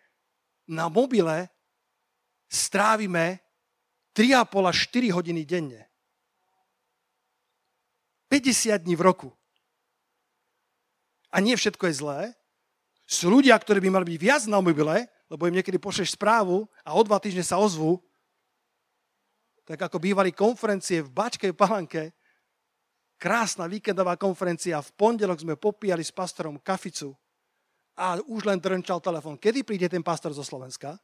na 0.66 0.90
mobile 0.90 1.50
strávime 2.50 3.38
3,5 4.14 4.70
až 4.70 4.76
4 4.90 5.14
hodiny 5.14 5.42
denne. 5.46 5.86
50 8.30 8.86
dní 8.86 8.94
v 8.94 9.02
roku. 9.02 9.39
A 11.30 11.38
nie 11.38 11.54
všetko 11.54 11.86
je 11.86 11.94
zlé. 11.94 12.20
Sú 13.06 13.30
ľudia, 13.30 13.58
ktorí 13.58 13.82
by 13.82 13.90
mali 13.90 14.14
byť 14.14 14.18
viac 14.18 14.42
na 14.46 14.62
mobile, 14.62 15.06
lebo 15.30 15.46
im 15.46 15.54
niekedy 15.58 15.78
pošleš 15.78 16.14
správu 16.14 16.66
a 16.82 16.94
o 16.94 17.02
dva 17.02 17.18
týždne 17.22 17.42
sa 17.42 17.58
ozvú, 17.58 17.98
tak 19.66 19.86
ako 19.86 20.02
bývali 20.02 20.34
konferencie 20.34 21.02
v 21.02 21.14
Bačkej 21.14 21.54
Palanke, 21.54 22.10
krásna 23.14 23.70
víkendová 23.70 24.18
konferencia, 24.18 24.82
v 24.82 24.90
pondelok 24.98 25.42
sme 25.42 25.54
popíjali 25.54 26.02
s 26.02 26.10
pastorom 26.10 26.58
kaficu 26.58 27.14
a 27.94 28.18
už 28.18 28.50
len 28.50 28.58
drnčal 28.58 28.98
telefon. 28.98 29.38
Kedy 29.38 29.62
príde 29.62 29.86
ten 29.86 30.02
pastor 30.02 30.34
zo 30.34 30.42
Slovenska? 30.42 30.98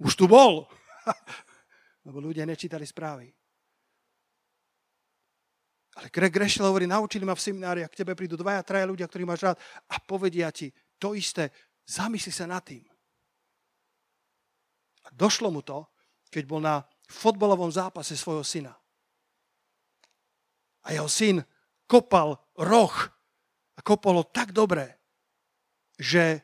Už 0.00 0.16
tu 0.16 0.24
bol. 0.24 0.66
Lebo 2.06 2.18
ľudia 2.18 2.48
nečítali 2.48 2.88
správy. 2.88 3.28
Ale 6.00 6.08
Greg 6.08 6.32
Grešel 6.32 6.64
hovorí, 6.64 6.88
naučili 6.88 7.28
ma 7.28 7.36
v 7.36 7.44
seminári, 7.44 7.84
ak 7.84 7.92
tebe 7.92 8.16
prídu 8.16 8.32
dvaja, 8.40 8.64
traja 8.64 8.88
ľudia, 8.88 9.04
ktorí 9.04 9.28
máš 9.28 9.52
rád 9.52 9.56
a 9.84 10.00
povedia 10.00 10.48
ti 10.48 10.72
to 10.96 11.12
isté, 11.12 11.52
zamysli 11.84 12.32
sa 12.32 12.48
nad 12.48 12.64
tým. 12.64 12.80
A 15.04 15.08
došlo 15.12 15.52
mu 15.52 15.60
to, 15.60 15.84
keď 16.32 16.44
bol 16.48 16.64
na 16.64 16.80
fotbalovom 17.04 17.68
zápase 17.68 18.16
svojho 18.16 18.40
syna. 18.40 18.72
A 20.88 20.96
jeho 20.96 21.04
syn 21.04 21.44
kopal 21.84 22.40
roh 22.56 22.96
a 23.76 23.80
kopal 23.84 24.24
ho 24.24 24.24
tak 24.24 24.56
dobre, 24.56 24.96
že, 26.00 26.40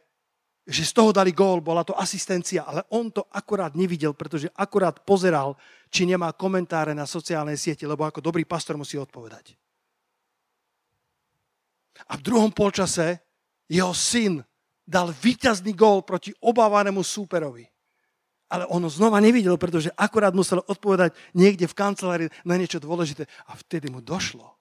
že 0.66 0.82
z 0.82 0.92
toho 0.98 1.14
dali 1.14 1.30
gól, 1.30 1.62
bola 1.62 1.86
to 1.86 1.94
asistencia, 1.94 2.66
ale 2.66 2.82
on 2.90 3.14
to 3.14 3.22
akurát 3.30 3.78
nevidel, 3.78 4.18
pretože 4.18 4.50
akurát 4.58 4.98
pozeral 5.06 5.54
či 5.86 6.02
nemá 6.02 6.34
komentáre 6.34 6.90
na 6.90 7.06
sociálnej 7.06 7.54
siete, 7.54 7.86
lebo 7.86 8.02
ako 8.02 8.18
dobrý 8.18 8.42
pastor 8.42 8.74
musí 8.74 8.98
odpovedať. 8.98 9.54
A 12.10 12.18
v 12.18 12.22
druhom 12.26 12.50
polčase 12.50 13.22
jeho 13.70 13.94
syn 13.94 14.42
dal 14.82 15.14
víťazný 15.14 15.70
gól 15.74 16.02
proti 16.02 16.34
obávanému 16.42 17.02
súperovi. 17.02 17.66
Ale 18.46 18.62
on 18.70 18.78
ho 18.78 18.90
znova 18.90 19.18
nevidel, 19.18 19.58
pretože 19.58 19.90
akorát 19.98 20.30
musel 20.30 20.62
odpovedať 20.62 21.14
niekde 21.34 21.66
v 21.66 21.78
kancelárii 21.78 22.28
na 22.46 22.54
niečo 22.54 22.78
dôležité. 22.78 23.26
A 23.50 23.58
vtedy 23.58 23.90
mu 23.90 23.98
došlo, 23.98 24.54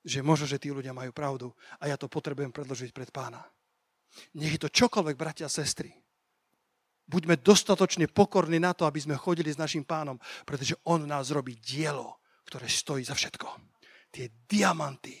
že 0.00 0.24
možno, 0.24 0.48
že 0.48 0.56
tí 0.56 0.72
ľudia 0.72 0.96
majú 0.96 1.12
pravdu 1.12 1.52
a 1.76 1.92
ja 1.92 2.00
to 2.00 2.08
potrebujem 2.08 2.52
predložiť 2.52 2.96
pred 2.96 3.12
pána. 3.12 3.44
Nech 4.36 4.56
je 4.56 4.60
to 4.66 4.70
čokoľvek, 4.72 5.16
bratia 5.16 5.46
a 5.46 5.52
sestry. 5.52 5.92
Buďme 7.06 7.38
dostatočne 7.38 8.10
pokorní 8.10 8.58
na 8.58 8.74
to, 8.74 8.82
aby 8.82 8.98
sme 8.98 9.14
chodili 9.14 9.54
s 9.54 9.60
našim 9.60 9.86
pánom, 9.86 10.18
pretože 10.42 10.74
on 10.90 11.06
nás 11.06 11.30
robí 11.30 11.54
dielo, 11.62 12.18
ktoré 12.50 12.66
stojí 12.66 13.06
za 13.06 13.14
všetko. 13.14 13.46
Tie 14.10 14.26
diamanty, 14.50 15.14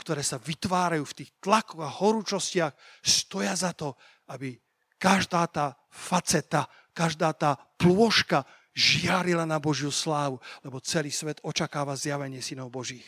ktoré 0.00 0.24
sa 0.24 0.40
vytvárajú 0.40 1.04
v 1.04 1.16
tých 1.20 1.30
tlakoch 1.36 1.84
a 1.84 1.90
horúčostiach, 2.00 2.72
stoja 3.04 3.52
za 3.52 3.76
to, 3.76 3.92
aby 4.32 4.56
každá 4.96 5.44
tá 5.52 5.76
faceta, 5.92 6.64
každá 6.96 7.36
tá 7.36 7.60
plôžka 7.76 8.48
žiarila 8.72 9.44
na 9.44 9.58
Božiu 9.60 9.90
slávu, 9.90 10.40
lebo 10.62 10.80
celý 10.80 11.10
svet 11.10 11.42
očakáva 11.42 11.98
zjavenie 11.98 12.38
synov 12.38 12.70
Božích. 12.70 13.04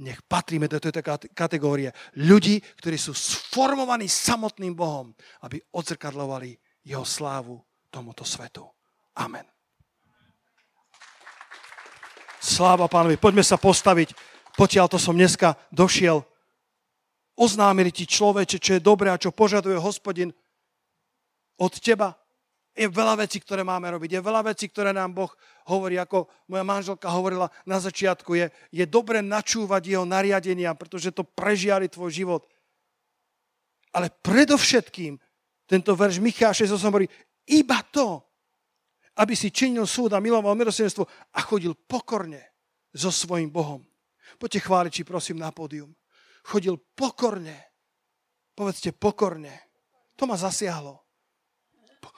Nech 0.00 0.24
patríme 0.24 0.66
do 0.66 0.80
tejto 0.80 1.04
kategórie 1.36 1.92
ľudí, 2.16 2.64
ktorí 2.80 2.96
sú 2.96 3.12
sformovaní 3.12 4.08
samotným 4.08 4.72
Bohom, 4.72 5.12
aby 5.44 5.60
odzrkadlovali 5.76 6.56
jeho 6.88 7.04
slávu 7.04 7.60
tomuto 7.92 8.24
svetu. 8.24 8.64
Amen. 9.20 9.44
Sláva 12.42 12.88
pánovi. 12.88 13.20
Poďme 13.20 13.44
sa 13.44 13.60
postaviť. 13.60 14.16
Potiaľ 14.56 14.86
to 14.90 14.98
som 14.98 15.14
dneska 15.14 15.54
došiel. 15.70 16.24
Oznámili 17.38 17.94
ti 17.94 18.08
človeče, 18.08 18.58
čo 18.58 18.70
je 18.76 18.82
dobré 18.82 19.12
a 19.12 19.20
čo 19.20 19.30
požaduje 19.30 19.78
hospodin 19.78 20.32
od 21.60 21.72
teba. 21.78 22.21
Je 22.72 22.88
veľa 22.88 23.20
vecí, 23.20 23.36
ktoré 23.36 23.60
máme 23.60 23.84
robiť. 23.92 24.16
Je 24.16 24.24
veľa 24.24 24.48
vecí, 24.48 24.64
ktoré 24.72 24.96
nám 24.96 25.12
Boh 25.12 25.28
hovorí, 25.68 26.00
ako 26.00 26.24
moja 26.48 26.64
manželka 26.64 27.04
hovorila 27.12 27.52
na 27.68 27.76
začiatku. 27.76 28.32
Je, 28.32 28.48
je 28.72 28.84
dobre 28.88 29.20
načúvať 29.20 29.92
jeho 29.92 30.08
nariadenia, 30.08 30.72
pretože 30.72 31.12
to 31.12 31.20
prežiali 31.20 31.92
tvoj 31.92 32.08
život. 32.08 32.42
Ale 33.92 34.08
predovšetkým, 34.08 35.20
tento 35.68 35.92
verš 35.92 36.16
Micháša 36.24 36.64
6 36.64 36.88
hovorí, 36.88 37.04
iba 37.52 37.76
to, 37.92 38.24
aby 39.20 39.36
si 39.36 39.52
činil 39.52 39.84
súd 39.84 40.16
a 40.16 40.24
miloval 40.24 40.56
milosrdenstvo 40.56 41.04
a 41.36 41.40
chodil 41.44 41.76
pokorne 41.76 42.40
so 42.96 43.12
svojím 43.12 43.52
Bohom. 43.52 43.84
Poďte 44.40 44.64
chváliči, 44.64 45.04
prosím, 45.04 45.44
na 45.44 45.52
pódium. 45.52 45.92
Chodil 46.40 46.80
pokorne. 46.96 47.68
Povedzte 48.56 48.96
pokorne. 48.96 49.52
To 50.16 50.24
ma 50.24 50.40
zasiahlo 50.40 51.11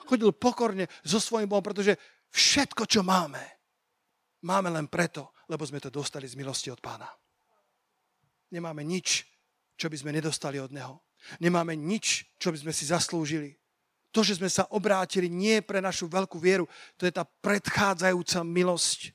chodil 0.05 0.31
pokorne 0.31 0.85
so 1.01 1.17
svojím 1.17 1.49
Bohom, 1.49 1.65
pretože 1.65 1.97
všetko, 2.31 2.85
čo 2.85 3.01
máme, 3.01 3.41
máme 4.45 4.69
len 4.69 4.85
preto, 4.85 5.33
lebo 5.49 5.65
sme 5.65 5.81
to 5.81 5.93
dostali 5.93 6.29
z 6.29 6.37
milosti 6.37 6.69
od 6.69 6.81
pána. 6.81 7.09
Nemáme 8.53 8.85
nič, 8.85 9.25
čo 9.75 9.89
by 9.89 9.97
sme 9.97 10.15
nedostali 10.15 10.61
od 10.61 10.71
neho. 10.71 11.01
Nemáme 11.41 11.73
nič, 11.73 12.37
čo 12.37 12.53
by 12.53 12.57
sme 12.61 12.73
si 12.73 12.85
zaslúžili. 12.85 13.57
To, 14.13 14.23
že 14.23 14.39
sme 14.39 14.47
sa 14.47 14.69
obrátili, 14.71 15.27
nie 15.27 15.59
pre 15.59 15.83
našu 15.83 16.07
veľkú 16.07 16.39
vieru. 16.39 16.69
To 16.95 17.03
je 17.03 17.11
tá 17.11 17.27
predchádzajúca 17.27 18.47
milosť. 18.47 19.11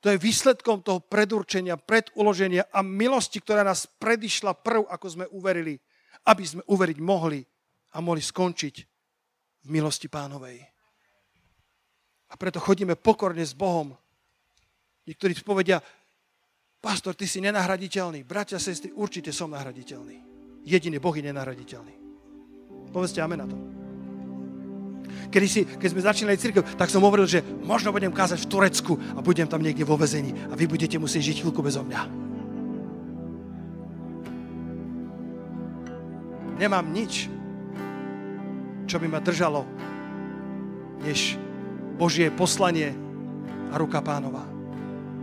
To 0.00 0.08
je 0.08 0.16
výsledkom 0.16 0.80
toho 0.80 1.04
predurčenia, 1.04 1.76
preduloženia 1.76 2.64
a 2.72 2.80
milosti, 2.80 3.36
ktorá 3.36 3.60
nás 3.60 3.84
predišla 4.00 4.56
prv, 4.56 4.88
ako 4.88 5.06
sme 5.12 5.26
uverili, 5.28 5.76
aby 6.24 6.40
sme 6.40 6.62
uveriť 6.64 6.98
mohli 7.04 7.44
a 7.92 8.00
mohli 8.00 8.24
skončiť 8.24 8.88
v 9.64 9.68
milosti 9.68 10.08
pánovej. 10.08 10.62
A 12.30 12.34
preto 12.38 12.62
chodíme 12.62 12.94
pokorne 12.94 13.42
s 13.42 13.52
Bohom. 13.52 13.92
Niektorí 15.04 15.34
povedia, 15.42 15.82
pastor, 16.78 17.18
ty 17.18 17.26
si 17.26 17.42
nenahraditeľný. 17.42 18.22
Bratia 18.22 18.62
sestry, 18.62 18.94
určite 18.94 19.34
som 19.34 19.50
nahraditeľný. 19.50 20.16
Jediný 20.62 21.02
Boh 21.02 21.12
je 21.16 21.26
nenahraditeľný. 21.26 21.94
Povedzte 22.94 23.18
amen 23.18 23.40
na 23.42 23.48
to. 23.48 23.56
Kedy 25.30 25.46
si, 25.46 25.60
keď 25.66 25.88
sme 25.90 26.06
začínali 26.06 26.38
církev, 26.38 26.62
tak 26.78 26.90
som 26.90 27.02
hovoril, 27.02 27.26
že 27.26 27.42
možno 27.66 27.90
budem 27.90 28.14
kázať 28.14 28.46
v 28.46 28.50
Turecku 28.50 28.92
a 29.14 29.22
budem 29.22 29.46
tam 29.46 29.62
niekde 29.62 29.86
vo 29.86 29.98
vezení 29.98 30.34
a 30.50 30.54
vy 30.54 30.70
budete 30.70 30.98
musieť 30.98 31.34
žiť 31.34 31.36
chvíľku 31.42 31.62
bezo 31.62 31.82
mňa. 31.82 32.02
Nemám 36.60 36.86
nič, 36.92 37.30
čo 38.90 38.98
by 38.98 39.06
ma 39.06 39.22
držalo, 39.22 39.62
než 41.06 41.38
Božie 41.94 42.26
poslanie 42.34 42.90
a 43.70 43.78
ruka 43.78 44.02
pánova. 44.02 44.42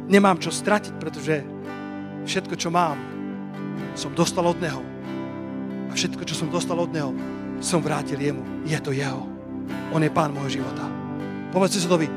Nemám 0.08 0.40
čo 0.40 0.56
stratiť, 0.56 0.96
pretože 0.96 1.44
všetko, 2.24 2.56
čo 2.56 2.72
mám, 2.72 2.96
som 3.92 4.16
dostal 4.16 4.48
od 4.48 4.56
Neho. 4.64 4.80
A 5.92 5.92
všetko, 5.92 6.24
čo 6.24 6.40
som 6.40 6.48
dostal 6.48 6.80
od 6.80 6.96
Neho, 6.96 7.12
som 7.60 7.84
vrátil 7.84 8.16
Jemu. 8.16 8.64
Je 8.64 8.80
to 8.80 8.96
Jeho. 8.96 9.28
On 9.92 10.00
je 10.00 10.08
pán 10.08 10.32
môjho 10.32 10.64
života. 10.64 10.88
Povedzte 11.52 11.84
sa 11.84 12.00
vy, 12.00 12.08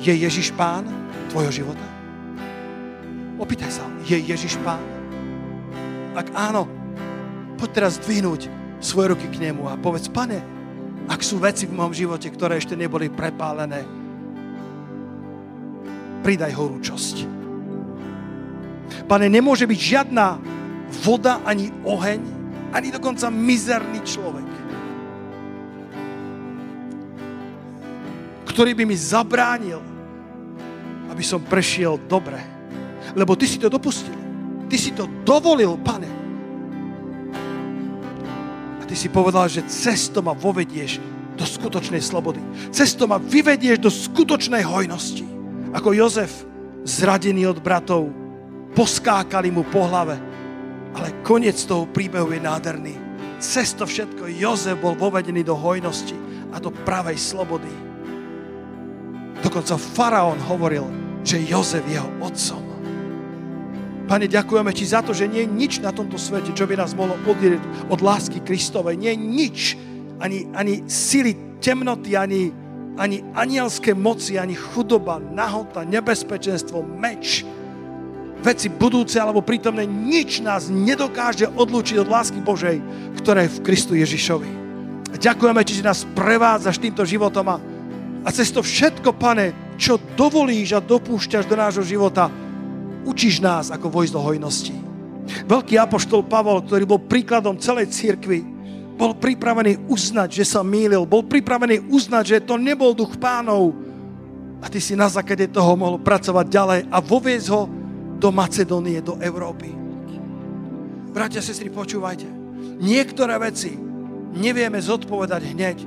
je 0.00 0.12
Ježiš 0.16 0.56
pán 0.56 0.88
tvojho 1.28 1.52
života? 1.52 1.84
Opýtaj 3.36 3.76
sa, 3.76 3.84
je 4.08 4.16
Ježiš 4.16 4.56
pán? 4.64 4.80
Ak 6.16 6.32
áno, 6.32 6.64
poď 7.60 7.68
teraz 7.76 8.00
dvihnúť 8.00 8.48
svoje 8.80 9.12
ruky 9.12 9.28
k 9.28 9.52
nemu 9.52 9.68
a 9.68 9.76
povedz, 9.76 10.08
pane, 10.08 10.57
ak 11.08 11.20
sú 11.24 11.40
veci 11.40 11.64
v 11.64 11.74
mojom 11.74 11.96
živote, 11.96 12.28
ktoré 12.28 12.60
ešte 12.60 12.76
neboli 12.76 13.08
prepálené, 13.08 13.80
pridaj 16.20 16.52
horúčosť. 16.52 17.16
Pane, 19.08 19.26
nemôže 19.32 19.64
byť 19.64 19.80
žiadna 19.80 20.36
voda, 21.00 21.40
ani 21.48 21.72
oheň, 21.84 22.20
ani 22.76 22.88
dokonca 22.92 23.32
mizerný 23.32 24.04
človek, 24.04 24.48
ktorý 28.52 28.76
by 28.76 28.84
mi 28.84 28.96
zabránil, 28.96 29.80
aby 31.08 31.24
som 31.24 31.40
prešiel 31.40 31.96
dobre. 32.04 32.36
Lebo 33.16 33.32
Ty 33.32 33.46
si 33.48 33.56
to 33.56 33.72
dopustil. 33.72 34.12
Ty 34.68 34.76
si 34.76 34.92
to 34.92 35.08
dovolil, 35.24 35.80
pane. 35.80 36.17
Ty 38.88 38.94
si 38.96 39.12
povedal, 39.12 39.52
že 39.52 39.68
cesto 39.68 40.24
ma 40.24 40.32
vovedieš 40.32 40.96
do 41.36 41.44
skutočnej 41.44 42.00
slobody. 42.00 42.40
Cesto 42.72 43.04
ma 43.04 43.20
vyvedieš 43.20 43.78
do 43.78 43.92
skutočnej 43.92 44.64
hojnosti. 44.64 45.28
Ako 45.76 45.92
Jozef, 45.92 46.48
zradený 46.88 47.52
od 47.52 47.60
bratov, 47.60 48.08
poskákali 48.72 49.52
mu 49.52 49.62
po 49.68 49.84
hlave. 49.84 50.16
Ale 50.96 51.12
koniec 51.20 51.60
toho 51.68 51.84
príbehu 51.84 52.32
je 52.32 52.40
nádherný. 52.40 52.94
Cesto 53.38 53.84
všetko 53.84 54.26
Jozef 54.40 54.80
bol 54.80 54.96
vovedený 54.96 55.44
do 55.44 55.54
hojnosti 55.54 56.16
a 56.50 56.56
do 56.56 56.72
pravej 56.72 57.20
slobody. 57.20 57.70
Dokonca 59.44 59.78
faraón 59.78 60.40
hovoril, 60.48 60.88
že 61.22 61.44
Jozef 61.44 61.84
je 61.86 62.00
jeho 62.00 62.10
otcom. 62.18 62.67
Pane, 64.08 64.24
ďakujeme 64.24 64.72
Ti 64.72 64.84
za 64.88 65.04
to, 65.04 65.12
že 65.12 65.28
nie 65.28 65.44
je 65.44 65.52
nič 65.52 65.72
na 65.84 65.92
tomto 65.92 66.16
svete, 66.16 66.56
čo 66.56 66.64
by 66.64 66.80
nás 66.80 66.96
mohlo 66.96 67.20
oddieliť 67.28 67.92
od 67.92 68.00
lásky 68.00 68.40
Kristovej. 68.40 68.96
Nie 68.96 69.12
je 69.12 69.20
nič, 69.20 69.58
ani, 70.16 70.48
ani 70.56 70.88
sily 70.88 71.60
temnoty, 71.60 72.16
ani, 72.16 72.48
ani 72.96 73.20
anielské 73.36 73.92
moci, 73.92 74.40
ani 74.40 74.56
chudoba, 74.56 75.20
nahota, 75.20 75.84
nebezpečenstvo, 75.84 76.80
meč, 76.80 77.44
veci 78.40 78.72
budúce 78.72 79.20
alebo 79.20 79.44
prítomné, 79.44 79.84
nič 79.84 80.40
nás 80.40 80.72
nedokáže 80.72 81.44
odlúčiť 81.44 82.00
od 82.00 82.08
lásky 82.08 82.40
Božej, 82.40 82.80
ktorá 83.20 83.44
je 83.44 83.60
v 83.60 83.62
Kristu 83.66 83.92
Ježišovi. 83.92 84.50
A 85.12 85.16
ďakujeme 85.20 85.60
Ti, 85.68 85.84
že 85.84 85.84
nás 85.84 86.08
prevádzaš 86.16 86.80
týmto 86.80 87.04
životom 87.04 87.44
a, 87.44 87.60
a 88.24 88.28
cez 88.32 88.48
to 88.48 88.64
všetko, 88.64 89.12
pane, 89.20 89.52
čo 89.76 90.00
dovolíš 90.16 90.72
a 90.72 90.80
dopúšťaš 90.80 91.44
do 91.44 91.60
nášho 91.60 91.84
života, 91.84 92.32
Učíš 93.06 93.38
nás, 93.42 93.70
ako 93.70 93.90
vojsť 93.90 94.12
do 94.14 94.20
hojnosti. 94.22 94.76
Veľký 95.44 95.76
apoštol 95.76 96.24
Pavol, 96.24 96.64
ktorý 96.64 96.88
bol 96.88 97.00
príkladom 97.04 97.60
celej 97.60 97.92
cirkvi, 97.92 98.58
bol 98.98 99.14
pripravený 99.14 99.86
uznať, 99.86 100.42
že 100.42 100.44
sa 100.44 100.66
mýlil. 100.66 101.06
Bol 101.06 101.22
pripravený 101.22 101.86
uznať, 101.86 102.24
že 102.26 102.38
to 102.42 102.58
nebol 102.58 102.90
duch 102.90 103.14
pánov. 103.14 103.70
A 104.58 104.66
ty 104.66 104.82
si 104.82 104.98
na 104.98 105.06
základe 105.06 105.46
toho 105.54 105.78
mohol 105.78 106.02
pracovať 106.02 106.46
ďalej 106.50 106.80
a 106.90 106.98
voviezť 106.98 107.48
ho 107.54 107.62
do 108.18 108.34
Macedónie, 108.34 108.98
do 108.98 109.14
Európy. 109.22 109.70
Bratia, 111.14 111.38
sestry, 111.38 111.70
počúvajte. 111.70 112.26
Niektoré 112.82 113.38
veci 113.38 113.78
nevieme 114.34 114.82
zodpovedať 114.82 115.42
hneď. 115.54 115.78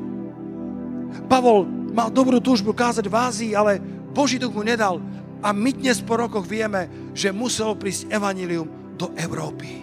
Pavol 1.27 1.67
mal 1.91 2.07
dobrú 2.07 2.39
túžbu 2.39 2.71
kázať 2.71 3.11
v 3.11 3.15
Ázii, 3.19 3.51
ale 3.51 3.83
Boží 4.15 4.39
duch 4.39 4.55
mu 4.55 4.63
nedal. 4.63 5.03
A 5.41 5.49
my 5.53 5.73
dnes 5.73 6.01
po 6.05 6.17
rokoch 6.17 6.45
vieme, 6.45 7.11
že 7.17 7.33
muselo 7.33 7.73
prísť 7.73 8.13
evanilium 8.13 8.69
do 8.97 9.09
Európy. 9.17 9.81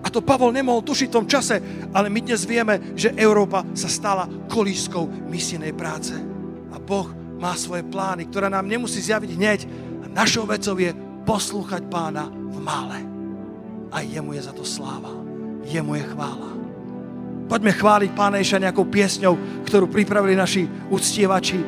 A 0.00 0.08
to 0.08 0.24
Pavol 0.24 0.54
nemohol 0.54 0.80
tušiť 0.80 1.08
v 1.12 1.16
tom 1.20 1.26
čase, 1.28 1.60
ale 1.92 2.08
my 2.08 2.20
dnes 2.24 2.48
vieme, 2.48 2.96
že 2.96 3.12
Európa 3.18 3.66
sa 3.76 3.90
stala 3.90 4.24
kolískou 4.48 5.04
misijnej 5.28 5.76
práce. 5.76 6.16
A 6.72 6.80
Boh 6.80 7.10
má 7.36 7.52
svoje 7.58 7.84
plány, 7.84 8.30
ktoré 8.30 8.48
nám 8.48 8.64
nemusí 8.64 9.02
zjaviť 9.02 9.30
hneď. 9.36 9.60
A 10.02 10.06
našou 10.08 10.48
vecou 10.48 10.78
je 10.80 10.94
poslúchať 11.28 11.84
pána 11.92 12.30
v 12.30 12.58
mále. 12.62 12.98
A 13.90 14.00
jemu 14.00 14.38
je 14.38 14.46
za 14.46 14.54
to 14.56 14.64
sláva. 14.64 15.12
Jemu 15.66 16.00
je 16.00 16.04
chvála. 16.14 16.50
Poďme 17.50 17.74
chváliť 17.74 18.10
pána 18.14 18.38
Ježa 18.38 18.62
nejakou 18.62 18.86
piesňou, 18.86 19.66
ktorú 19.66 19.90
pripravili 19.90 20.38
naši 20.38 20.70
uctievači. 20.88 21.58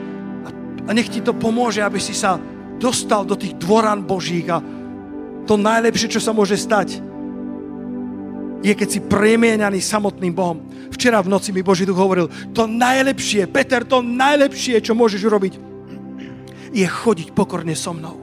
A 0.87 0.91
nech 0.95 1.11
ti 1.11 1.19
to 1.19 1.35
pomôže, 1.35 1.83
aby 1.83 1.99
si 1.99 2.15
sa 2.15 2.39
dostal 2.83 3.23
do 3.23 3.39
tých 3.39 3.55
dvoran 3.63 4.03
Božích 4.03 4.51
a 4.51 4.59
to 5.47 5.55
najlepšie, 5.55 6.19
čo 6.19 6.21
sa 6.23 6.35
môže 6.35 6.59
stať, 6.59 6.99
je, 8.63 8.73
keď 8.75 8.89
si 8.91 9.01
premieňaný 9.03 9.79
samotným 9.79 10.35
Bohom. 10.35 10.59
Včera 10.91 11.23
v 11.23 11.31
noci 11.31 11.51
mi 11.55 11.67
Boží 11.67 11.87
duch 11.87 11.99
hovoril, 11.99 12.31
to 12.55 12.67
najlepšie, 12.67 13.47
Peter, 13.51 13.83
to 13.87 14.03
najlepšie, 14.03 14.83
čo 14.83 14.95
môžeš 14.95 15.23
urobiť, 15.27 15.55
je 16.75 16.87
chodiť 16.87 17.35
pokorne 17.35 17.75
so 17.75 17.95
mnou. 17.95 18.19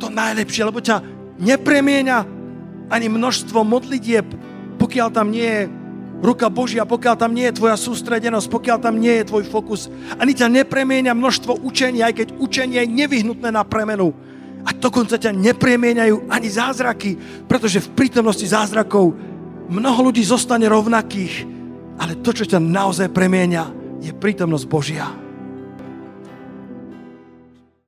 To 0.00 0.12
najlepšie, 0.12 0.68
lebo 0.68 0.80
ťa 0.80 1.00
nepremieňa 1.40 2.18
ani 2.92 3.06
množstvo 3.08 3.64
modlitieb, 3.64 4.28
pokiaľ 4.76 5.08
tam 5.12 5.32
nie 5.32 5.48
je 5.48 5.62
ruka 6.22 6.46
Božia, 6.46 6.86
pokiaľ 6.86 7.14
tam 7.18 7.34
nie 7.34 7.50
je 7.50 7.58
tvoja 7.58 7.74
sústredenosť, 7.74 8.46
pokiaľ 8.46 8.78
tam 8.78 8.96
nie 9.02 9.20
je 9.20 9.28
tvoj 9.28 9.44
fokus. 9.50 9.90
Ani 10.16 10.32
ťa 10.32 10.48
nepremienia 10.48 11.12
množstvo 11.12 11.66
učenia, 11.66 12.08
aj 12.08 12.14
keď 12.22 12.28
učenie 12.38 12.86
je 12.86 12.94
nevyhnutné 12.94 13.50
na 13.50 13.66
premenu. 13.66 14.14
A 14.62 14.70
dokonca 14.70 15.18
ťa 15.18 15.34
nepremieňajú 15.34 16.30
ani 16.30 16.48
zázraky, 16.48 17.18
pretože 17.50 17.82
v 17.82 17.92
prítomnosti 17.98 18.46
zázrakov 18.46 19.10
mnoho 19.66 20.08
ľudí 20.08 20.22
zostane 20.22 20.70
rovnakých, 20.70 21.44
ale 21.98 22.22
to, 22.22 22.30
čo 22.30 22.46
ťa 22.46 22.62
naozaj 22.62 23.10
premieňa, 23.10 23.82
je 23.98 24.14
prítomnosť 24.14 24.66
Božia. 24.70 25.21